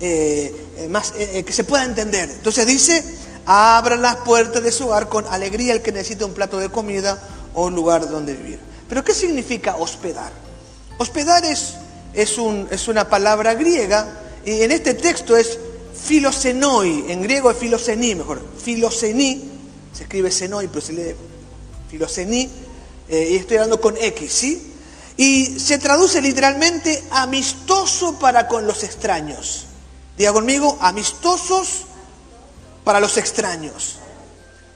eh, 0.00 0.54
eh, 0.76 0.88
más 0.88 1.12
que 1.12 1.52
se 1.52 1.64
pueda 1.64 1.84
entender. 1.84 2.30
Entonces 2.30 2.66
dice, 2.66 3.02
abran 3.46 4.02
las 4.02 4.16
puertas 4.16 4.62
de 4.62 4.70
su 4.70 4.86
hogar 4.86 5.08
con 5.08 5.26
alegría 5.26 5.72
el 5.72 5.82
que 5.82 5.92
necesite 5.92 6.24
un 6.24 6.34
plato 6.34 6.58
de 6.58 6.68
comida 6.68 7.18
o 7.54 7.66
un 7.66 7.74
lugar 7.74 8.08
donde 8.08 8.34
vivir. 8.34 8.60
Pero 8.88 9.02
¿qué 9.02 9.14
significa 9.14 9.76
hospedar? 9.76 10.32
Hospedar 10.98 11.44
es, 11.44 11.74
es, 12.12 12.38
un, 12.38 12.68
es 12.70 12.88
una 12.88 13.08
palabra 13.08 13.54
griega 13.54 14.20
y 14.44 14.62
en 14.62 14.70
este 14.70 14.94
texto 14.94 15.36
es 15.36 15.58
filosenoi, 15.94 17.10
en 17.10 17.22
griego 17.22 17.50
es 17.50 17.56
filosení, 17.56 18.14
mejor, 18.14 18.42
filosení, 18.62 19.50
se 19.92 20.04
escribe 20.04 20.30
senoi, 20.30 20.68
pero 20.68 20.80
se 20.80 20.92
lee 20.92 21.14
filosení, 21.90 22.48
eh, 23.08 23.28
y 23.32 23.36
estoy 23.36 23.56
hablando 23.56 23.80
con 23.80 23.96
X, 23.96 24.32
¿sí? 24.32 24.74
Y 25.16 25.58
se 25.58 25.78
traduce 25.78 26.20
literalmente 26.20 27.02
amistoso 27.10 28.18
para 28.18 28.48
con 28.48 28.66
los 28.66 28.82
extraños. 28.82 29.66
Diga 30.16 30.32
conmigo, 30.32 30.78
amistosos 30.80 31.82
para 32.84 33.00
los 33.00 33.16
extraños. 33.16 33.96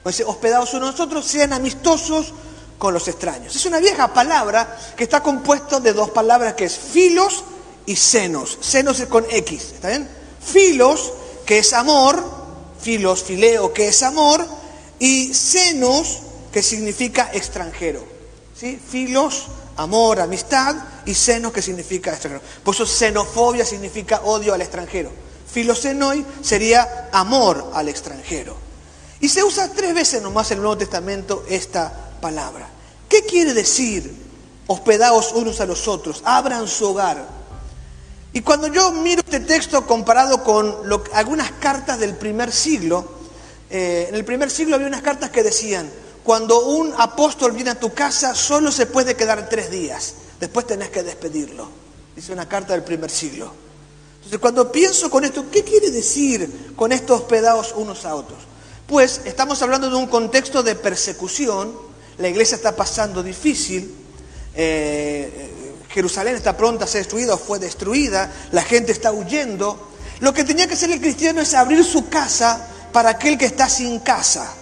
Pues 0.03 0.21
hospedados 0.25 0.73
unos 0.73 0.91
nosotros, 0.91 1.25
sean 1.25 1.53
amistosos 1.53 2.33
con 2.77 2.93
los 2.93 3.07
extraños. 3.07 3.55
Es 3.55 3.65
una 3.65 3.79
vieja 3.79 4.13
palabra 4.13 4.77
que 4.95 5.03
está 5.03 5.21
compuesta 5.21 5.79
de 5.79 5.93
dos 5.93 6.11
palabras 6.11 6.53
que 6.53 6.65
es 6.65 6.77
filos 6.77 7.43
y 7.85 7.95
senos. 7.95 8.57
Senos 8.61 8.99
es 8.99 9.07
con 9.07 9.25
X, 9.29 9.71
¿está 9.73 9.89
bien? 9.89 10.07
Filos, 10.39 11.11
que 11.45 11.59
es 11.59 11.73
amor, 11.73 12.23
filos, 12.79 13.23
fileo, 13.23 13.73
que 13.73 13.87
es 13.87 14.03
amor, 14.03 14.45
y 14.99 15.33
senos, 15.33 16.19
que 16.51 16.63
significa 16.63 17.29
extranjero. 17.33 18.16
¿Sí? 18.59 18.79
Filos, 18.89 19.47
amor, 19.75 20.19
amistad, 20.19 20.75
y 21.05 21.13
senos, 21.13 21.53
que 21.53 21.61
significa 21.61 22.11
extranjero. 22.11 22.43
Por 22.63 22.73
eso 22.73 22.85
xenofobia 22.85 23.63
significa 23.65 24.21
odio 24.23 24.53
al 24.53 24.61
extranjero. 24.61 25.11
Filosenoi 25.51 26.25
sería 26.41 27.09
amor 27.11 27.71
al 27.73 27.87
extranjero. 27.87 28.57
Y 29.19 29.29
se 29.29 29.43
usa 29.43 29.71
tres 29.71 29.93
veces 29.93 30.21
nomás 30.21 30.51
en 30.51 30.57
el 30.57 30.63
Nuevo 30.63 30.77
Testamento 30.77 31.45
esta 31.47 32.11
palabra. 32.19 32.67
¿Qué 33.07 33.23
quiere 33.23 33.53
decir 33.53 34.13
hospedaos 34.67 35.33
unos 35.33 35.61
a 35.61 35.65
los 35.65 35.87
otros? 35.87 36.21
Abran 36.25 36.67
su 36.67 36.87
hogar. 36.87 37.27
Y 38.33 38.41
cuando 38.41 38.67
yo 38.67 38.91
miro 38.91 39.21
este 39.23 39.39
texto 39.39 39.85
comparado 39.85 40.43
con 40.43 40.75
algunas 41.13 41.51
cartas 41.53 41.99
del 41.99 42.15
primer 42.15 42.51
siglo, 42.51 43.17
eh, 43.69 44.07
en 44.09 44.15
el 44.15 44.25
primer 44.25 44.51
siglo 44.51 44.75
había 44.75 44.87
unas 44.87 45.01
cartas 45.01 45.29
que 45.29 45.43
decían, 45.43 45.89
cuando 46.27 46.59
un 46.59 46.93
apóstol 46.97 47.53
viene 47.53 47.69
a 47.69 47.79
tu 47.79 47.93
casa 47.93 48.35
solo 48.35 48.69
se 48.69 48.85
puede 48.85 49.15
quedar 49.15 49.47
tres 49.47 49.71
días, 49.71 50.15
después 50.41 50.67
tenés 50.67 50.89
que 50.89 51.01
despedirlo. 51.01 51.69
Dice 52.13 52.33
una 52.33 52.49
carta 52.49 52.73
del 52.73 52.83
primer 52.83 53.09
siglo. 53.09 53.49
Entonces 54.17 54.37
cuando 54.37 54.69
pienso 54.69 55.09
con 55.09 55.23
esto, 55.23 55.45
¿qué 55.49 55.63
quiere 55.63 55.89
decir 55.89 56.73
con 56.75 56.91
estos 56.91 57.21
hospedados 57.21 57.73
unos 57.77 58.03
a 58.03 58.13
otros? 58.13 58.39
Pues 58.87 59.21
estamos 59.23 59.61
hablando 59.61 59.89
de 59.89 59.95
un 59.95 60.07
contexto 60.07 60.63
de 60.63 60.75
persecución, 60.75 61.71
la 62.17 62.27
iglesia 62.27 62.55
está 62.55 62.75
pasando 62.75 63.23
difícil, 63.23 63.95
eh, 64.53 65.77
Jerusalén 65.87 66.35
está 66.35 66.57
pronta 66.57 66.83
a 66.83 66.87
ser 66.89 67.03
destruida 67.03 67.35
o 67.35 67.37
fue 67.37 67.57
destruida, 67.57 68.29
la 68.51 68.63
gente 68.63 68.91
está 68.91 69.13
huyendo. 69.13 69.79
Lo 70.19 70.33
que 70.33 70.43
tenía 70.43 70.67
que 70.67 70.73
hacer 70.73 70.91
el 70.91 70.99
cristiano 70.99 71.39
es 71.39 71.53
abrir 71.53 71.85
su 71.85 72.09
casa 72.09 72.67
para 72.91 73.11
aquel 73.11 73.37
que 73.37 73.45
está 73.45 73.69
sin 73.69 73.99
casa. 73.99 74.53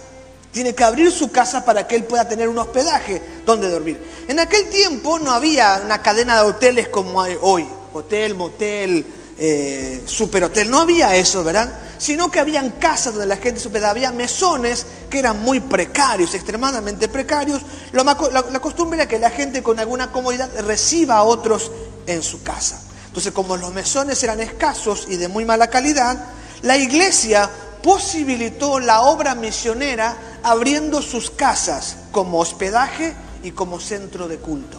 Tiene 0.56 0.74
que 0.74 0.84
abrir 0.84 1.12
su 1.12 1.30
casa 1.30 1.66
para 1.66 1.86
que 1.86 1.96
él 1.96 2.04
pueda 2.04 2.26
tener 2.26 2.48
un 2.48 2.56
hospedaje 2.56 3.20
donde 3.44 3.68
dormir. 3.68 4.00
En 4.26 4.40
aquel 4.40 4.70
tiempo 4.70 5.18
no 5.18 5.30
había 5.30 5.82
una 5.84 6.00
cadena 6.00 6.36
de 6.36 6.48
hoteles 6.48 6.88
como 6.88 7.20
hay 7.20 7.36
hoy, 7.42 7.68
hotel, 7.92 8.34
motel, 8.36 9.04
eh, 9.36 10.02
superhotel, 10.06 10.70
no 10.70 10.78
había 10.80 11.14
eso, 11.14 11.44
¿verdad? 11.44 11.70
Sino 11.98 12.30
que 12.30 12.40
habían 12.40 12.70
casas 12.70 13.12
donde 13.12 13.26
la 13.26 13.36
gente 13.36 13.60
se 13.60 13.68
hospedaba, 13.68 13.90
había 13.90 14.12
mesones 14.12 14.86
que 15.10 15.18
eran 15.18 15.42
muy 15.42 15.60
precarios, 15.60 16.32
extremadamente 16.32 17.08
precarios. 17.08 17.60
la, 17.92 18.04
la 18.04 18.60
costumbre 18.60 18.98
era 18.98 19.06
que 19.06 19.18
la 19.18 19.28
gente 19.28 19.62
con 19.62 19.78
alguna 19.78 20.10
comodidad 20.10 20.48
reciba 20.60 21.16
a 21.16 21.24
otros 21.24 21.70
en 22.06 22.22
su 22.22 22.42
casa. 22.42 22.80
Entonces, 23.08 23.30
como 23.34 23.58
los 23.58 23.74
mesones 23.74 24.22
eran 24.22 24.40
escasos 24.40 25.04
y 25.10 25.16
de 25.16 25.28
muy 25.28 25.44
mala 25.44 25.68
calidad, 25.68 26.16
la 26.62 26.78
iglesia 26.78 27.50
posibilitó 27.86 28.80
la 28.80 29.02
obra 29.02 29.36
misionera 29.36 30.16
abriendo 30.42 31.00
sus 31.00 31.30
casas 31.30 31.98
como 32.10 32.40
hospedaje 32.40 33.14
y 33.44 33.52
como 33.52 33.78
centro 33.78 34.26
de 34.26 34.38
culto. 34.38 34.76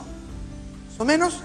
¿Más 0.89 0.99
o 0.99 1.05
menos? 1.05 1.35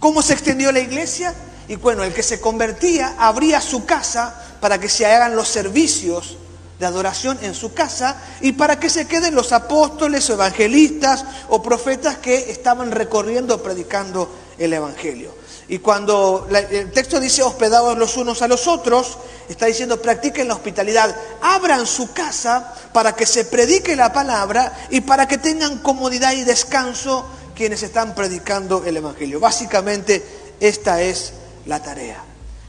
¿Cómo 0.00 0.22
se 0.22 0.32
extendió 0.32 0.72
la 0.72 0.80
iglesia? 0.80 1.34
Y 1.68 1.76
bueno, 1.76 2.02
el 2.02 2.14
que 2.14 2.22
se 2.22 2.40
convertía 2.40 3.14
abría 3.18 3.60
su 3.60 3.84
casa 3.84 4.42
para 4.58 4.80
que 4.80 4.88
se 4.88 5.04
hagan 5.04 5.36
los 5.36 5.48
servicios 5.48 6.38
de 6.80 6.86
adoración 6.86 7.38
en 7.42 7.52
su 7.52 7.74
casa 7.74 8.16
y 8.40 8.52
para 8.52 8.80
que 8.80 8.88
se 8.88 9.06
queden 9.06 9.34
los 9.34 9.52
apóstoles 9.52 10.30
o 10.30 10.32
evangelistas 10.32 11.26
o 11.50 11.62
profetas 11.62 12.16
que 12.16 12.50
estaban 12.50 12.90
recorriendo, 12.90 13.62
predicando 13.62 14.34
el 14.56 14.72
Evangelio. 14.72 15.41
Y 15.72 15.78
cuando 15.78 16.46
el 16.70 16.92
texto 16.92 17.18
dice 17.18 17.42
hospedados 17.42 17.96
los 17.96 18.18
unos 18.18 18.42
a 18.42 18.46
los 18.46 18.68
otros, 18.68 19.16
está 19.48 19.64
diciendo 19.64 20.02
practiquen 20.02 20.46
la 20.46 20.52
hospitalidad, 20.52 21.16
abran 21.40 21.86
su 21.86 22.12
casa 22.12 22.74
para 22.92 23.16
que 23.16 23.24
se 23.24 23.46
predique 23.46 23.96
la 23.96 24.12
palabra 24.12 24.86
y 24.90 25.00
para 25.00 25.26
que 25.26 25.38
tengan 25.38 25.78
comodidad 25.78 26.32
y 26.32 26.44
descanso 26.44 27.24
quienes 27.56 27.82
están 27.82 28.14
predicando 28.14 28.84
el 28.84 28.98
Evangelio. 28.98 29.40
Básicamente 29.40 30.22
esta 30.60 31.00
es 31.00 31.32
la 31.64 31.82
tarea. 31.82 32.22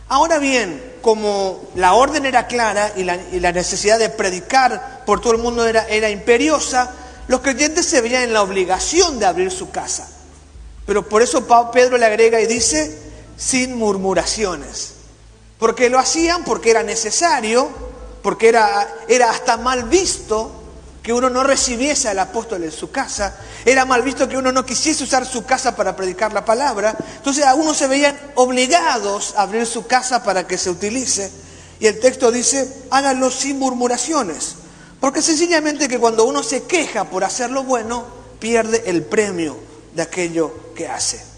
Ahora 0.07 0.39
bien, 0.39 0.93
como 1.01 1.59
la 1.75 1.95
orden 1.95 2.25
era 2.25 2.47
clara 2.47 2.93
y 2.95 3.03
la, 3.03 3.51
necesidad 3.51 3.99
de 3.99 4.11
predicar 4.11 5.03
por 5.05 5.19
todo 5.19 5.33
el 5.33 5.39
mundo 5.39 5.67
era, 5.67 6.09
imperiosa, 6.09 6.89
los 7.27 7.41
creyentes 7.41 7.85
se 7.85 7.99
veían 7.99 8.23
en 8.23 8.31
la 8.31 8.43
obligación 8.43 9.19
de 9.19 9.25
abrir 9.25 9.51
su 9.51 9.71
casa. 9.71 10.07
Pero 10.85 11.07
por 11.07 11.21
eso 11.21 11.45
Pedro 11.71 11.97
le 11.97 12.05
agrega 12.05 12.41
y 12.41 12.47
dice, 12.47 12.97
sin 13.37 13.75
murmuraciones. 13.75 14.93
Porque 15.57 15.89
lo 15.89 15.99
hacían 15.99 16.43
porque 16.43 16.71
era 16.71 16.83
necesario, 16.83 17.69
porque 18.21 18.49
era, 18.49 18.87
era 19.07 19.29
hasta 19.29 19.57
mal 19.57 19.83
visto 19.83 20.51
que 21.01 21.13
uno 21.13 21.29
no 21.29 21.43
recibiese 21.43 22.07
al 22.07 22.19
apóstol 22.19 22.63
en 22.63 22.71
su 22.71 22.89
casa, 22.89 23.37
era 23.65 23.83
mal 23.83 24.01
visto 24.03 24.27
que 24.27 24.37
uno 24.37 24.53
no 24.53 24.65
quisiese 24.65 25.03
usar 25.03 25.25
su 25.25 25.43
casa 25.45 25.75
para 25.75 25.97
predicar 25.97 26.31
la 26.31 26.45
palabra, 26.45 26.95
entonces 27.17 27.43
a 27.43 27.55
uno 27.55 27.73
se 27.73 27.87
veían 27.87 28.17
obligados 28.35 29.33
a 29.35 29.41
abrir 29.41 29.65
su 29.65 29.85
casa 29.85 30.23
para 30.23 30.47
que 30.47 30.57
se 30.57 30.69
utilice, 30.69 31.29
y 31.81 31.87
el 31.87 31.99
texto 31.99 32.31
dice, 32.31 32.85
háganlo 32.89 33.29
sin 33.29 33.59
murmuraciones, 33.59 34.55
porque 35.01 35.21
sencillamente 35.21 35.89
que 35.89 35.99
cuando 35.99 36.23
uno 36.23 36.41
se 36.41 36.63
queja 36.63 37.03
por 37.03 37.25
hacer 37.25 37.51
lo 37.51 37.63
bueno, 37.63 38.05
pierde 38.39 38.83
el 38.85 39.03
premio 39.03 39.72
de 39.95 40.01
aquello 40.01 40.73
que 40.75 40.87
hace. 40.87 41.33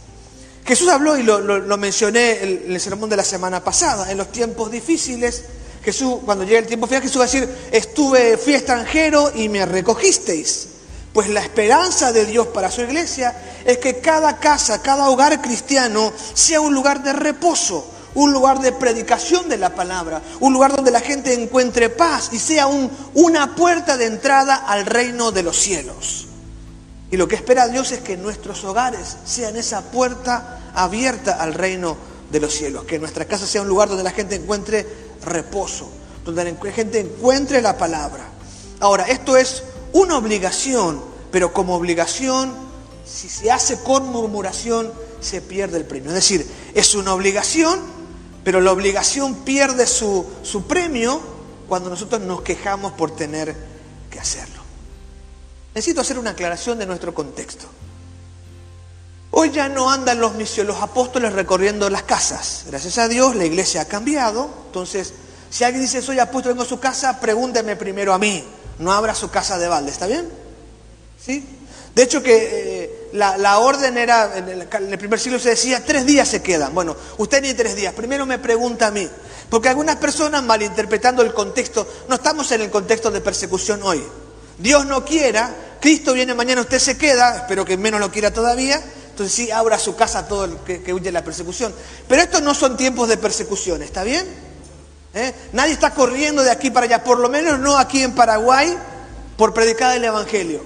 Jesús 0.65 0.89
habló, 0.89 1.17
y 1.17 1.23
lo, 1.23 1.77
mencioné 1.77 2.43
en 2.43 2.71
el 2.71 2.81
sermón 2.81 3.09
de 3.09 3.17
la 3.17 3.23
semana 3.23 3.63
pasada, 3.63 4.11
en 4.11 4.17
los 4.17 4.31
tiempos 4.31 4.71
difíciles, 4.71 5.43
Jesús, 5.83 6.15
cuando 6.25 6.43
llega 6.43 6.59
el 6.59 6.65
tiempo 6.65 6.87
final, 6.87 7.03
Jesús 7.03 7.19
va 7.19 7.25
a 7.25 7.27
decir, 7.27 7.47
estuve, 7.71 8.37
fui 8.37 8.55
extranjero 8.55 9.31
y 9.35 9.47
me 9.49 9.63
recogisteis. 9.67 10.69
Pues 11.13 11.29
la 11.29 11.41
esperanza 11.41 12.11
de 12.11 12.25
Dios 12.25 12.47
para 12.47 12.71
su 12.71 12.81
iglesia 12.81 13.35
es 13.63 13.77
que 13.77 13.99
cada 13.99 14.39
casa, 14.39 14.81
cada 14.81 15.09
hogar 15.09 15.39
cristiano 15.41 16.11
sea 16.33 16.59
un 16.59 16.73
lugar 16.73 17.03
de 17.03 17.13
reposo, 17.13 17.87
un 18.15 18.33
lugar 18.33 18.59
de 18.59 18.71
predicación 18.71 19.47
de 19.47 19.57
la 19.57 19.75
palabra, 19.75 20.21
un 20.39 20.51
lugar 20.51 20.75
donde 20.75 20.89
la 20.89 20.99
gente 20.99 21.33
encuentre 21.33 21.89
paz 21.89 22.29
y 22.31 22.39
sea 22.39 22.65
un, 22.65 22.89
una 23.13 23.55
puerta 23.55 23.95
de 23.95 24.07
entrada 24.07 24.55
al 24.55 24.87
reino 24.87 25.31
de 25.31 25.43
los 25.43 25.55
cielos. 25.55 26.24
Y 27.15 27.17
lo 27.17 27.29
que 27.29 27.35
espera 27.35 27.69
Dios 27.69 27.93
es 27.93 28.01
que 28.01 28.17
nuestros 28.17 28.65
hogares 28.65 29.15
sean 29.23 29.55
esa 29.55 29.83
puerta 29.83 30.59
abierta 30.75 31.41
al 31.41 31.53
reino 31.53 31.95
de 32.29 32.41
los 32.41 32.53
cielos, 32.53 32.83
que 32.83 32.99
nuestra 32.99 33.23
casa 33.23 33.47
sea 33.47 33.61
un 33.61 33.69
lugar 33.69 33.87
donde 33.87 34.03
la 34.03 34.11
gente 34.11 34.35
encuentre 34.35 34.85
reposo, 35.23 35.89
donde 36.25 36.43
la 36.43 36.71
gente 36.73 36.99
encuentre 36.99 37.61
la 37.61 37.77
palabra. 37.77 38.25
Ahora, 38.81 39.05
esto 39.05 39.37
es 39.37 39.63
una 39.93 40.17
obligación, 40.17 41.01
pero 41.31 41.53
como 41.53 41.75
obligación, 41.75 42.53
si 43.05 43.29
se 43.29 43.49
hace 43.49 43.79
con 43.79 44.09
murmuración, 44.09 44.91
se 45.21 45.39
pierde 45.39 45.77
el 45.77 45.85
premio. 45.85 46.09
Es 46.09 46.15
decir, 46.15 46.45
es 46.73 46.95
una 46.95 47.13
obligación, 47.13 47.79
pero 48.43 48.59
la 48.59 48.73
obligación 48.73 49.35
pierde 49.45 49.87
su, 49.87 50.25
su 50.43 50.67
premio 50.67 51.21
cuando 51.69 51.89
nosotros 51.89 52.19
nos 52.19 52.41
quejamos 52.41 52.91
por 52.91 53.15
tener 53.15 53.55
que 54.09 54.19
hacerlo. 54.19 54.54
Necesito 55.75 55.99
hacer 55.99 56.17
una 56.17 56.29
aclaración 56.31 56.79
de 56.79 56.85
nuestro 56.85 57.13
contexto. 57.13 57.65
Hoy 59.31 59.51
ya 59.51 59.67
no 59.67 59.91
andan 59.91 60.21
los 60.21 60.33
los 60.59 60.81
apóstoles 60.81 61.33
recorriendo 61.33 61.89
las 61.89 62.03
casas. 62.03 62.63
Gracias 62.67 62.97
a 62.97 63.09
Dios 63.09 63.35
la 63.35 63.43
iglesia 63.43 63.81
ha 63.81 63.85
cambiado. 63.85 64.49
Entonces, 64.67 65.13
si 65.49 65.65
alguien 65.65 65.83
dice 65.83 66.01
soy 66.01 66.19
apóstol, 66.19 66.53
vengo 66.53 66.63
a 66.63 66.65
su 66.67 66.79
casa, 66.79 67.19
pregúnteme 67.19 67.75
primero 67.75 68.13
a 68.13 68.17
mí. 68.17 68.41
No 68.79 68.93
abra 68.93 69.13
su 69.13 69.29
casa 69.29 69.57
de 69.57 69.67
balde, 69.67 69.91
¿está 69.91 70.07
bien? 70.07 70.29
¿Sí? 71.21 71.45
De 71.93 72.03
hecho 72.03 72.23
que 72.23 72.83
eh, 72.83 73.09
la, 73.11 73.59
orden 73.59 73.97
era, 73.97 74.37
en 74.37 74.47
el, 74.47 74.97
primer 74.97 75.19
siglo 75.19 75.39
se 75.39 75.49
decía, 75.49 75.83
tres 75.83 76.05
días 76.05 76.29
se 76.29 76.41
quedan. 76.41 76.73
Bueno, 76.73 76.95
usted 77.17 77.41
ni 77.41 77.53
tres 77.53 77.75
días, 77.75 77.93
primero 77.93 78.25
me 78.25 78.39
pregunta 78.39 78.87
a 78.87 78.91
mí. 78.91 79.09
Porque 79.49 79.67
algunas 79.67 79.97
personas 79.97 80.41
malinterpretando 80.41 81.21
el 81.21 81.33
contexto, 81.33 81.85
no 82.07 82.15
estamos 82.15 82.49
en 82.53 82.61
el 82.61 82.69
contexto 82.69 83.11
de 83.11 83.19
persecución 83.19 83.83
hoy. 83.83 84.01
Dios 84.57 84.85
no 84.85 85.03
quiera, 85.03 85.53
Cristo 85.79 86.13
viene 86.13 86.33
mañana, 86.33 86.61
usted 86.61 86.79
se 86.79 86.97
queda, 86.97 87.37
espero 87.37 87.65
que 87.65 87.77
menos 87.77 87.99
lo 87.99 88.11
quiera 88.11 88.31
todavía, 88.31 88.81
Entonces 89.09 89.35
sí, 89.35 89.51
abra 89.51 89.77
su 89.77 89.95
casa 89.95 90.19
a 90.19 90.27
todo 90.27 90.45
el 90.45 90.57
que, 90.57 90.93
huye 90.93 91.05
de 91.05 91.11
la 91.11 91.23
persecución. 91.23 91.73
Pero 92.07 92.21
estos 92.21 92.41
no 92.41 92.53
son 92.53 92.75
tiempos 92.75 93.07
de 93.07 93.17
persecución, 93.17 93.81
¿está 93.81 94.03
bien? 94.03 94.25
¿Eh? 95.13 95.33
Nadie 95.53 95.73
está 95.73 95.91
corriendo 95.91 96.43
de 96.43 96.51
aquí 96.51 96.71
para 96.71 96.85
allá, 96.85 97.03
por 97.03 97.19
lo 97.19 97.29
menos 97.29 97.59
no 97.59 97.77
aquí 97.77 98.01
en 98.01 98.13
Paraguay, 98.13 98.75
por 99.37 99.53
predicar 99.53 99.95
el 99.95 100.03
Evangelio. 100.03 100.61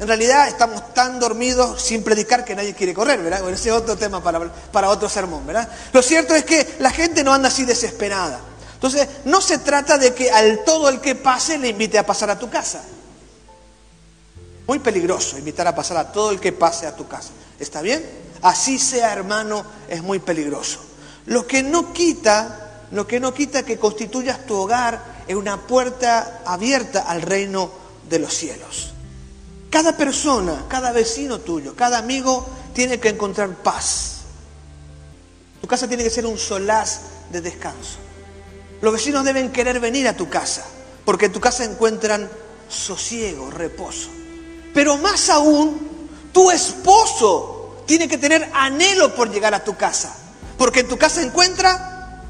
En 0.00 0.08
realidad 0.08 0.48
estamos 0.48 0.92
tan 0.92 1.20
dormidos 1.20 1.80
sin 1.80 2.02
predicar 2.02 2.44
que 2.44 2.56
nadie 2.56 2.74
quiere 2.74 2.92
correr, 2.92 3.20
¿verdad? 3.22 3.48
Ese 3.50 3.68
es 3.68 3.74
otro 3.74 3.96
tema 3.96 4.22
para, 4.22 4.40
para 4.72 4.88
otro 4.88 5.08
sermón, 5.08 5.46
¿verdad? 5.46 5.68
Lo 5.92 6.02
cierto 6.02 6.34
es 6.34 6.44
que 6.44 6.76
la 6.80 6.90
gente 6.90 7.22
no 7.22 7.32
anda 7.32 7.48
así 7.48 7.64
desesperada. 7.64 8.40
Entonces, 8.74 9.08
no 9.24 9.40
se 9.40 9.58
trata 9.58 9.96
de 9.96 10.12
que 10.12 10.30
al 10.30 10.64
todo 10.64 10.88
el 10.88 11.00
que 11.00 11.14
pase 11.14 11.58
le 11.58 11.68
invite 11.68 11.98
a 11.98 12.04
pasar 12.04 12.28
a 12.30 12.38
tu 12.38 12.50
casa. 12.50 12.82
Muy 14.66 14.78
peligroso 14.78 15.38
invitar 15.38 15.66
a 15.66 15.74
pasar 15.74 15.96
a 15.98 16.12
todo 16.12 16.30
el 16.30 16.40
que 16.40 16.52
pase 16.52 16.86
a 16.86 16.96
tu 16.96 17.06
casa. 17.06 17.30
¿Está 17.58 17.82
bien? 17.82 18.04
Así 18.42 18.78
sea, 18.78 19.12
hermano, 19.12 19.64
es 19.88 20.02
muy 20.02 20.18
peligroso. 20.18 20.80
Lo 21.26 21.46
que 21.46 21.62
no 21.62 21.92
quita, 21.92 22.86
lo 22.90 23.06
que 23.06 23.20
no 23.20 23.32
quita 23.32 23.62
que 23.62 23.78
constituyas 23.78 24.46
tu 24.46 24.54
hogar 24.54 25.24
en 25.26 25.36
una 25.36 25.66
puerta 25.66 26.42
abierta 26.44 27.02
al 27.02 27.22
reino 27.22 27.70
de 28.08 28.18
los 28.18 28.34
cielos. 28.34 28.92
Cada 29.70 29.96
persona, 29.96 30.66
cada 30.68 30.92
vecino 30.92 31.40
tuyo, 31.40 31.74
cada 31.74 31.98
amigo 31.98 32.46
tiene 32.74 33.00
que 33.00 33.08
encontrar 33.08 33.50
paz. 33.56 34.18
Tu 35.60 35.66
casa 35.66 35.88
tiene 35.88 36.04
que 36.04 36.10
ser 36.10 36.26
un 36.26 36.38
solaz 36.38 37.00
de 37.32 37.40
descanso. 37.40 37.98
Los 38.82 38.92
vecinos 38.92 39.24
deben 39.24 39.50
querer 39.50 39.80
venir 39.80 40.06
a 40.06 40.16
tu 40.16 40.28
casa, 40.28 40.64
porque 41.04 41.26
en 41.26 41.32
tu 41.32 41.40
casa 41.40 41.64
encuentran 41.64 42.28
sosiego, 42.68 43.50
reposo. 43.50 44.10
Pero 44.74 44.98
más 44.98 45.30
aún, 45.30 46.08
tu 46.32 46.50
esposo 46.50 47.82
tiene 47.86 48.08
que 48.08 48.18
tener 48.18 48.50
anhelo 48.52 49.14
por 49.14 49.30
llegar 49.30 49.54
a 49.54 49.62
tu 49.62 49.76
casa, 49.76 50.14
porque 50.58 50.80
en 50.80 50.88
tu 50.88 50.98
casa 50.98 51.22
encuentra 51.22 52.20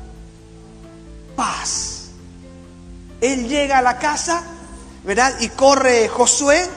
paz. 1.34 2.10
Él 3.20 3.48
llega 3.48 3.78
a 3.78 3.82
la 3.82 3.98
casa, 3.98 4.42
¿verdad? 5.04 5.34
Y 5.40 5.48
corre 5.48 6.08
Josué 6.08 6.68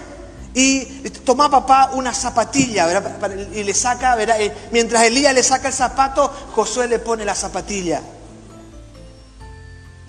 y 0.53 0.85
toma 1.25 1.51
papá 1.51 1.91
una 1.93 2.13
zapatilla, 2.13 2.85
¿verdad? 2.85 3.29
Y 3.53 3.63
le 3.63 3.73
saca, 3.73 4.15
¿verdad? 4.15 4.37
Mientras 4.71 5.03
Elías 5.03 5.33
le 5.33 5.43
saca 5.43 5.67
el 5.67 5.73
zapato, 5.73 6.33
Josué 6.53 6.87
le 6.87 6.99
pone 6.99 7.25
la 7.25 7.35
zapatilla. 7.35 8.01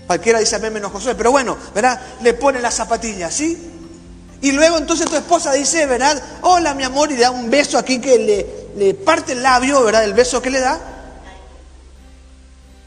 Cualquiera 0.07 0.39
dice 0.39 0.55
amén 0.55 0.73
menos 0.73 0.91
Josué, 0.91 1.15
pero 1.15 1.31
bueno, 1.31 1.57
¿verdad? 1.75 1.99
Le 2.21 2.33
pone 2.33 2.61
la 2.61 2.71
zapatilla, 2.71 3.29
¿sí? 3.29 3.78
Y 4.41 4.51
luego 4.51 4.77
entonces 4.77 5.07
tu 5.09 5.15
esposa 5.15 5.51
dice, 5.53 5.85
¿verdad? 5.85 6.21
Hola 6.41 6.73
mi 6.73 6.83
amor, 6.83 7.11
y 7.11 7.17
da 7.17 7.31
un 7.31 7.49
beso 7.49 7.77
aquí 7.77 7.99
que 7.99 8.17
le, 8.17 8.45
le 8.77 8.93
parte 8.93 9.33
el 9.33 9.43
labio, 9.43 9.83
¿verdad? 9.83 10.05
El 10.05 10.13
beso 10.13 10.41
que 10.41 10.49
le 10.49 10.59
da. 10.59 10.79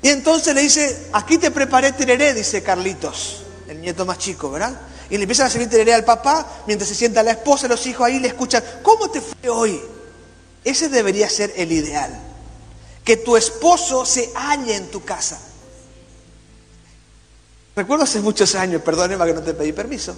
Y 0.00 0.08
entonces 0.08 0.54
le 0.54 0.62
dice, 0.62 1.08
aquí 1.12 1.38
te 1.38 1.50
preparé 1.50 1.92
tereré, 1.92 2.34
dice 2.34 2.62
Carlitos, 2.62 3.42
el 3.68 3.80
nieto 3.80 4.04
más 4.04 4.18
chico, 4.18 4.50
¿verdad? 4.50 4.80
Y 5.10 5.16
le 5.16 5.24
empiezan 5.24 5.46
a 5.46 5.50
servir 5.50 5.68
tereré 5.68 5.92
al 5.94 6.04
papá, 6.04 6.64
mientras 6.66 6.88
se 6.88 6.94
sienta 6.94 7.22
la 7.22 7.32
esposa, 7.32 7.68
los 7.68 7.86
hijos 7.86 8.06
ahí 8.06 8.18
le 8.18 8.28
escuchan, 8.28 8.64
¿cómo 8.82 9.10
te 9.10 9.20
fue 9.20 9.48
hoy? 9.48 9.80
Ese 10.64 10.88
debería 10.88 11.28
ser 11.28 11.52
el 11.56 11.70
ideal. 11.70 12.18
Que 13.04 13.18
tu 13.18 13.36
esposo 13.36 14.06
se 14.06 14.30
halle 14.34 14.74
en 14.74 14.90
tu 14.90 15.04
casa. 15.04 15.38
Recuerdo 17.76 18.04
hace 18.04 18.20
muchos 18.20 18.54
años, 18.54 18.82
perdóneme 18.82 19.24
que 19.26 19.34
no 19.34 19.42
te 19.42 19.54
pedí 19.54 19.72
permiso. 19.72 20.16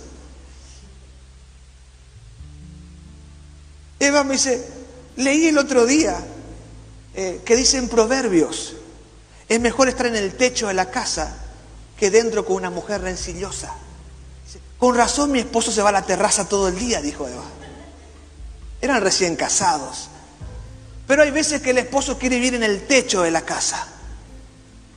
Eva 3.99 4.25
me 4.25 4.35
dice, 4.35 4.67
leí 5.17 5.47
el 5.47 5.59
otro 5.59 5.87
día 5.87 6.17
eh, 7.15 7.41
que 7.45 7.57
dicen 7.57 7.89
proverbios, 7.89 8.75
es 9.49 9.61
mejor 9.61 9.89
estar 9.89 10.07
en 10.07 10.17
el 10.17 10.35
techo 10.35 10.69
de 10.69 10.75
la 10.75 10.91
casa 10.91 11.37
que 11.97 12.11
dentro 12.11 12.45
con 12.45 12.57
una 12.57 12.71
mujer 12.71 13.03
rencillosa. 13.03 13.75
Con 14.79 14.97
razón 14.97 15.33
mi 15.33 15.39
esposo 15.39 15.71
se 15.71 15.83
va 15.83 15.91
a 15.91 15.93
la 15.93 16.03
terraza 16.03 16.49
todo 16.49 16.69
el 16.69 16.79
día, 16.79 17.01
dijo 17.01 17.29
Eva. 17.29 17.45
Eran 18.81 19.03
recién 19.03 19.37
casados. 19.37 20.09
Pero 21.07 21.23
hay 21.23 21.31
veces 21.31 21.63
que 21.63 21.71
el 21.71 21.79
esposo 21.79 22.19
quiere 22.19 22.37
vivir 22.37 22.55
en 22.55 22.63
el 22.63 22.87
techo 22.87 23.23
de 23.23 23.31
la 23.31 23.43
casa, 23.43 23.87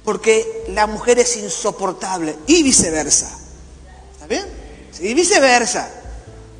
porque 0.03 0.65
la 0.69 0.87
mujer 0.87 1.19
es 1.19 1.35
insoportable 1.37 2.35
y 2.47 2.63
viceversa. 2.63 3.37
¿Está 4.13 4.27
bien? 4.27 4.45
Y 4.99 5.13
viceversa. 5.13 5.89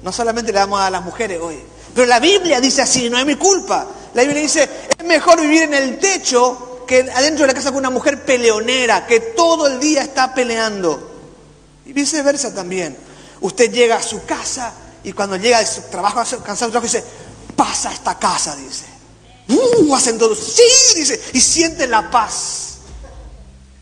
No 0.04 0.12
solamente 0.12 0.52
le 0.52 0.60
damos 0.60 0.80
a 0.80 0.90
las 0.90 1.04
mujeres 1.04 1.40
hoy, 1.42 1.60
pero 1.98 2.10
la 2.10 2.20
Biblia 2.20 2.62
dice 2.62 2.84
así, 2.84 3.10
no 3.10 3.18
es 3.18 3.26
mi 3.26 3.34
culpa. 3.34 3.88
La 4.14 4.22
Biblia 4.22 4.44
dice, 4.44 4.70
es 4.96 5.04
mejor 5.04 5.42
vivir 5.42 5.64
en 5.64 5.74
el 5.74 5.98
techo 5.98 6.86
que 6.86 7.00
adentro 7.00 7.42
de 7.42 7.48
la 7.48 7.54
casa 7.56 7.70
con 7.70 7.80
una 7.80 7.90
mujer 7.90 8.24
peleonera, 8.24 9.08
que 9.08 9.20
todo 9.20 9.66
el 9.66 9.80
día 9.80 10.04
está 10.04 10.32
peleando. 10.32 11.32
Y 11.88 11.94
viceversa 11.94 12.54
también. 12.54 12.96
Usted 13.42 13.72
llega 13.72 13.96
a 13.96 14.04
su 14.04 14.24
casa 14.26 14.74
y 15.04 15.12
cuando 15.12 15.38
llega 15.38 15.58
de 15.58 15.66
su 15.66 15.82
trabajo, 15.90 16.18
cansado 16.46 16.70
trabajo, 16.70 16.84
dice, 16.84 17.04
pasa 17.56 17.90
a 17.90 17.94
esta 17.94 18.20
casa, 18.20 18.56
dice. 18.56 18.86
Uh, 19.48 19.96
hacen 19.96 20.20
todos, 20.20 20.38
sí, 20.38 21.00
dice, 21.00 21.20
y 21.34 21.42
siente 21.42 21.88
la 21.88 22.12
paz. 22.12 22.76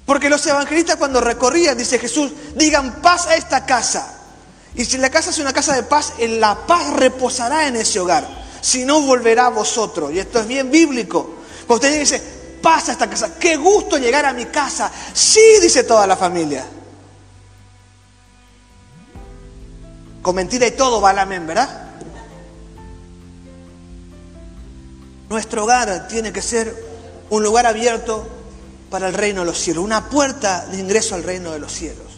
Porque 0.05 0.29
los 0.29 0.47
evangelistas 0.47 0.95
cuando 0.95 1.19
recorrían, 1.19 1.77
dice 1.77 1.99
Jesús, 1.99 2.31
digan 2.55 3.01
paz 3.01 3.27
a 3.27 3.35
esta 3.35 3.65
casa. 3.65 4.14
Y 4.75 4.85
si 4.85 4.97
la 4.97 5.09
casa 5.09 5.29
es 5.29 5.39
una 5.39 5.53
casa 5.53 5.73
de 5.75 5.83
paz, 5.83 6.13
la 6.19 6.67
paz 6.67 6.93
reposará 6.93 7.67
en 7.67 7.77
ese 7.77 7.99
hogar. 7.99 8.27
Si 8.61 8.83
no, 8.83 9.01
volverá 9.01 9.47
a 9.47 9.49
vosotros. 9.49 10.11
Y 10.11 10.19
esto 10.19 10.39
es 10.39 10.47
bien 10.47 10.69
bíblico. 10.69 11.35
Cuando 11.65 11.87
usted 11.87 11.99
dice, 11.99 12.21
pasa 12.61 12.91
esta 12.91 13.09
casa, 13.09 13.35
qué 13.39 13.55
gusto 13.55 13.97
llegar 13.97 14.25
a 14.25 14.33
mi 14.33 14.45
casa. 14.45 14.91
Sí, 15.13 15.59
dice 15.61 15.83
toda 15.83 16.05
la 16.05 16.17
familia. 16.17 16.65
Con 20.21 20.35
mentira 20.35 20.65
y 20.65 20.71
todo 20.71 20.99
va 20.99 21.11
amén, 21.11 21.45
¿verdad? 21.45 21.91
Nuestro 25.29 25.63
hogar 25.63 26.07
tiene 26.07 26.33
que 26.33 26.41
ser 26.41 26.75
un 27.29 27.43
lugar 27.43 27.65
abierto 27.65 28.27
para 28.89 29.07
el 29.07 29.13
reino 29.13 29.41
de 29.41 29.47
los 29.47 29.59
cielos, 29.59 29.83
una 29.83 30.09
puerta 30.09 30.65
de 30.65 30.79
ingreso 30.79 31.15
al 31.15 31.23
reino 31.23 31.51
de 31.51 31.59
los 31.59 31.71
cielos. 31.71 32.14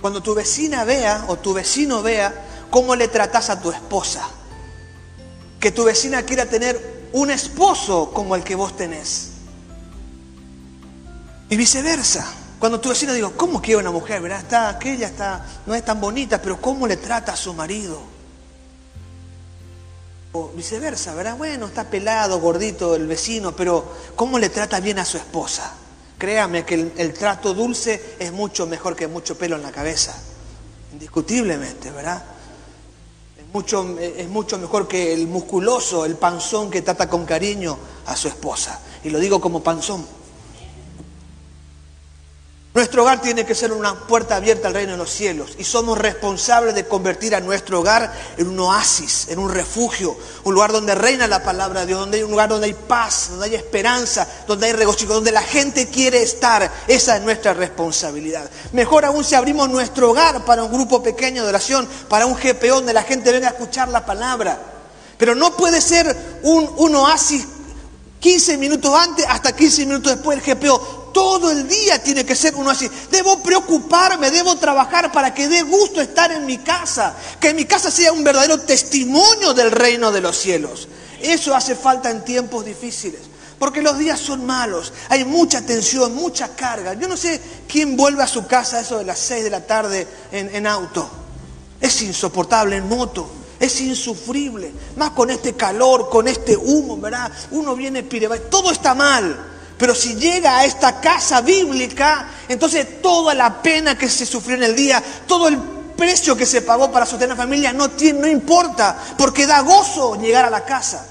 Cuando 0.00 0.22
tu 0.22 0.34
vecina 0.34 0.84
vea 0.84 1.24
o 1.28 1.36
tu 1.36 1.54
vecino 1.54 2.02
vea 2.02 2.32
cómo 2.70 2.94
le 2.94 3.08
tratas 3.08 3.50
a 3.50 3.60
tu 3.60 3.70
esposa, 3.70 4.28
que 5.60 5.72
tu 5.72 5.84
vecina 5.84 6.22
quiera 6.22 6.46
tener 6.46 7.08
un 7.12 7.30
esposo 7.30 8.10
como 8.12 8.36
el 8.36 8.44
que 8.44 8.54
vos 8.54 8.76
tenés. 8.76 9.30
Y 11.48 11.56
viceversa. 11.56 12.26
Cuando 12.58 12.80
tu 12.80 12.88
vecino 12.88 13.12
digo, 13.12 13.32
¿cómo 13.36 13.60
quiere 13.60 13.80
una 13.80 13.90
mujer? 13.90 14.20
¿Verdad? 14.20 14.40
Está, 14.40 14.68
aquella 14.70 15.06
está, 15.06 15.46
no 15.66 15.74
es 15.74 15.84
tan 15.84 16.00
bonita, 16.00 16.40
pero 16.40 16.60
¿cómo 16.60 16.86
le 16.86 16.96
trata 16.96 17.32
a 17.32 17.36
su 17.36 17.52
marido? 17.54 18.00
O 20.32 20.48
viceversa, 20.48 21.14
¿verdad? 21.14 21.36
Bueno, 21.36 21.66
está 21.66 21.84
pelado, 21.84 22.40
gordito 22.40 22.96
el 22.96 23.06
vecino, 23.06 23.54
pero 23.54 23.92
¿cómo 24.16 24.38
le 24.38 24.48
trata 24.48 24.80
bien 24.80 24.98
a 24.98 25.04
su 25.04 25.16
esposa? 25.18 25.74
Créame 26.18 26.64
que 26.64 26.92
el, 26.96 27.12
trato 27.12 27.52
dulce 27.52 28.16
es 28.18 28.32
mucho 28.32 28.66
mejor 28.66 28.96
que 28.96 29.06
mucho 29.06 29.36
pelo 29.36 29.56
en 29.56 29.62
la 29.62 29.72
cabeza, 29.72 30.16
indiscutiblemente, 30.92 31.90
¿verdad? 31.90 32.24
Es 33.38 33.44
mucho, 33.52 33.98
es 33.98 34.28
mucho 34.28 34.56
mejor 34.58 34.88
que 34.88 35.12
el 35.12 35.26
musculoso, 35.26 36.06
el 36.06 36.16
panzón 36.16 36.70
que 36.70 36.80
trata 36.80 37.08
con 37.08 37.26
cariño 37.26 37.76
a 38.06 38.16
su 38.16 38.28
esposa. 38.28 38.80
Y 39.04 39.10
lo 39.10 39.18
digo 39.18 39.40
como 39.40 39.62
panzón. 39.62 40.06
Nuestro 42.76 43.04
hogar 43.04 43.22
tiene 43.22 43.46
que 43.46 43.54
ser 43.54 43.72
una 43.72 43.94
puerta 43.94 44.36
abierta 44.36 44.68
al 44.68 44.74
reino 44.74 44.92
de 44.92 44.98
los 44.98 45.08
cielos 45.08 45.52
y 45.56 45.64
somos 45.64 45.96
responsables 45.96 46.74
de 46.74 46.86
convertir 46.86 47.34
a 47.34 47.40
nuestro 47.40 47.80
hogar 47.80 48.12
en 48.36 48.48
un 48.48 48.60
oasis, 48.60 49.28
en 49.30 49.38
un 49.38 49.48
refugio, 49.48 50.14
un 50.44 50.52
lugar 50.52 50.72
donde 50.72 50.94
reina 50.94 51.26
la 51.26 51.42
palabra 51.42 51.80
de 51.80 51.86
Dios, 51.86 52.00
donde 52.00 52.18
hay 52.18 52.22
un 52.22 52.32
lugar 52.32 52.50
donde 52.50 52.66
hay 52.66 52.74
paz, 52.74 53.28
donde 53.30 53.46
hay 53.46 53.54
esperanza, 53.54 54.28
donde 54.46 54.66
hay 54.66 54.74
regocijo, 54.74 55.14
donde 55.14 55.32
la 55.32 55.40
gente 55.40 55.88
quiere 55.88 56.22
estar. 56.22 56.70
Esa 56.86 57.16
es 57.16 57.22
nuestra 57.22 57.54
responsabilidad. 57.54 58.50
Mejor 58.72 59.06
aún 59.06 59.24
si 59.24 59.34
abrimos 59.34 59.70
nuestro 59.70 60.10
hogar 60.10 60.44
para 60.44 60.62
un 60.62 60.70
grupo 60.70 61.02
pequeño 61.02 61.44
de 61.44 61.48
oración, 61.48 61.88
para 62.10 62.26
un 62.26 62.34
GPO 62.34 62.74
donde 62.74 62.92
la 62.92 63.04
gente 63.04 63.32
venga 63.32 63.48
a 63.48 63.52
escuchar 63.52 63.88
la 63.88 64.04
palabra. 64.04 64.60
Pero 65.16 65.34
no 65.34 65.56
puede 65.56 65.80
ser 65.80 66.14
un, 66.42 66.70
un 66.76 66.94
oasis 66.94 67.46
15 68.20 68.56
minutos 68.58 68.94
antes 68.94 69.26
hasta 69.28 69.54
15 69.54 69.86
minutos 69.86 70.12
después 70.12 70.42
del 70.42 70.56
GPO 70.56 71.06
todo 71.16 71.50
el 71.50 71.66
día 71.66 72.02
tiene 72.02 72.26
que 72.26 72.36
ser 72.36 72.54
uno 72.56 72.68
así. 72.68 72.90
Debo 73.10 73.42
preocuparme, 73.42 74.30
debo 74.30 74.56
trabajar 74.56 75.10
para 75.10 75.32
que 75.32 75.48
dé 75.48 75.62
gusto 75.62 76.02
estar 76.02 76.30
en 76.30 76.44
mi 76.44 76.58
casa, 76.58 77.16
que 77.40 77.54
mi 77.54 77.64
casa 77.64 77.90
sea 77.90 78.12
un 78.12 78.22
verdadero 78.22 78.60
testimonio 78.60 79.54
del 79.54 79.70
reino 79.70 80.12
de 80.12 80.20
los 80.20 80.36
cielos. 80.36 80.88
Eso 81.22 81.54
hace 81.54 81.74
falta 81.74 82.10
en 82.10 82.22
tiempos 82.22 82.66
difíciles, 82.66 83.22
porque 83.58 83.80
los 83.80 83.96
días 83.96 84.20
son 84.20 84.44
malos, 84.44 84.92
hay 85.08 85.24
mucha 85.24 85.62
tensión, 85.62 86.14
mucha 86.14 86.54
carga. 86.54 86.92
Yo 86.92 87.08
no 87.08 87.16
sé 87.16 87.40
quién 87.66 87.96
vuelve 87.96 88.22
a 88.22 88.26
su 88.26 88.46
casa 88.46 88.76
a 88.76 88.80
eso 88.82 88.98
de 88.98 89.06
las 89.06 89.18
6 89.18 89.42
de 89.42 89.50
la 89.50 89.66
tarde 89.66 90.06
en, 90.32 90.54
en 90.54 90.66
auto. 90.66 91.08
Es 91.80 92.02
insoportable 92.02 92.76
en 92.76 92.90
moto. 92.90 93.26
Es 93.58 93.80
insufrible. 93.80 94.72
Más 94.96 95.10
con 95.10 95.30
este 95.30 95.54
calor, 95.54 96.08
con 96.10 96.28
este 96.28 96.56
humo, 96.56 96.96
¿verdad? 96.98 97.30
Uno 97.50 97.74
viene 97.74 98.02
pireba, 98.02 98.36
todo 98.38 98.70
está 98.70 98.94
mal. 98.94 99.54
Pero 99.78 99.94
si 99.94 100.14
llega 100.14 100.58
a 100.58 100.64
esta 100.64 101.00
casa 101.00 101.40
bíblica, 101.42 102.28
entonces 102.48 103.02
toda 103.02 103.34
la 103.34 103.62
pena 103.62 103.96
que 103.96 104.08
se 104.08 104.24
sufrió 104.24 104.56
en 104.56 104.62
el 104.62 104.76
día, 104.76 105.02
todo 105.26 105.48
el 105.48 105.58
precio 105.96 106.36
que 106.36 106.46
se 106.46 106.62
pagó 106.62 106.90
para 106.90 107.06
sostener 107.06 107.36
la 107.36 107.42
familia 107.42 107.72
no, 107.72 107.90
tiene, 107.90 108.20
no 108.20 108.28
importa, 108.28 108.96
porque 109.18 109.46
da 109.46 109.60
gozo 109.60 110.16
llegar 110.20 110.44
a 110.44 110.50
la 110.50 110.64
casa. 110.64 111.06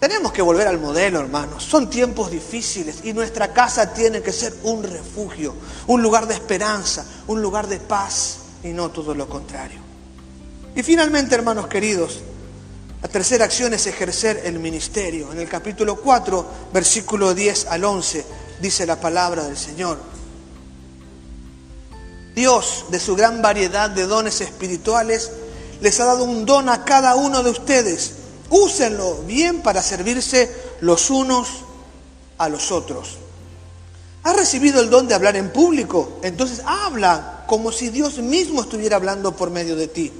Tenemos 0.00 0.32
que 0.32 0.42
volver 0.42 0.68
al 0.68 0.78
modelo, 0.78 1.20
hermanos. 1.20 1.64
Son 1.64 1.88
tiempos 1.88 2.30
difíciles 2.30 2.96
y 3.04 3.14
nuestra 3.14 3.54
casa 3.54 3.94
tiene 3.94 4.20
que 4.20 4.32
ser 4.32 4.54
un 4.64 4.82
refugio, 4.82 5.54
un 5.86 6.02
lugar 6.02 6.26
de 6.26 6.34
esperanza, 6.34 7.06
un 7.26 7.40
lugar 7.40 7.68
de 7.68 7.80
paz 7.80 8.38
y 8.62 8.68
no 8.68 8.90
todo 8.90 9.14
lo 9.14 9.28
contrario. 9.28 9.83
Y 10.76 10.82
finalmente, 10.82 11.34
hermanos 11.34 11.68
queridos, 11.68 12.20
la 13.00 13.08
tercera 13.08 13.44
acción 13.44 13.74
es 13.74 13.86
ejercer 13.86 14.42
el 14.44 14.58
ministerio. 14.58 15.30
En 15.30 15.38
el 15.38 15.48
capítulo 15.48 15.96
4, 15.96 16.46
versículo 16.72 17.34
10 17.34 17.66
al 17.66 17.84
11, 17.84 18.24
dice 18.60 18.86
la 18.86 18.98
palabra 18.98 19.44
del 19.44 19.56
Señor. 19.56 19.98
Dios, 22.34 22.86
de 22.90 22.98
su 22.98 23.14
gran 23.14 23.40
variedad 23.40 23.88
de 23.88 24.06
dones 24.06 24.40
espirituales, 24.40 25.30
les 25.80 26.00
ha 26.00 26.06
dado 26.06 26.24
un 26.24 26.44
don 26.44 26.68
a 26.68 26.84
cada 26.84 27.14
uno 27.14 27.44
de 27.44 27.50
ustedes. 27.50 28.14
Úsenlo 28.50 29.22
bien 29.26 29.62
para 29.62 29.82
servirse 29.82 30.50
los 30.80 31.10
unos 31.10 31.48
a 32.38 32.48
los 32.48 32.72
otros. 32.72 33.18
¿Has 34.24 34.34
recibido 34.34 34.80
el 34.80 34.90
don 34.90 35.06
de 35.06 35.14
hablar 35.14 35.36
en 35.36 35.50
público? 35.50 36.18
Entonces 36.22 36.62
habla 36.64 37.44
como 37.46 37.70
si 37.70 37.90
Dios 37.90 38.18
mismo 38.18 38.62
estuviera 38.62 38.96
hablando 38.96 39.36
por 39.36 39.50
medio 39.50 39.76
de 39.76 39.86
ti. 39.86 40.12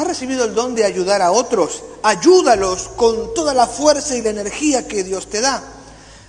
¿Has 0.00 0.06
recibido 0.06 0.46
el 0.46 0.54
don 0.54 0.74
de 0.74 0.86
ayudar 0.86 1.20
a 1.20 1.30
otros? 1.30 1.82
Ayúdalos 2.02 2.88
con 2.96 3.34
toda 3.34 3.52
la 3.52 3.66
fuerza 3.66 4.16
y 4.16 4.22
la 4.22 4.30
energía 4.30 4.88
que 4.88 5.04
Dios 5.04 5.28
te 5.28 5.42
da. 5.42 5.62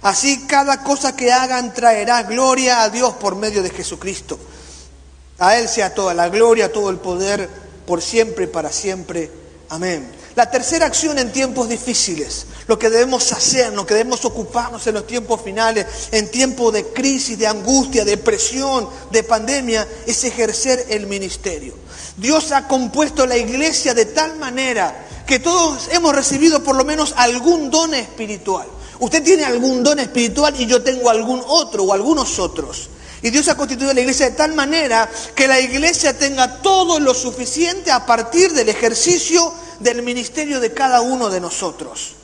Así 0.02 0.46
cada 0.46 0.84
cosa 0.84 1.16
que 1.16 1.32
hagan 1.32 1.74
traerá 1.74 2.24
gloria 2.24 2.82
a 2.82 2.90
Dios 2.90 3.14
por 3.14 3.38
medio 3.38 3.64
de 3.64 3.70
Jesucristo. 3.70 4.38
A 5.40 5.58
Él 5.58 5.70
sea 5.70 5.96
toda 5.96 6.14
la 6.14 6.28
gloria, 6.28 6.74
todo 6.74 6.90
el 6.90 6.98
poder, 6.98 7.48
por 7.88 8.02
siempre 8.02 8.44
y 8.44 8.48
para 8.48 8.74
siempre. 8.74 9.32
Amén. 9.70 10.21
La 10.36 10.50
tercera 10.50 10.86
acción 10.86 11.20
en 11.20 11.32
tiempos 11.32 11.68
difíciles, 11.68 12.46
lo 12.68 12.80
que 12.80 12.90
debemos 12.90 13.34
hacer, 13.34 13.74
lo 13.74 13.86
que 13.86 13.96
debemos 13.96 14.24
ocuparnos 14.24 14.88
en 14.88 14.94
los 14.94 15.06
tiempos 15.06 15.42
finales, 15.42 15.86
en 16.12 16.32
tiempos 16.32 16.72
de 16.72 16.88
crisis, 16.88 17.38
de 17.38 17.48
angustia, 17.48 18.06
de 18.06 18.18
presión, 18.18 18.88
de 19.12 19.24
pandemia, 19.24 19.86
es 20.08 20.24
ejercer 20.24 20.86
el 20.90 21.08
ministerio. 21.08 21.74
Dios 22.16 22.54
ha 22.54 22.68
compuesto 22.68 23.26
la 23.26 23.36
iglesia 23.36 23.94
de 23.94 24.06
tal 24.06 24.38
manera 24.38 25.08
que 25.28 25.40
todos 25.40 25.90
hemos 25.92 26.16
recibido 26.16 26.64
por 26.64 26.76
lo 26.76 26.86
menos 26.86 27.14
algún 27.18 27.70
don 27.70 27.94
espiritual. 27.94 28.68
Usted 29.00 29.24
tiene 29.24 29.44
algún 29.44 29.84
don 29.84 30.00
espiritual 30.00 30.54
y 30.60 30.66
yo 30.66 30.82
tengo 30.82 31.10
algún 31.10 31.42
otro 31.46 31.84
o 31.84 31.94
algunos 31.94 32.40
otros. 32.40 32.90
Y 33.24 33.30
Dios 33.30 33.48
ha 33.50 33.56
constituido 33.56 33.94
la 33.94 34.02
iglesia 34.02 34.30
de 34.30 34.36
tal 34.36 34.54
manera 34.54 35.10
que 35.36 35.48
la 35.48 35.60
iglesia 35.60 36.18
tenga 36.18 36.62
todo 36.62 37.00
lo 37.00 37.14
suficiente 37.14 37.92
a 37.92 38.06
partir 38.06 38.52
del 38.54 38.70
ejercicio 38.70 39.54
del 39.82 40.02
ministerio 40.02 40.60
de 40.60 40.74
cada 40.74 41.02
uno 41.02 41.30
de 41.30 41.40
nosotros. 41.40 42.16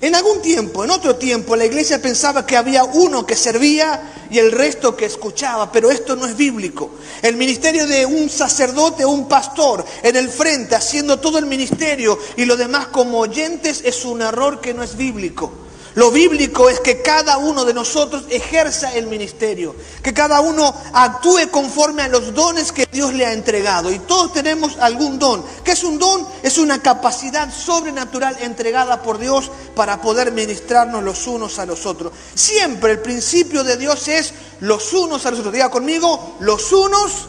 En 0.00 0.14
algún 0.14 0.40
tiempo, 0.40 0.84
en 0.84 0.90
otro 0.90 1.16
tiempo, 1.16 1.56
la 1.56 1.64
iglesia 1.64 2.00
pensaba 2.00 2.46
que 2.46 2.56
había 2.56 2.84
uno 2.84 3.26
que 3.26 3.34
servía 3.34 4.28
y 4.30 4.38
el 4.38 4.52
resto 4.52 4.96
que 4.96 5.06
escuchaba, 5.06 5.72
pero 5.72 5.90
esto 5.90 6.14
no 6.14 6.24
es 6.24 6.36
bíblico. 6.36 6.90
El 7.20 7.36
ministerio 7.36 7.84
de 7.84 8.06
un 8.06 8.30
sacerdote 8.30 9.04
o 9.04 9.10
un 9.10 9.26
pastor 9.26 9.84
en 10.04 10.14
el 10.14 10.28
frente 10.28 10.76
haciendo 10.76 11.18
todo 11.18 11.38
el 11.38 11.46
ministerio 11.46 12.16
y 12.36 12.44
lo 12.44 12.56
demás 12.56 12.86
como 12.88 13.18
oyentes 13.18 13.82
es 13.84 14.04
un 14.04 14.22
error 14.22 14.60
que 14.60 14.72
no 14.72 14.84
es 14.84 14.96
bíblico. 14.96 15.50
Lo 15.98 16.12
bíblico 16.12 16.68
es 16.70 16.78
que 16.78 17.02
cada 17.02 17.38
uno 17.38 17.64
de 17.64 17.74
nosotros 17.74 18.22
ejerza 18.30 18.94
el 18.94 19.08
ministerio, 19.08 19.74
que 20.00 20.14
cada 20.14 20.40
uno 20.40 20.72
actúe 20.92 21.50
conforme 21.50 22.02
a 22.02 22.08
los 22.08 22.32
dones 22.32 22.70
que 22.70 22.86
Dios 22.86 23.12
le 23.14 23.26
ha 23.26 23.32
entregado. 23.32 23.90
Y 23.90 23.98
todos 23.98 24.32
tenemos 24.32 24.78
algún 24.78 25.18
don. 25.18 25.44
¿Qué 25.64 25.72
es 25.72 25.82
un 25.82 25.98
don? 25.98 26.24
Es 26.44 26.56
una 26.56 26.80
capacidad 26.80 27.52
sobrenatural 27.52 28.36
entregada 28.42 29.02
por 29.02 29.18
Dios 29.18 29.50
para 29.74 30.00
poder 30.00 30.30
ministrarnos 30.30 31.02
los 31.02 31.26
unos 31.26 31.58
a 31.58 31.66
los 31.66 31.84
otros. 31.84 32.12
Siempre 32.32 32.92
el 32.92 33.00
principio 33.00 33.64
de 33.64 33.76
Dios 33.76 34.06
es 34.06 34.34
los 34.60 34.92
unos 34.92 35.26
a 35.26 35.32
los 35.32 35.40
otros. 35.40 35.52
Diga 35.52 35.68
conmigo, 35.68 36.36
los 36.38 36.70
unos 36.70 37.26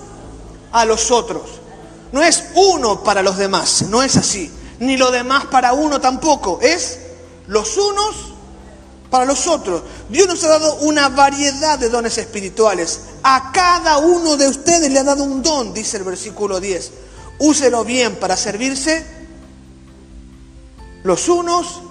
a 0.71 0.85
los 0.85 1.09
otros. 1.09 1.41
No 2.11 2.21
es 2.21 2.43
uno 2.53 3.03
para 3.03 3.23
los 3.23 3.35
demás, 3.35 3.85
no 3.89 4.03
es 4.03 4.15
así. 4.15 4.51
Ni 4.77 4.95
lo 4.95 5.09
demás 5.09 5.45
para 5.45 5.73
uno 5.73 5.99
tampoco. 5.99 6.59
Es 6.61 6.99
los 7.47 7.75
unos 7.75 8.37
para 9.09 9.25
los 9.25 9.47
otros. 9.47 9.83
Dios 10.09 10.27
nos 10.27 10.43
ha 10.43 10.49
dado 10.49 10.75
una 10.81 11.09
variedad 11.09 11.79
de 11.79 11.89
dones 11.89 12.17
espirituales. 12.17 13.01
A 13.23 13.51
cada 13.51 13.97
uno 13.97 14.37
de 14.37 14.47
ustedes 14.47 14.91
le 14.91 14.99
ha 14.99 15.03
dado 15.03 15.23
un 15.23 15.41
don, 15.41 15.73
dice 15.73 15.97
el 15.97 16.03
versículo 16.03 16.59
10. 16.59 16.91
Úselo 17.39 17.83
bien 17.85 18.15
para 18.17 18.37
servirse 18.37 19.05
los 21.03 21.29
unos 21.29 21.81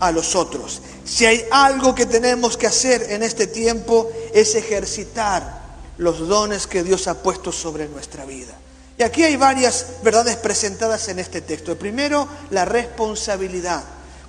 a 0.00 0.10
los 0.10 0.34
otros. 0.34 0.82
Si 1.04 1.26
hay 1.26 1.44
algo 1.50 1.94
que 1.94 2.06
tenemos 2.06 2.56
que 2.56 2.66
hacer 2.66 3.06
en 3.10 3.22
este 3.22 3.46
tiempo 3.46 4.10
es 4.34 4.54
ejercitar 4.54 5.62
los 5.98 6.26
dones 6.26 6.66
que 6.66 6.82
Dios 6.82 7.06
ha 7.06 7.22
puesto 7.22 7.52
sobre 7.52 7.88
nuestra 7.88 8.24
vida. 8.24 8.52
Y 8.98 9.02
aquí 9.02 9.22
hay 9.24 9.36
varias 9.36 9.86
verdades 10.02 10.36
presentadas 10.36 11.08
en 11.08 11.18
este 11.18 11.40
texto. 11.40 11.76
primero, 11.78 12.28
la 12.50 12.64
responsabilidad. 12.64 13.82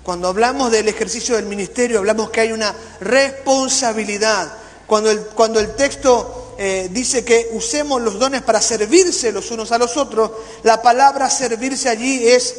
Cuando 0.04 0.28
hablamos 0.28 0.70
del 0.70 0.90
ejercicio 0.90 1.38
del 1.38 1.46
ministerio, 1.46 2.00
hablamos 2.00 2.30
que 2.30 2.42
hay 2.42 2.52
una 2.52 2.76
responsabilidad. 3.00 4.52
Cuando 4.86 5.10
el, 5.10 5.20
cuando 5.28 5.62
el 5.62 5.76
texto 5.76 6.56
eh, 6.58 6.90
dice 6.92 7.24
que 7.24 7.50
usemos 7.54 8.02
los 8.02 8.20
dones 8.20 8.42
para 8.42 8.62
servirse 8.62 9.32
los 9.32 9.50
unos 9.52 9.72
a 9.72 9.78
los 9.78 9.96
otros, 9.96 10.32
la 10.64 10.82
palabra 10.82 11.30
servirse 11.30 11.88
allí 11.88 12.28
es, 12.28 12.54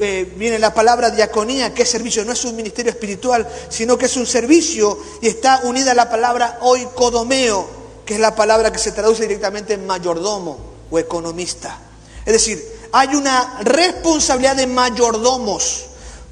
eh, 0.00 0.32
viene 0.36 0.58
la 0.58 0.74
palabra 0.74 1.10
diaconía, 1.10 1.72
que 1.72 1.82
es 1.82 1.88
servicio, 1.88 2.24
no 2.24 2.32
es 2.32 2.44
un 2.44 2.56
ministerio 2.56 2.90
espiritual, 2.90 3.48
sino 3.68 3.96
que 3.96 4.06
es 4.06 4.16
un 4.16 4.26
servicio 4.26 4.98
y 5.22 5.28
está 5.28 5.60
unida 5.64 5.92
a 5.92 5.94
la 5.94 6.10
palabra 6.10 6.58
oikodomeo, 6.62 7.68
que 8.04 8.14
es 8.14 8.20
la 8.20 8.34
palabra 8.34 8.72
que 8.72 8.78
se 8.78 8.90
traduce 8.90 9.22
directamente 9.22 9.74
en 9.74 9.86
mayordomo 9.86 10.58
o 10.90 10.98
economista. 10.98 11.78
Es 12.26 12.32
decir, 12.32 12.62
hay 12.90 13.14
una 13.14 13.60
responsabilidad 13.62 14.56
de 14.56 14.66
mayordomos. 14.66 15.87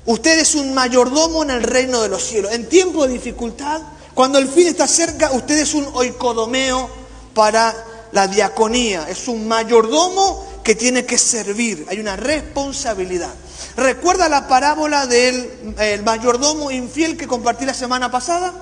Usted 0.07 0.39
es 0.39 0.55
un 0.55 0.73
mayordomo 0.73 1.43
en 1.43 1.51
el 1.51 1.63
reino 1.63 2.01
de 2.01 2.09
los 2.09 2.25
cielos. 2.25 2.53
En 2.53 2.69
tiempo 2.69 3.07
de 3.07 3.13
dificultad, 3.13 3.83
cuando 4.15 4.39
el 4.39 4.49
fin 4.49 4.69
está 4.69 4.87
cerca, 4.87 5.33
usted 5.33 5.59
es 5.59 5.75
un 5.75 5.87
oikodomeo 5.93 6.89
para 7.35 7.75
la 8.13 8.29
diaconía. 8.29 9.09
Es 9.09 9.27
un 9.27 9.49
mayordomo 9.49 10.47
que 10.63 10.77
tiene 10.77 11.05
que 11.05 11.19
servir. 11.19 11.87
Hay 11.89 12.01
una 12.01 12.17
responsabilidad. 12.17 13.35
¿Recuerda 13.77 14.29
la 14.29 14.49
parábola 14.49 15.07
del 15.07 16.03
mayordomo 16.05 16.71
infiel 16.71 17.17
que 17.17 17.27
compartí 17.27 17.65
la 17.65 17.75
semana 17.75 18.11
pasada? 18.11 18.55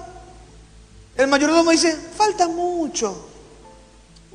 El 1.16 1.28
mayordomo 1.28 1.70
dice, 1.70 1.96
falta 2.16 2.48
mucho, 2.48 3.28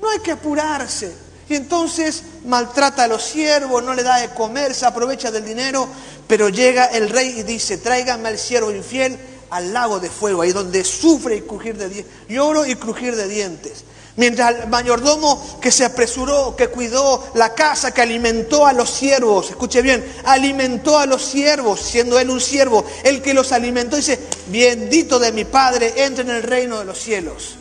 no 0.02 0.10
hay 0.10 0.20
que 0.20 0.32
apurarse. 0.32 1.29
Y 1.50 1.56
entonces 1.56 2.22
maltrata 2.46 3.06
a 3.06 3.08
los 3.08 3.24
siervos, 3.24 3.84
no 3.84 3.96
le 3.96 4.04
da 4.04 4.18
de 4.18 4.30
comer, 4.30 4.76
se 4.76 4.86
aprovecha 4.86 5.32
del 5.32 5.44
dinero, 5.44 5.88
pero 6.28 6.50
llega 6.50 6.86
el 6.86 7.10
rey 7.10 7.40
y 7.40 7.44
dice, 7.44 7.80
tráigame 7.80 8.30
al 8.30 8.38
siervo 8.38 8.72
infiel 8.72 9.18
al 9.50 9.74
lago 9.74 10.00
de 10.00 10.12
fuego, 10.12 10.44
ahí 10.44 10.52
donde 10.52 10.84
sufre 10.84 11.38
y 11.38 11.42
crujir 11.42 11.76
de 11.76 11.90
dientes, 11.90 12.14
lloro 12.28 12.68
y 12.68 12.76
crujir 12.76 13.16
de 13.16 13.28
dientes. 13.28 13.84
Mientras 14.16 14.64
el 14.64 14.68
mayordomo 14.68 15.60
que 15.62 15.72
se 15.72 15.86
apresuró, 15.86 16.56
que 16.56 16.68
cuidó 16.68 17.32
la 17.36 17.56
casa, 17.56 17.94
que 17.94 18.02
alimentó 18.02 18.68
a 18.68 18.74
los 18.74 18.90
siervos, 18.90 19.50
escuche 19.50 19.82
bien, 19.82 20.06
alimentó 20.26 21.00
a 21.00 21.06
los 21.06 21.24
siervos, 21.24 21.80
siendo 21.80 22.20
él 22.20 22.30
un 22.30 22.42
siervo, 22.42 22.86
el 23.04 23.22
que 23.22 23.34
los 23.34 23.52
alimentó, 23.54 23.96
dice, 23.96 24.20
bendito 24.48 25.20
de 25.20 25.32
mi 25.32 25.46
Padre, 25.46 25.94
entre 26.04 26.26
en 26.26 26.32
el 26.32 26.44
reino 26.44 26.80
de 26.80 26.86
los 26.86 27.00
cielos. 27.00 27.59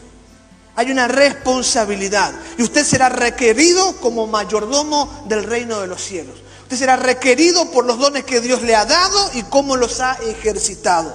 Hay 0.79 0.93
una 0.93 1.09
responsabilidad 1.09 2.33
y 2.57 2.62
usted 2.62 2.85
será 2.85 3.09
requerido 3.09 3.97
como 3.97 4.29
mayordomo 4.29 5.24
del 5.26 5.43
reino 5.43 5.81
de 5.81 5.89
los 5.89 6.01
cielos. 6.01 6.37
Usted 6.62 6.76
será 6.76 6.95
requerido 6.95 7.68
por 7.72 7.85
los 7.85 7.99
dones 7.99 8.22
que 8.22 8.41
Dios 8.41 8.62
le 8.62 8.76
ha 8.76 8.85
dado 8.85 9.31
y 9.35 9.43
cómo 9.43 9.74
los 9.74 9.99
ha 9.99 10.12
ejercitado. 10.22 11.12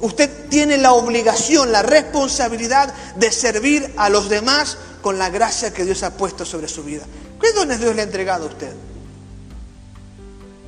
Usted 0.00 0.48
tiene 0.48 0.78
la 0.78 0.92
obligación, 0.92 1.72
la 1.72 1.82
responsabilidad 1.82 2.94
de 3.16 3.32
servir 3.32 3.92
a 3.96 4.08
los 4.08 4.28
demás 4.28 4.78
con 5.02 5.18
la 5.18 5.30
gracia 5.30 5.74
que 5.74 5.84
Dios 5.84 6.04
ha 6.04 6.16
puesto 6.16 6.44
sobre 6.44 6.68
su 6.68 6.84
vida. 6.84 7.02
¿Qué 7.40 7.52
dones 7.54 7.80
Dios 7.80 7.96
le 7.96 8.02
ha 8.02 8.04
entregado 8.04 8.44
a 8.44 8.50
usted? 8.50 8.72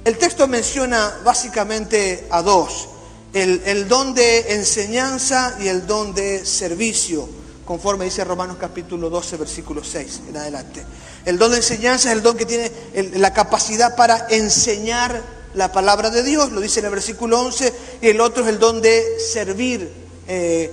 El 0.04 0.18
texto 0.18 0.48
menciona 0.48 1.20
básicamente 1.22 2.26
a 2.30 2.42
dos, 2.42 2.88
el, 3.32 3.86
don 3.86 4.12
de 4.12 4.54
enseñanza 4.54 5.56
y 5.60 5.68
el 5.68 5.86
don 5.86 6.12
de 6.16 6.44
servicio, 6.44 7.43
conforme 7.64 8.04
dice 8.04 8.24
Romanos 8.24 8.56
capítulo 8.60 9.10
12, 9.10 9.36
versículo 9.36 9.82
6 9.82 10.20
en 10.28 10.36
adelante. 10.36 10.84
El 11.24 11.38
don 11.38 11.50
de 11.50 11.58
enseñanza 11.58 12.10
es 12.10 12.16
el 12.16 12.22
don 12.22 12.36
que 12.36 12.46
tiene 12.46 12.70
la 13.14 13.32
capacidad 13.32 13.96
para 13.96 14.26
enseñar 14.30 15.22
la 15.54 15.72
palabra 15.72 16.10
de 16.10 16.22
Dios, 16.22 16.52
lo 16.52 16.60
dice 16.60 16.80
en 16.80 16.86
el 16.86 16.90
versículo 16.90 17.40
11, 17.40 17.72
y 18.02 18.08
el 18.08 18.20
otro 18.20 18.42
es 18.42 18.48
el 18.50 18.58
don 18.58 18.82
de 18.82 19.18
servir, 19.20 19.90
eh, 20.26 20.72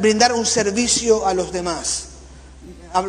brindar 0.00 0.32
un 0.32 0.46
servicio 0.46 1.26
a 1.26 1.34
los 1.34 1.52
demás. 1.52 2.04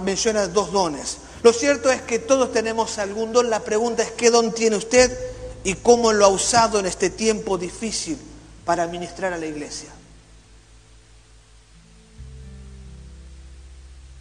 Menciona 0.03 0.47
dos 0.47 0.71
dones. 0.71 1.17
Lo 1.41 1.53
cierto 1.53 1.89
es 1.89 2.01
que 2.01 2.19
todos 2.19 2.51
tenemos 2.51 2.97
algún 2.97 3.31
don, 3.31 3.49
la 3.49 3.61
pregunta 3.61 4.03
es 4.03 4.11
qué 4.11 4.29
don 4.29 4.53
tiene 4.53 4.75
usted 4.75 5.17
y 5.63 5.75
cómo 5.75 6.11
lo 6.11 6.25
ha 6.25 6.29
usado 6.29 6.79
en 6.79 6.85
este 6.85 7.09
tiempo 7.09 7.57
difícil 7.57 8.17
para 8.65 8.87
ministrar 8.87 9.33
a 9.33 9.37
la 9.37 9.45
iglesia. 9.45 9.89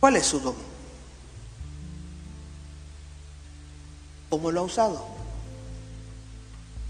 ¿Cuál 0.00 0.16
es 0.16 0.26
su 0.26 0.40
don? 0.40 0.54
¿Cómo 4.30 4.50
lo 4.50 4.60
ha 4.60 4.64
usado? 4.64 5.04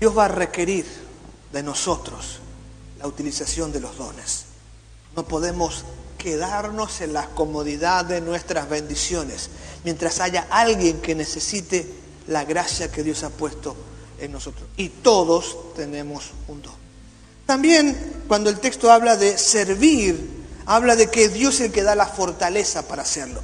Dios 0.00 0.16
va 0.16 0.26
a 0.26 0.28
requerir 0.28 0.86
de 1.52 1.62
nosotros 1.62 2.40
la 2.98 3.06
utilización 3.06 3.72
de 3.72 3.80
los 3.80 3.96
dones. 3.96 4.44
No 5.16 5.26
podemos 5.26 5.84
quedarnos 6.18 7.00
en 7.00 7.12
la 7.12 7.26
comodidad 7.28 8.04
de 8.04 8.20
nuestras 8.20 8.68
bendiciones 8.68 9.50
mientras 9.84 10.20
haya 10.20 10.46
alguien 10.50 11.00
que 11.00 11.14
necesite 11.14 11.90
la 12.26 12.44
gracia 12.44 12.90
que 12.90 13.02
Dios 13.02 13.22
ha 13.22 13.30
puesto 13.30 13.74
en 14.18 14.32
nosotros. 14.32 14.68
Y 14.76 14.88
todos 14.88 15.74
tenemos 15.74 16.30
un 16.48 16.60
don. 16.62 16.74
También 17.46 18.24
cuando 18.28 18.50
el 18.50 18.58
texto 18.58 18.92
habla 18.92 19.16
de 19.16 19.38
servir, 19.38 20.37
habla 20.68 20.96
de 20.96 21.08
que 21.08 21.30
Dios 21.30 21.56
es 21.56 21.60
el 21.62 21.72
que 21.72 21.82
da 21.82 21.94
la 21.94 22.06
fortaleza 22.06 22.86
para 22.86 23.02
hacerlo. 23.02 23.40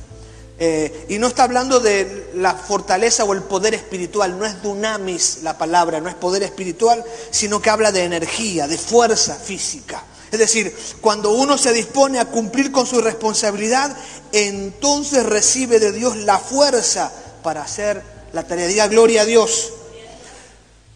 Eh, 0.58 1.06
y 1.08 1.18
no 1.18 1.26
está 1.26 1.44
hablando 1.44 1.80
de 1.80 2.30
la 2.34 2.54
fortaleza 2.54 3.24
o 3.24 3.32
el 3.32 3.42
poder 3.42 3.74
espiritual, 3.74 4.38
no 4.38 4.44
es 4.44 4.62
dunamis 4.62 5.38
la 5.42 5.58
palabra, 5.58 6.00
no 6.00 6.08
es 6.08 6.14
poder 6.14 6.42
espiritual, 6.42 7.02
sino 7.30 7.60
que 7.60 7.70
habla 7.70 7.90
de 7.90 8.04
energía, 8.04 8.68
de 8.68 8.78
fuerza 8.78 9.34
física. 9.34 10.04
Es 10.30 10.38
decir, 10.38 10.76
cuando 11.00 11.32
uno 11.32 11.56
se 11.56 11.72
dispone 11.72 12.18
a 12.20 12.26
cumplir 12.26 12.70
con 12.70 12.86
su 12.86 13.00
responsabilidad, 13.00 13.96
entonces 14.30 15.24
recibe 15.24 15.80
de 15.80 15.92
Dios 15.92 16.16
la 16.18 16.38
fuerza 16.38 17.10
para 17.42 17.62
hacer 17.62 18.02
la 18.32 18.46
tarea. 18.46 18.66
Diga 18.66 18.86
gloria 18.88 19.22
a 19.22 19.24
Dios. 19.24 19.72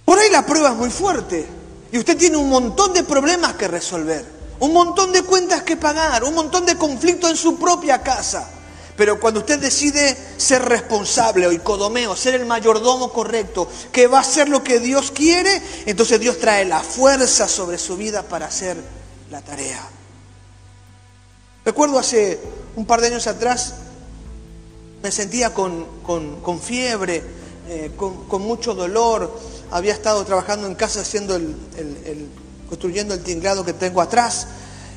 Por 0.05 0.19
ahí 0.19 0.29
la 0.31 0.45
prueba 0.45 0.71
es 0.71 0.77
muy 0.77 0.91
fuerte 0.91 1.47
y 1.91 1.99
usted 1.99 2.19
tiene 2.19 2.37
un 2.37 2.51
montón 2.51 2.93
de 2.93 3.03
problemas 3.03 3.55
que 3.55 3.67
resolver 3.67 4.38
un 4.61 4.73
montón 4.73 5.13
de 5.13 5.23
cuentas 5.23 5.63
que 5.63 5.77
pagar, 5.77 6.25
un 6.25 6.35
montón 6.35 6.67
de 6.67 6.77
conflictos 6.77 7.31
en 7.31 7.37
su 7.37 7.59
propia 7.59 8.03
casa. 8.03 8.49
Pero 8.97 9.21
cuando 9.21 9.41
usted 9.41 9.61
decide 9.61 10.17
ser 10.37 10.63
responsable 10.65 11.47
o 11.47 11.63
codomeo, 11.63 12.17
ser 12.17 12.35
el 12.35 12.47
mayordomo 12.47 13.13
correcto, 13.13 13.69
que 13.93 14.09
va 14.09 14.19
a 14.19 14.23
hacer 14.23 14.49
lo 14.49 14.65
que 14.65 14.81
Dios 14.81 15.13
quiere, 15.13 15.63
entonces 15.87 16.19
Dios 16.19 16.39
trae 16.39 16.65
la 16.65 16.81
fuerza 16.81 17.47
sobre 17.47 17.79
su 17.79 17.97
vida 17.97 18.25
para 18.25 18.47
hacer 18.47 18.77
la 19.31 19.41
tarea. 19.41 19.81
Recuerdo 21.65 21.99
hace 21.99 22.41
un 22.75 22.87
par 22.87 23.01
de 23.01 23.07
años 23.07 23.29
atrás, 23.29 23.75
me 25.01 25.13
sentía 25.13 25.55
con, 25.55 25.87
fiebre, 26.61 27.23
eh, 27.69 27.93
con, 27.97 28.43
mucho 28.43 28.75
dolor, 28.75 29.33
había 29.71 29.93
estado 29.93 30.25
trabajando 30.25 30.67
en 30.67 30.75
casa 30.75 31.03
haciendo 31.03 31.37
el 31.37 32.29
construyendo 32.69 33.15
el 33.15 33.23
tinglado 33.23 33.65
que 33.65 33.73
tengo 33.73 34.01
atrás. 34.01 34.47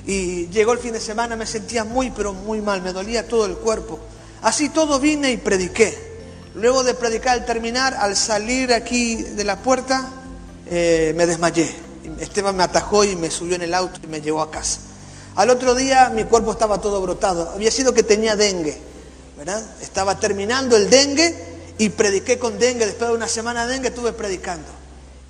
Y 0.06 0.48
llegó 0.48 0.74
el 0.74 0.80
fin 0.80 0.94
de 0.94 1.00
semana, 1.00 1.36
me 1.36 1.46
sentía 1.46 1.84
muy, 1.84 2.12
pero 2.12 2.34
muy 2.34 2.62
mal, 2.62 2.82
me 2.82 2.92
dolía 2.92 3.28
todo 3.28 3.46
el 3.46 3.56
cuerpo. 3.56 4.00
Así 4.42 4.70
todo 4.70 5.00
vine 5.00 5.32
y 5.32 5.38
prediqué. 5.38 6.12
Luego 6.56 6.84
de 6.84 6.94
predicar 6.94 7.38
al 7.38 7.46
terminar, 7.46 7.94
al 7.94 8.16
salir 8.16 8.74
aquí 8.74 9.16
de 9.16 9.44
la 9.44 9.58
puerta, 9.58 10.10
eh, 10.70 11.14
me 11.16 11.26
desmayé. 11.26 11.74
Esteban 12.20 12.56
me 12.56 12.64
atajó 12.64 13.04
y 13.04 13.16
me 13.16 13.30
subió 13.30 13.56
en 13.56 13.62
el 13.62 13.74
auto 13.74 14.00
y 14.04 14.08
me 14.08 14.22
llevó 14.22 14.42
a 14.42 14.52
casa. 14.52 14.80
Al 15.36 15.50
otro 15.50 15.76
día 15.76 16.10
mi 16.10 16.26
cuerpo 16.26 16.52
estaba 16.52 16.82
todo 16.82 17.02
brotado. 17.02 17.52
Había 17.52 17.72
sido 17.72 17.94
que 17.94 18.04
tenía 18.04 18.36
dengue, 18.36 18.78
¿verdad? 19.38 19.64
Estaba 19.82 20.20
terminando 20.20 20.76
el 20.76 20.90
dengue 20.90 21.36
y 21.78 21.90
prediqué 21.90 22.38
con 22.38 22.60
dengue. 22.60 22.86
Después 22.86 23.10
de 23.10 23.16
una 23.16 23.28
semana 23.28 23.66
de 23.66 23.74
dengue 23.74 23.90
estuve 23.90 24.12
predicando. 24.12 24.68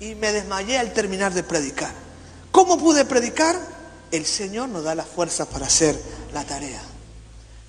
Y 0.00 0.16
me 0.16 0.32
desmayé 0.32 0.78
al 0.78 0.92
terminar 0.92 1.32
de 1.34 1.44
predicar. 1.44 1.92
¿Cómo 2.52 2.78
pude 2.78 3.04
predicar? 3.04 3.58
El 4.10 4.26
Señor 4.26 4.68
nos 4.68 4.84
da 4.84 4.94
la 4.94 5.04
fuerza 5.04 5.46
para 5.46 5.66
hacer 5.66 5.98
la 6.32 6.44
tarea. 6.44 6.82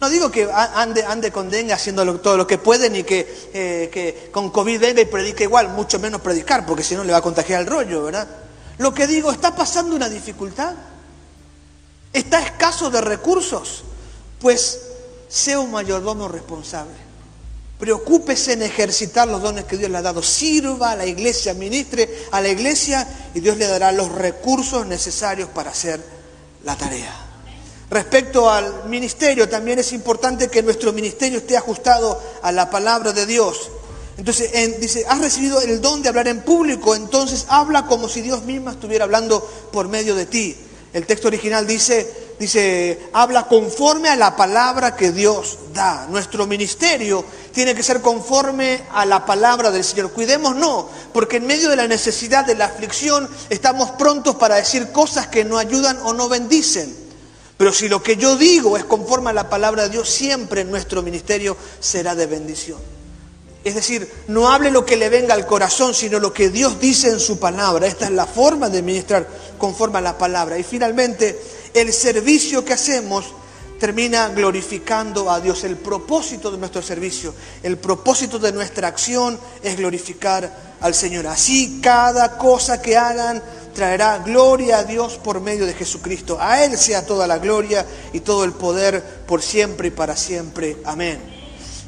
No 0.01 0.09
digo 0.09 0.29
que 0.29 0.49
ande, 0.51 1.05
ande 1.05 1.31
con 1.31 1.49
dengue 1.49 1.71
haciendo 1.71 2.19
todo 2.19 2.35
lo 2.35 2.45
que 2.45 2.57
puede, 2.57 2.89
ni 2.89 3.03
que, 3.03 3.49
eh, 3.53 3.89
que 3.91 4.29
con 4.31 4.49
COVID 4.49 4.77
venga 4.77 5.01
y 5.01 5.05
predique 5.05 5.45
igual, 5.45 5.69
mucho 5.69 5.97
menos 5.97 6.19
predicar, 6.19 6.65
porque 6.65 6.83
si 6.83 6.93
no 6.95 7.05
le 7.05 7.13
va 7.13 7.19
a 7.19 7.21
contagiar 7.21 7.61
el 7.61 7.67
rollo, 7.67 8.03
¿verdad? 8.03 8.27
Lo 8.79 8.93
que 8.93 9.07
digo, 9.07 9.31
¿está 9.31 9.55
pasando 9.55 9.95
una 9.95 10.09
dificultad? 10.09 10.73
¿Está 12.11 12.41
escaso 12.41 12.89
de 12.91 12.99
recursos? 12.99 13.85
Pues 14.41 14.81
sea 15.29 15.61
un 15.61 15.71
mayordomo 15.71 16.27
responsable. 16.27 17.02
Preocúpese 17.83 18.53
en 18.53 18.61
ejercitar 18.61 19.27
los 19.27 19.41
dones 19.41 19.65
que 19.65 19.75
Dios 19.75 19.91
le 19.91 19.97
ha 19.97 20.01
dado. 20.01 20.23
Sirva 20.23 20.91
a 20.91 20.95
la 20.95 21.05
iglesia, 21.05 21.53
ministre 21.53 22.09
a 22.31 22.39
la 22.39 22.47
iglesia 22.47 23.05
y 23.33 23.41
Dios 23.41 23.57
le 23.57 23.67
dará 23.67 23.91
los 23.91 24.09
recursos 24.09 24.85
necesarios 24.85 25.49
para 25.49 25.71
hacer 25.71 26.01
la 26.63 26.77
tarea. 26.77 27.13
Respecto 27.89 28.49
al 28.49 28.85
ministerio, 28.85 29.49
también 29.49 29.79
es 29.79 29.91
importante 29.91 30.47
que 30.47 30.63
nuestro 30.63 30.93
ministerio 30.93 31.39
esté 31.39 31.57
ajustado 31.57 32.17
a 32.41 32.53
la 32.53 32.69
palabra 32.69 33.11
de 33.11 33.25
Dios. 33.25 33.69
Entonces 34.17 34.79
dice, 34.79 35.03
has 35.09 35.19
recibido 35.19 35.59
el 35.59 35.81
don 35.81 36.01
de 36.01 36.07
hablar 36.07 36.29
en 36.29 36.39
público, 36.39 36.95
entonces 36.95 37.47
habla 37.49 37.85
como 37.87 38.07
si 38.07 38.21
Dios 38.21 38.43
mismo 38.43 38.69
estuviera 38.69 39.03
hablando 39.03 39.41
por 39.73 39.89
medio 39.89 40.15
de 40.15 40.25
ti. 40.25 40.55
El 40.93 41.05
texto 41.05 41.27
original 41.27 41.67
dice, 41.67 42.22
dice, 42.43 43.09
habla 43.13 43.47
conforme 43.47 44.09
a 44.09 44.15
la 44.15 44.35
palabra 44.35 44.95
que 44.95 45.11
Dios 45.11 45.57
da. 45.73 46.07
Nuestro 46.09 46.45
ministerio 46.47 47.25
tiene 47.51 47.75
que 47.75 47.83
ser 47.83 48.01
conforme 48.01 48.83
a 48.91 49.05
la 49.05 49.25
palabra 49.25 49.71
del 49.71 49.83
Señor. 49.83 50.11
Cuidemos 50.11 50.55
no, 50.55 50.89
porque 51.11 51.37
en 51.37 51.47
medio 51.47 51.69
de 51.69 51.75
la 51.75 51.87
necesidad 51.87 52.45
de 52.45 52.55
la 52.55 52.65
aflicción 52.65 53.29
estamos 53.49 53.91
prontos 53.91 54.35
para 54.35 54.55
decir 54.55 54.91
cosas 54.91 55.27
que 55.27 55.43
no 55.43 55.57
ayudan 55.57 55.99
o 56.03 56.13
no 56.13 56.29
bendicen. 56.29 56.95
Pero 57.57 57.71
si 57.71 57.87
lo 57.87 58.01
que 58.03 58.17
yo 58.17 58.35
digo 58.35 58.77
es 58.77 58.83
conforme 58.83 59.29
a 59.29 59.33
la 59.33 59.49
palabra 59.49 59.83
de 59.83 59.89
Dios, 59.89 60.09
siempre 60.09 60.63
nuestro 60.63 61.01
ministerio 61.01 61.55
será 61.79 62.15
de 62.15 62.25
bendición. 62.25 62.79
Es 63.63 63.75
decir, 63.75 64.11
no 64.27 64.51
hable 64.51 64.71
lo 64.71 64.85
que 64.85 64.97
le 64.97 65.09
venga 65.09 65.33
al 65.33 65.45
corazón, 65.45 65.93
sino 65.93 66.19
lo 66.19 66.33
que 66.33 66.49
Dios 66.49 66.81
dice 66.81 67.09
en 67.09 67.19
su 67.21 67.39
palabra. 67.39 67.87
Esta 67.87 68.05
es 68.05 68.11
la 68.11 68.25
forma 68.25 68.69
de 68.69 68.81
ministrar 68.81 69.25
conforme 69.57 69.99
a 69.99 70.01
la 70.01 70.17
palabra. 70.17 70.57
Y 70.57 70.63
finalmente, 70.63 71.39
el 71.73 71.91
servicio 71.91 72.63
que 72.63 72.73
hacemos 72.73 73.33
termina 73.79 74.29
glorificando 74.29 75.29
a 75.29 75.41
Dios. 75.41 75.63
El 75.63 75.77
propósito 75.77 76.49
de 76.49 76.57
nuestro 76.57 76.81
servicio, 76.81 77.33
el 77.63 77.77
propósito 77.77 78.39
de 78.39 78.53
nuestra 78.53 78.87
acción 78.87 79.37
es 79.61 79.75
glorificar 79.75 80.75
al 80.79 80.93
Señor. 80.93 81.27
Así 81.27 81.79
cada 81.81 82.37
cosa 82.37 82.81
que 82.81 82.95
hagan 82.95 83.43
traerá 83.73 84.19
gloria 84.19 84.79
a 84.79 84.83
Dios 84.83 85.19
por 85.21 85.41
medio 85.41 85.65
de 85.65 85.73
Jesucristo. 85.73 86.37
A 86.39 86.63
Él 86.63 86.77
sea 86.77 87.05
toda 87.05 87.27
la 87.27 87.39
gloria 87.39 87.85
y 88.13 88.21
todo 88.21 88.43
el 88.43 88.53
poder 88.53 89.03
por 89.25 89.41
siempre 89.41 89.89
y 89.89 89.91
para 89.91 90.15
siempre. 90.15 90.77
Amén. 90.85 91.42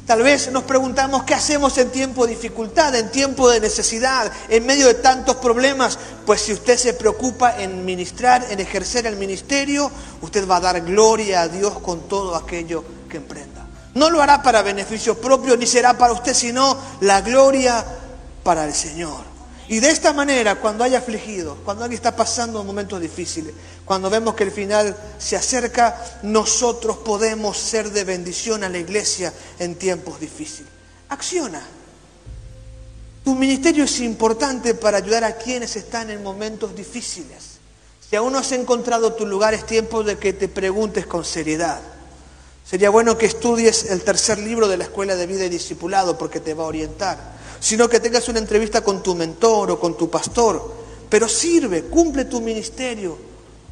Tal 0.06 0.22
vez 0.22 0.52
nos 0.52 0.62
preguntamos 0.62 1.24
qué 1.24 1.34
hacemos 1.34 1.76
en 1.78 1.90
tiempo 1.90 2.26
de 2.26 2.34
dificultad, 2.34 2.94
en 2.94 3.10
tiempo 3.10 3.50
de 3.50 3.58
necesidad, 3.58 4.30
en 4.48 4.64
medio 4.64 4.86
de 4.86 4.94
tantos 4.94 5.34
problemas. 5.36 5.98
Pues 6.24 6.42
si 6.42 6.52
usted 6.52 6.78
se 6.78 6.94
preocupa 6.94 7.60
en 7.60 7.84
ministrar, 7.84 8.46
en 8.48 8.60
ejercer 8.60 9.04
el 9.08 9.16
ministerio, 9.16 9.90
usted 10.20 10.48
va 10.48 10.58
a 10.58 10.60
dar 10.60 10.80
gloria 10.82 11.42
a 11.42 11.48
Dios 11.48 11.80
con 11.80 12.02
todo 12.02 12.36
aquello 12.36 12.84
que 13.08 13.16
emprenda. 13.16 13.66
No 13.94 14.08
lo 14.08 14.22
hará 14.22 14.44
para 14.44 14.62
beneficio 14.62 15.20
propio, 15.20 15.56
ni 15.56 15.66
será 15.66 15.98
para 15.98 16.12
usted, 16.12 16.34
sino 16.34 16.78
la 17.00 17.20
gloria 17.22 17.84
para 18.44 18.64
el 18.64 18.74
Señor. 18.74 19.35
Y 19.68 19.80
de 19.80 19.90
esta 19.90 20.12
manera, 20.12 20.56
cuando 20.56 20.84
haya 20.84 20.98
afligido, 20.98 21.56
cuando 21.64 21.82
alguien 21.82 21.96
está 21.96 22.14
pasando 22.14 22.62
momentos 22.62 23.00
difíciles, 23.00 23.52
cuando 23.84 24.08
vemos 24.08 24.34
que 24.34 24.44
el 24.44 24.52
final 24.52 24.96
se 25.18 25.36
acerca, 25.36 26.20
nosotros 26.22 26.98
podemos 26.98 27.58
ser 27.58 27.90
de 27.90 28.04
bendición 28.04 28.62
a 28.62 28.68
la 28.68 28.78
iglesia 28.78 29.32
en 29.58 29.74
tiempos 29.74 30.20
difíciles. 30.20 30.70
Acciona. 31.08 31.62
Tu 33.24 33.34
ministerio 33.34 33.84
es 33.84 33.98
importante 34.00 34.74
para 34.74 34.98
ayudar 34.98 35.24
a 35.24 35.36
quienes 35.36 35.74
están 35.74 36.10
en 36.10 36.22
momentos 36.22 36.76
difíciles. 36.76 37.58
Si 38.08 38.14
aún 38.14 38.32
no 38.32 38.38
has 38.38 38.52
encontrado 38.52 39.14
tu 39.14 39.26
lugar, 39.26 39.52
es 39.52 39.66
tiempo 39.66 40.04
de 40.04 40.16
que 40.16 40.32
te 40.32 40.46
preguntes 40.46 41.06
con 41.06 41.24
seriedad. 41.24 41.80
Sería 42.64 42.90
bueno 42.90 43.18
que 43.18 43.26
estudies 43.26 43.90
el 43.90 44.02
tercer 44.02 44.38
libro 44.38 44.68
de 44.68 44.76
la 44.76 44.84
Escuela 44.84 45.16
de 45.16 45.26
Vida 45.26 45.44
y 45.44 45.48
Discipulado 45.48 46.16
porque 46.16 46.38
te 46.38 46.54
va 46.54 46.64
a 46.64 46.68
orientar 46.68 47.36
sino 47.66 47.88
que 47.88 47.98
tengas 47.98 48.28
una 48.28 48.38
entrevista 48.38 48.80
con 48.80 49.02
tu 49.02 49.16
mentor 49.16 49.72
o 49.72 49.80
con 49.80 49.96
tu 49.96 50.08
pastor. 50.08 50.72
Pero 51.08 51.28
sirve, 51.28 51.82
cumple 51.86 52.26
tu 52.26 52.40
ministerio, 52.40 53.18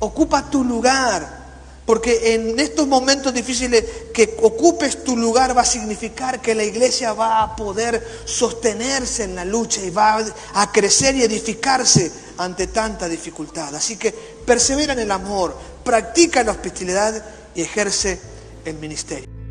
ocupa 0.00 0.50
tu 0.50 0.64
lugar, 0.64 1.44
Porque 1.86 2.34
en 2.34 2.58
estos 2.58 2.86
momentos 2.86 3.34
difíciles 3.34 3.84
que 4.14 4.38
ocupes 4.42 5.04
tu 5.04 5.18
lugar 5.18 5.54
va 5.54 5.60
a 5.60 5.66
significar 5.66 6.40
que 6.40 6.54
la 6.54 6.64
iglesia 6.64 7.12
va 7.12 7.42
a 7.42 7.54
poder 7.54 8.02
sostenerse 8.24 9.24
en 9.24 9.34
la 9.34 9.44
lucha 9.44 9.82
y 9.82 9.90
va 9.90 10.24
a 10.54 10.72
crecer 10.72 11.14
y 11.14 11.22
edificarse 11.22 12.10
ante 12.38 12.68
tanta 12.68 13.06
dificultad. 13.06 13.74
Así 13.74 13.98
que 13.98 14.12
persevera 14.12 14.94
en 14.94 15.00
el 15.00 15.10
amor, 15.10 15.54
practica 15.84 16.42
la 16.42 16.52
hospitalidad 16.52 17.22
y 17.54 17.60
ejerce 17.60 18.18
el 18.64 18.76
ministerio. 18.76 19.43